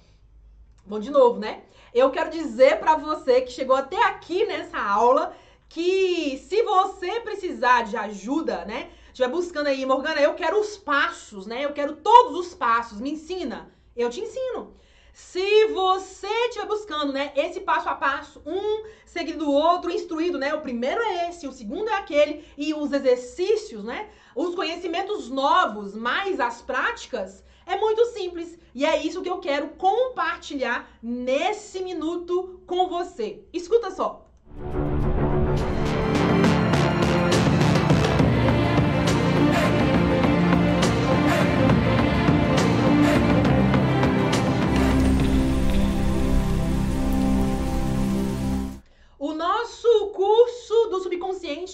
vou 0.86 1.00
de 1.00 1.12
novo, 1.12 1.38
né? 1.38 1.64
Eu 1.94 2.12
quero 2.12 2.30
dizer 2.30 2.80
para 2.80 2.96
você 2.96 3.42
que 3.42 3.52
chegou 3.52 3.76
até 3.76 4.02
aqui 4.04 4.46
nessa 4.46 4.80
aula 4.80 5.36
que 5.70 6.38
se 6.48 6.62
você 6.64 7.20
precisar 7.22 7.84
de 7.84 7.98
ajuda, 7.98 8.66
né? 8.66 8.90
Estiver 9.08 9.30
buscando 9.30 9.68
aí, 9.68 9.86
Morgana, 9.86 10.22
eu 10.22 10.34
quero 10.36 10.60
os 10.60 10.78
passos, 10.78 11.46
né? 11.46 11.66
Eu 11.66 11.74
quero 11.74 11.96
todos 11.98 12.38
os 12.38 12.54
passos, 12.54 13.00
me 13.00 13.12
ensina. 13.12 13.72
Eu 13.96 14.10
te 14.10 14.22
ensino. 14.22 14.76
Se 15.12 15.66
você 15.70 16.28
estiver 16.28 16.68
buscando, 16.68 17.12
né, 17.12 17.32
esse 17.36 17.62
passo 17.62 17.90
a 17.90 17.96
passo, 17.96 18.40
um 18.46 18.84
seguido 19.04 19.46
do 19.46 19.52
outro, 19.52 19.90
instruído, 19.90 20.38
né? 20.38 20.54
O 20.54 20.62
primeiro 20.62 21.02
é 21.02 21.30
esse, 21.30 21.48
o 21.48 21.52
segundo 21.52 21.90
é 21.90 21.96
aquele, 21.96 22.46
e 22.56 22.72
os 22.76 22.94
exercícios, 22.94 23.84
né? 23.84 24.10
Os 24.36 24.54
conhecimentos 24.54 25.28
novos, 25.28 25.96
mais 25.96 26.40
as 26.40 26.62
práticas, 26.62 27.44
é 27.68 27.78
muito 27.78 28.06
simples. 28.08 28.58
E 28.74 28.86
é 28.86 29.06
isso 29.06 29.22
que 29.22 29.30
eu 29.30 29.40
quero 29.40 29.70
compartilhar 29.70 30.90
nesse 31.02 31.82
minuto 31.82 32.62
com 32.66 32.88
você. 32.88 33.44
Escuta 33.54 33.92
só. 33.92 34.28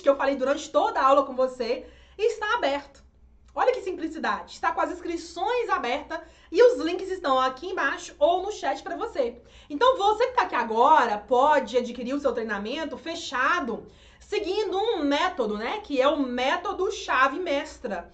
que 0.04 0.10
eu 0.10 0.18
falei 0.18 0.36
durante 0.36 0.70
toda 0.70 1.00
a 1.00 1.08
aula 1.08 1.26
com 1.26 1.34
você 1.34 1.86
está 2.18 2.56
aberto. 2.56 3.03
Olha 3.56 3.72
que 3.72 3.82
simplicidade. 3.82 4.54
Está 4.54 4.72
com 4.72 4.82
as 4.82 4.92
inscrições 4.92 5.70
abertas 5.70 6.20
e 6.52 6.62
os 6.64 6.82
links 6.84 7.10
estão 7.10 7.40
aqui 7.40 7.68
embaixo 7.68 8.16
ou 8.18 8.42
no 8.42 8.52
chat 8.52 8.82
para 8.82 8.96
você. 8.96 9.42
Então 9.70 9.98
você 9.98 10.26
que 10.26 10.32
está 10.32 10.44
aqui 10.44 10.56
agora 10.56 11.18
pode 11.18 11.78
adquirir 11.78 12.14
o 12.14 12.20
seu 12.20 12.34
treinamento 12.34 12.98
fechado 12.98 13.86
seguindo 14.20 14.76
um 14.78 15.04
método, 15.04 15.58
né, 15.58 15.80
que 15.82 16.02
é 16.02 16.08
o 16.08 16.20
método 16.20 16.92
chave 16.92 17.40
mestra. 17.40 18.12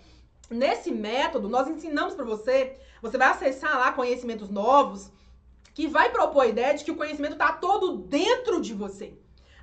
Nesse 0.50 0.92
método, 0.92 1.48
nós 1.48 1.68
ensinamos 1.68 2.16
para 2.16 2.26
você, 2.26 2.78
você 3.02 3.18
vai 3.18 3.30
acessar 3.30 3.78
lá 3.78 3.94
conhecimentos 3.94 4.50
novos, 4.50 5.12
que 5.74 5.88
vai 5.88 6.10
propor 6.10 6.42
a 6.42 6.48
ideia 6.48 6.74
de 6.74 6.84
que 6.84 6.92
o 6.92 6.96
conhecimento 6.96 7.34
está 7.34 7.54
todo 7.54 7.98
dentro 7.98 8.60
de 8.60 8.74
você. 8.74 9.14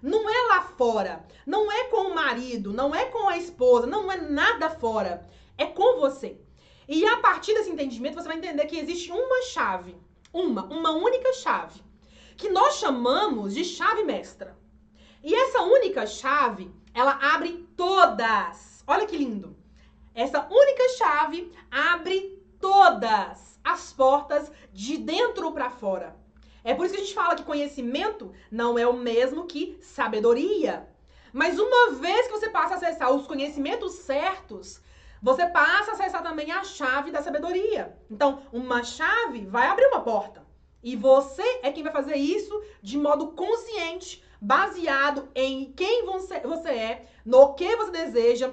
Não 0.00 0.30
é 0.30 0.54
lá 0.54 0.62
fora, 0.62 1.26
não 1.44 1.70
é 1.70 1.84
com 1.84 2.08
o 2.08 2.14
marido, 2.14 2.72
não 2.72 2.94
é 2.94 3.06
com 3.06 3.28
a 3.28 3.36
esposa, 3.36 3.86
não 3.86 4.10
é 4.10 4.16
nada 4.16 4.70
fora. 4.70 5.26
É 5.58 5.66
com 5.66 6.00
você. 6.00 6.38
E 6.88 7.04
a 7.04 7.16
partir 7.18 7.54
desse 7.54 7.70
entendimento, 7.70 8.14
você 8.14 8.28
vai 8.28 8.36
entender 8.36 8.64
que 8.66 8.78
existe 8.78 9.10
uma 9.10 9.42
chave, 9.42 9.96
uma, 10.32 10.64
uma 10.66 10.90
única 10.92 11.32
chave, 11.32 11.82
que 12.36 12.48
nós 12.48 12.76
chamamos 12.76 13.54
de 13.54 13.64
chave 13.64 14.04
mestra. 14.04 14.56
E 15.22 15.34
essa 15.34 15.62
única 15.62 16.06
chave, 16.06 16.70
ela 16.94 17.18
abre 17.34 17.68
todas. 17.76 18.84
Olha 18.86 19.06
que 19.06 19.16
lindo. 19.16 19.56
Essa 20.14 20.46
única 20.48 20.88
chave 20.96 21.52
abre 21.70 22.40
todas 22.60 23.58
as 23.64 23.92
portas 23.92 24.50
de 24.72 24.96
dentro 24.96 25.50
para 25.52 25.70
fora. 25.70 26.16
É 26.62 26.74
por 26.74 26.86
isso 26.86 26.94
que 26.94 27.00
a 27.00 27.04
gente 27.04 27.14
fala 27.14 27.34
que 27.34 27.42
conhecimento 27.42 28.32
não 28.50 28.78
é 28.78 28.86
o 28.86 28.92
mesmo 28.92 29.46
que 29.46 29.78
sabedoria. 29.80 30.88
Mas 31.32 31.58
uma 31.58 31.92
vez 31.92 32.26
que 32.26 32.32
você 32.32 32.48
passa 32.48 32.74
a 32.74 32.76
acessar 32.76 33.12
os 33.12 33.26
conhecimentos 33.26 33.92
certos, 33.94 34.80
você 35.26 35.44
passa 35.44 35.90
a 35.90 35.94
acessar 35.94 36.22
também 36.22 36.52
a 36.52 36.62
chave 36.62 37.10
da 37.10 37.20
sabedoria. 37.20 37.98
Então, 38.08 38.42
uma 38.52 38.84
chave 38.84 39.44
vai 39.44 39.66
abrir 39.66 39.88
uma 39.88 40.00
porta. 40.00 40.46
E 40.84 40.94
você 40.94 41.42
é 41.64 41.72
quem 41.72 41.82
vai 41.82 41.92
fazer 41.92 42.14
isso 42.14 42.62
de 42.80 42.96
modo 42.96 43.32
consciente, 43.32 44.22
baseado 44.40 45.28
em 45.34 45.72
quem 45.72 46.04
você, 46.04 46.38
você 46.38 46.68
é, 46.68 47.06
no 47.24 47.54
que 47.54 47.74
você 47.74 47.90
deseja, 47.90 48.52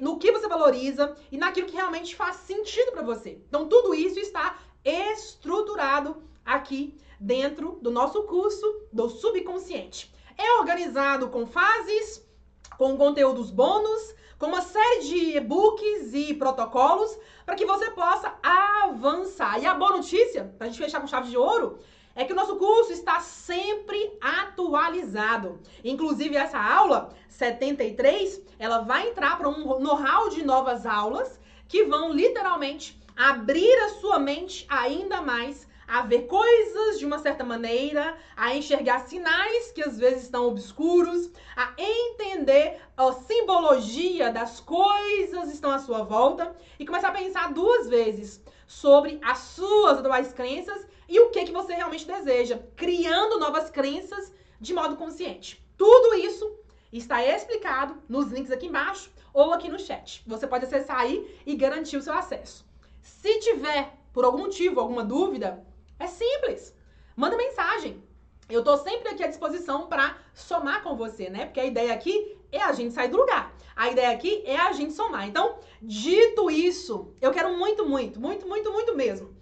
no 0.00 0.18
que 0.18 0.32
você 0.32 0.48
valoriza 0.48 1.16
e 1.30 1.38
naquilo 1.38 1.68
que 1.68 1.76
realmente 1.76 2.16
faz 2.16 2.34
sentido 2.38 2.90
para 2.90 3.02
você. 3.02 3.40
Então, 3.48 3.68
tudo 3.68 3.94
isso 3.94 4.18
está 4.18 4.58
estruturado 4.84 6.20
aqui 6.44 6.98
dentro 7.20 7.78
do 7.80 7.92
nosso 7.92 8.24
curso 8.24 8.66
do 8.92 9.08
subconsciente. 9.08 10.12
É 10.36 10.58
organizado 10.58 11.28
com 11.28 11.46
fases, 11.46 12.26
com 12.76 12.96
conteúdos 12.96 13.52
bônus, 13.52 14.17
com 14.38 14.46
uma 14.46 14.62
série 14.62 15.00
de 15.00 15.36
e-books 15.36 16.14
e 16.14 16.34
protocolos 16.34 17.18
para 17.44 17.56
que 17.56 17.66
você 17.66 17.90
possa 17.90 18.34
avançar. 18.42 19.60
E 19.60 19.66
a 19.66 19.74
boa 19.74 19.96
notícia, 19.96 20.52
para 20.56 20.66
a 20.66 20.70
gente 20.70 20.82
fechar 20.82 21.00
com 21.00 21.06
chave 21.06 21.28
de 21.28 21.36
ouro, 21.36 21.78
é 22.14 22.24
que 22.24 22.32
o 22.32 22.36
nosso 22.36 22.56
curso 22.56 22.92
está 22.92 23.20
sempre 23.20 24.16
atualizado. 24.20 25.60
Inclusive, 25.84 26.36
essa 26.36 26.58
aula 26.58 27.14
73, 27.28 28.40
ela 28.58 28.78
vai 28.78 29.08
entrar 29.08 29.36
para 29.38 29.48
um 29.48 29.78
know-how 29.78 30.28
de 30.28 30.44
novas 30.44 30.86
aulas 30.86 31.38
que 31.68 31.84
vão 31.84 32.12
literalmente 32.12 32.98
abrir 33.16 33.74
a 33.84 33.90
sua 34.00 34.18
mente 34.18 34.66
ainda 34.68 35.20
mais 35.20 35.67
a 35.88 36.02
ver 36.02 36.26
coisas 36.26 36.98
de 36.98 37.06
uma 37.06 37.18
certa 37.18 37.42
maneira, 37.42 38.14
a 38.36 38.54
enxergar 38.54 39.00
sinais 39.00 39.72
que 39.72 39.82
às 39.82 39.98
vezes 39.98 40.24
estão 40.24 40.46
obscuros, 40.46 41.30
a 41.56 41.72
entender 41.78 42.78
a 42.94 43.10
simbologia 43.12 44.30
das 44.30 44.60
coisas 44.60 45.48
que 45.48 45.54
estão 45.54 45.70
à 45.70 45.78
sua 45.78 46.02
volta 46.02 46.54
e 46.78 46.84
começar 46.84 47.08
a 47.08 47.12
pensar 47.12 47.54
duas 47.54 47.88
vezes 47.88 48.40
sobre 48.66 49.18
as 49.22 49.38
suas 49.38 49.98
atuais 49.98 50.30
crenças 50.34 50.86
e 51.08 51.18
o 51.18 51.30
que 51.30 51.46
que 51.46 51.52
você 51.52 51.72
realmente 51.72 52.06
deseja, 52.06 52.60
criando 52.76 53.40
novas 53.40 53.70
crenças 53.70 54.30
de 54.60 54.74
modo 54.74 54.96
consciente. 54.96 55.64
Tudo 55.78 56.16
isso 56.16 56.54
está 56.92 57.24
explicado 57.24 57.96
nos 58.06 58.30
links 58.30 58.52
aqui 58.52 58.66
embaixo 58.66 59.10
ou 59.32 59.54
aqui 59.54 59.70
no 59.70 59.78
chat. 59.78 60.22
Você 60.26 60.46
pode 60.46 60.66
acessar 60.66 60.98
aí 60.98 61.40
e 61.46 61.56
garantir 61.56 61.96
o 61.96 62.02
seu 62.02 62.12
acesso. 62.12 62.66
Se 63.00 63.38
tiver 63.40 63.94
por 64.12 64.24
algum 64.24 64.38
motivo 64.38 64.80
alguma 64.80 65.04
dúvida, 65.04 65.64
é 65.98 66.06
simples. 66.06 66.74
Manda 67.16 67.36
mensagem. 67.36 68.02
Eu 68.48 68.64
tô 68.64 68.76
sempre 68.78 69.10
aqui 69.10 69.22
à 69.22 69.26
disposição 69.26 69.88
para 69.88 70.16
somar 70.32 70.82
com 70.82 70.96
você, 70.96 71.28
né? 71.28 71.46
Porque 71.46 71.60
a 71.60 71.66
ideia 71.66 71.92
aqui 71.92 72.38
é 72.50 72.62
a 72.62 72.72
gente 72.72 72.94
sair 72.94 73.08
do 73.08 73.18
lugar. 73.18 73.54
A 73.76 73.90
ideia 73.90 74.10
aqui 74.10 74.42
é 74.46 74.56
a 74.56 74.72
gente 74.72 74.92
somar. 74.92 75.28
Então, 75.28 75.58
dito 75.82 76.50
isso, 76.50 77.12
eu 77.20 77.30
quero 77.30 77.56
muito, 77.56 77.86
muito, 77.86 78.18
muito, 78.18 78.46
muito, 78.48 78.72
muito 78.72 78.96
mesmo 78.96 79.36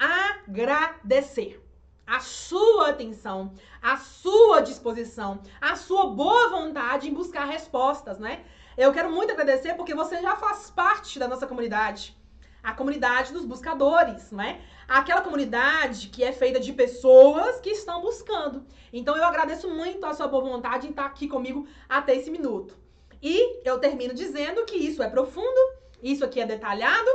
agradecer 0.00 1.62
a 2.06 2.20
sua 2.20 2.88
atenção, 2.88 3.54
a 3.80 3.96
sua 3.98 4.60
disposição, 4.60 5.42
a 5.60 5.76
sua 5.76 6.06
boa 6.06 6.48
vontade 6.48 7.08
em 7.08 7.14
buscar 7.14 7.44
respostas, 7.44 8.18
né? 8.18 8.44
Eu 8.76 8.92
quero 8.92 9.10
muito 9.10 9.30
agradecer 9.30 9.74
porque 9.74 9.94
você 9.94 10.20
já 10.20 10.34
faz 10.36 10.70
parte 10.70 11.18
da 11.18 11.28
nossa 11.28 11.46
comunidade 11.46 12.16
a 12.62 12.72
comunidade 12.72 13.32
dos 13.32 13.44
buscadores, 13.44 14.30
né? 14.30 14.60
Aquela 14.86 15.20
comunidade 15.20 16.08
que 16.08 16.22
é 16.22 16.32
feita 16.32 16.60
de 16.60 16.72
pessoas 16.72 17.60
que 17.60 17.70
estão 17.70 18.00
buscando. 18.00 18.64
Então 18.92 19.16
eu 19.16 19.24
agradeço 19.24 19.68
muito 19.68 20.04
a 20.04 20.14
sua 20.14 20.28
boa 20.28 20.44
vontade 20.44 20.86
em 20.86 20.90
estar 20.90 21.06
aqui 21.06 21.28
comigo 21.28 21.66
até 21.88 22.14
esse 22.14 22.30
minuto. 22.30 22.76
E 23.22 23.60
eu 23.64 23.78
termino 23.78 24.14
dizendo 24.14 24.64
que 24.64 24.76
isso 24.76 25.02
é 25.02 25.08
profundo, 25.08 25.60
isso 26.02 26.24
aqui 26.24 26.40
é 26.40 26.46
detalhado, 26.46 27.10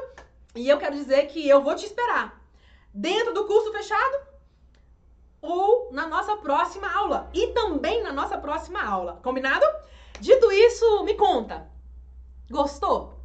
e 0.56 0.70
eu 0.70 0.78
quero 0.78 0.96
dizer 0.96 1.28
que 1.28 1.48
eu 1.48 1.62
vou 1.62 1.76
te 1.76 1.86
esperar 1.86 2.42
dentro 2.94 3.34
do 3.34 3.46
curso 3.46 3.72
fechado 3.72 4.36
ou 5.42 5.92
na 5.92 6.08
nossa 6.08 6.38
próxima 6.38 6.92
aula. 6.92 7.30
E 7.34 7.48
também 7.48 8.02
na 8.02 8.14
nossa 8.14 8.38
próxima 8.38 8.84
aula. 8.84 9.20
Combinado? 9.22 9.66
Dito 10.20 10.52
isso, 10.52 11.04
me 11.04 11.16
conta. 11.16 11.68
Gostou 12.50 13.20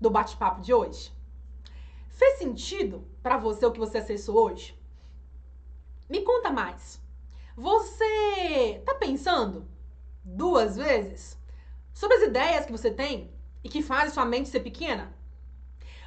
do 0.00 0.10
bate-papo 0.10 0.60
de 0.60 0.72
hoje? 0.72 1.15
Fez 2.16 2.38
sentido 2.38 3.06
para 3.22 3.36
você 3.36 3.66
o 3.66 3.70
que 3.70 3.78
você 3.78 3.98
acessou 3.98 4.42
hoje? 4.46 4.74
Me 6.08 6.22
conta 6.22 6.50
mais. 6.50 6.98
Você 7.54 8.82
tá 8.86 8.94
pensando 8.94 9.68
duas 10.24 10.78
vezes 10.78 11.38
sobre 11.92 12.16
as 12.16 12.22
ideias 12.22 12.64
que 12.64 12.72
você 12.72 12.90
tem 12.90 13.30
e 13.62 13.68
que 13.68 13.82
fazem 13.82 14.14
sua 14.14 14.24
mente 14.24 14.48
ser 14.48 14.60
pequena? 14.60 15.14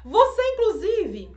Você, 0.04 0.42
inclusive, 0.54 1.36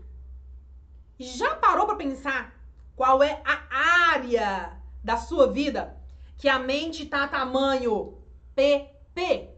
já 1.19 1.53
parou 1.53 1.85
para 1.85 1.95
pensar 1.95 2.59
qual 2.95 3.21
é 3.21 3.43
a 3.45 4.09
área 4.11 4.81
da 5.03 5.17
sua 5.17 5.51
vida 5.51 5.95
que 6.35 6.49
a 6.49 6.57
mente 6.57 7.05
tá 7.05 7.27
tamanho 7.27 8.17
PP? 8.55 9.51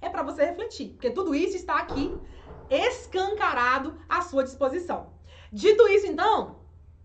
É 0.00 0.08
para 0.08 0.22
você 0.22 0.44
refletir, 0.44 0.90
porque 0.90 1.10
tudo 1.10 1.34
isso 1.34 1.56
está 1.56 1.80
aqui 1.80 2.16
escancarado 2.70 3.98
à 4.08 4.22
sua 4.22 4.44
disposição. 4.44 5.14
Dito 5.52 5.86
isso, 5.88 6.06
então, 6.06 6.56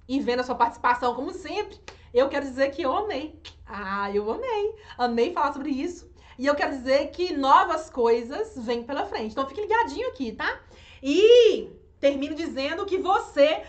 e 0.07 0.19
vendo 0.19 0.41
a 0.41 0.43
sua 0.43 0.55
participação 0.55 1.15
como 1.15 1.31
sempre, 1.31 1.79
eu 2.13 2.27
quero 2.27 2.45
dizer 2.45 2.71
que 2.71 2.81
eu 2.81 2.95
amei. 2.95 3.39
Ah, 3.65 4.11
eu 4.11 4.29
amei. 4.29 4.75
Amei 4.97 5.31
falar 5.31 5.53
sobre 5.53 5.69
isso. 5.69 6.11
E 6.37 6.45
eu 6.45 6.55
quero 6.55 6.71
dizer 6.71 7.11
que 7.11 7.33
novas 7.33 7.89
coisas 7.89 8.53
vêm 8.57 8.83
pela 8.83 9.05
frente. 9.05 9.31
Então 9.31 9.47
fique 9.47 9.61
ligadinho 9.61 10.09
aqui, 10.09 10.31
tá? 10.31 10.59
E 11.01 11.69
termino 11.99 12.35
dizendo 12.35 12.85
que 12.85 12.97
você 12.97 13.63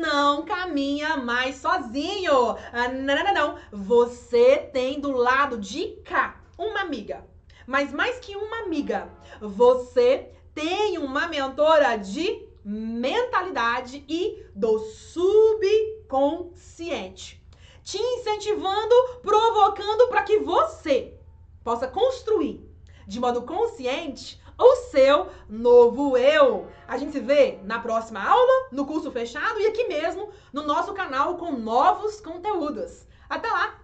não 0.00 0.44
caminha 0.44 1.16
mais 1.16 1.56
sozinho. 1.56 2.56
Ah, 2.72 2.88
não, 2.88 3.16
não, 3.16 3.24
não, 3.24 3.34
não. 3.34 3.58
Você 3.72 4.58
tem 4.72 5.00
do 5.00 5.10
lado 5.10 5.58
de 5.58 5.96
cá 6.04 6.40
uma 6.56 6.82
amiga. 6.82 7.24
Mas 7.66 7.92
mais 7.92 8.18
que 8.18 8.36
uma 8.36 8.60
amiga, 8.60 9.10
você 9.40 10.30
tem 10.58 10.98
uma 10.98 11.28
mentora 11.28 11.96
de 11.96 12.44
mentalidade 12.64 14.04
e 14.08 14.44
do 14.52 14.80
subconsciente. 14.80 17.40
Te 17.84 17.96
incentivando, 17.96 18.92
provocando 19.22 20.08
para 20.08 20.24
que 20.24 20.40
você 20.40 21.14
possa 21.62 21.86
construir 21.86 22.68
de 23.06 23.20
modo 23.20 23.42
consciente 23.42 24.42
o 24.58 24.74
seu 24.90 25.28
novo 25.48 26.16
eu. 26.16 26.66
A 26.88 26.98
gente 26.98 27.12
se 27.12 27.20
vê 27.20 27.60
na 27.62 27.78
próxima 27.78 28.20
aula, 28.20 28.66
no 28.72 28.84
curso 28.84 29.12
fechado 29.12 29.60
e 29.60 29.68
aqui 29.68 29.86
mesmo 29.86 30.30
no 30.52 30.62
nosso 30.62 30.92
canal 30.92 31.36
com 31.36 31.52
novos 31.52 32.20
conteúdos. 32.20 33.06
Até 33.30 33.48
lá! 33.48 33.78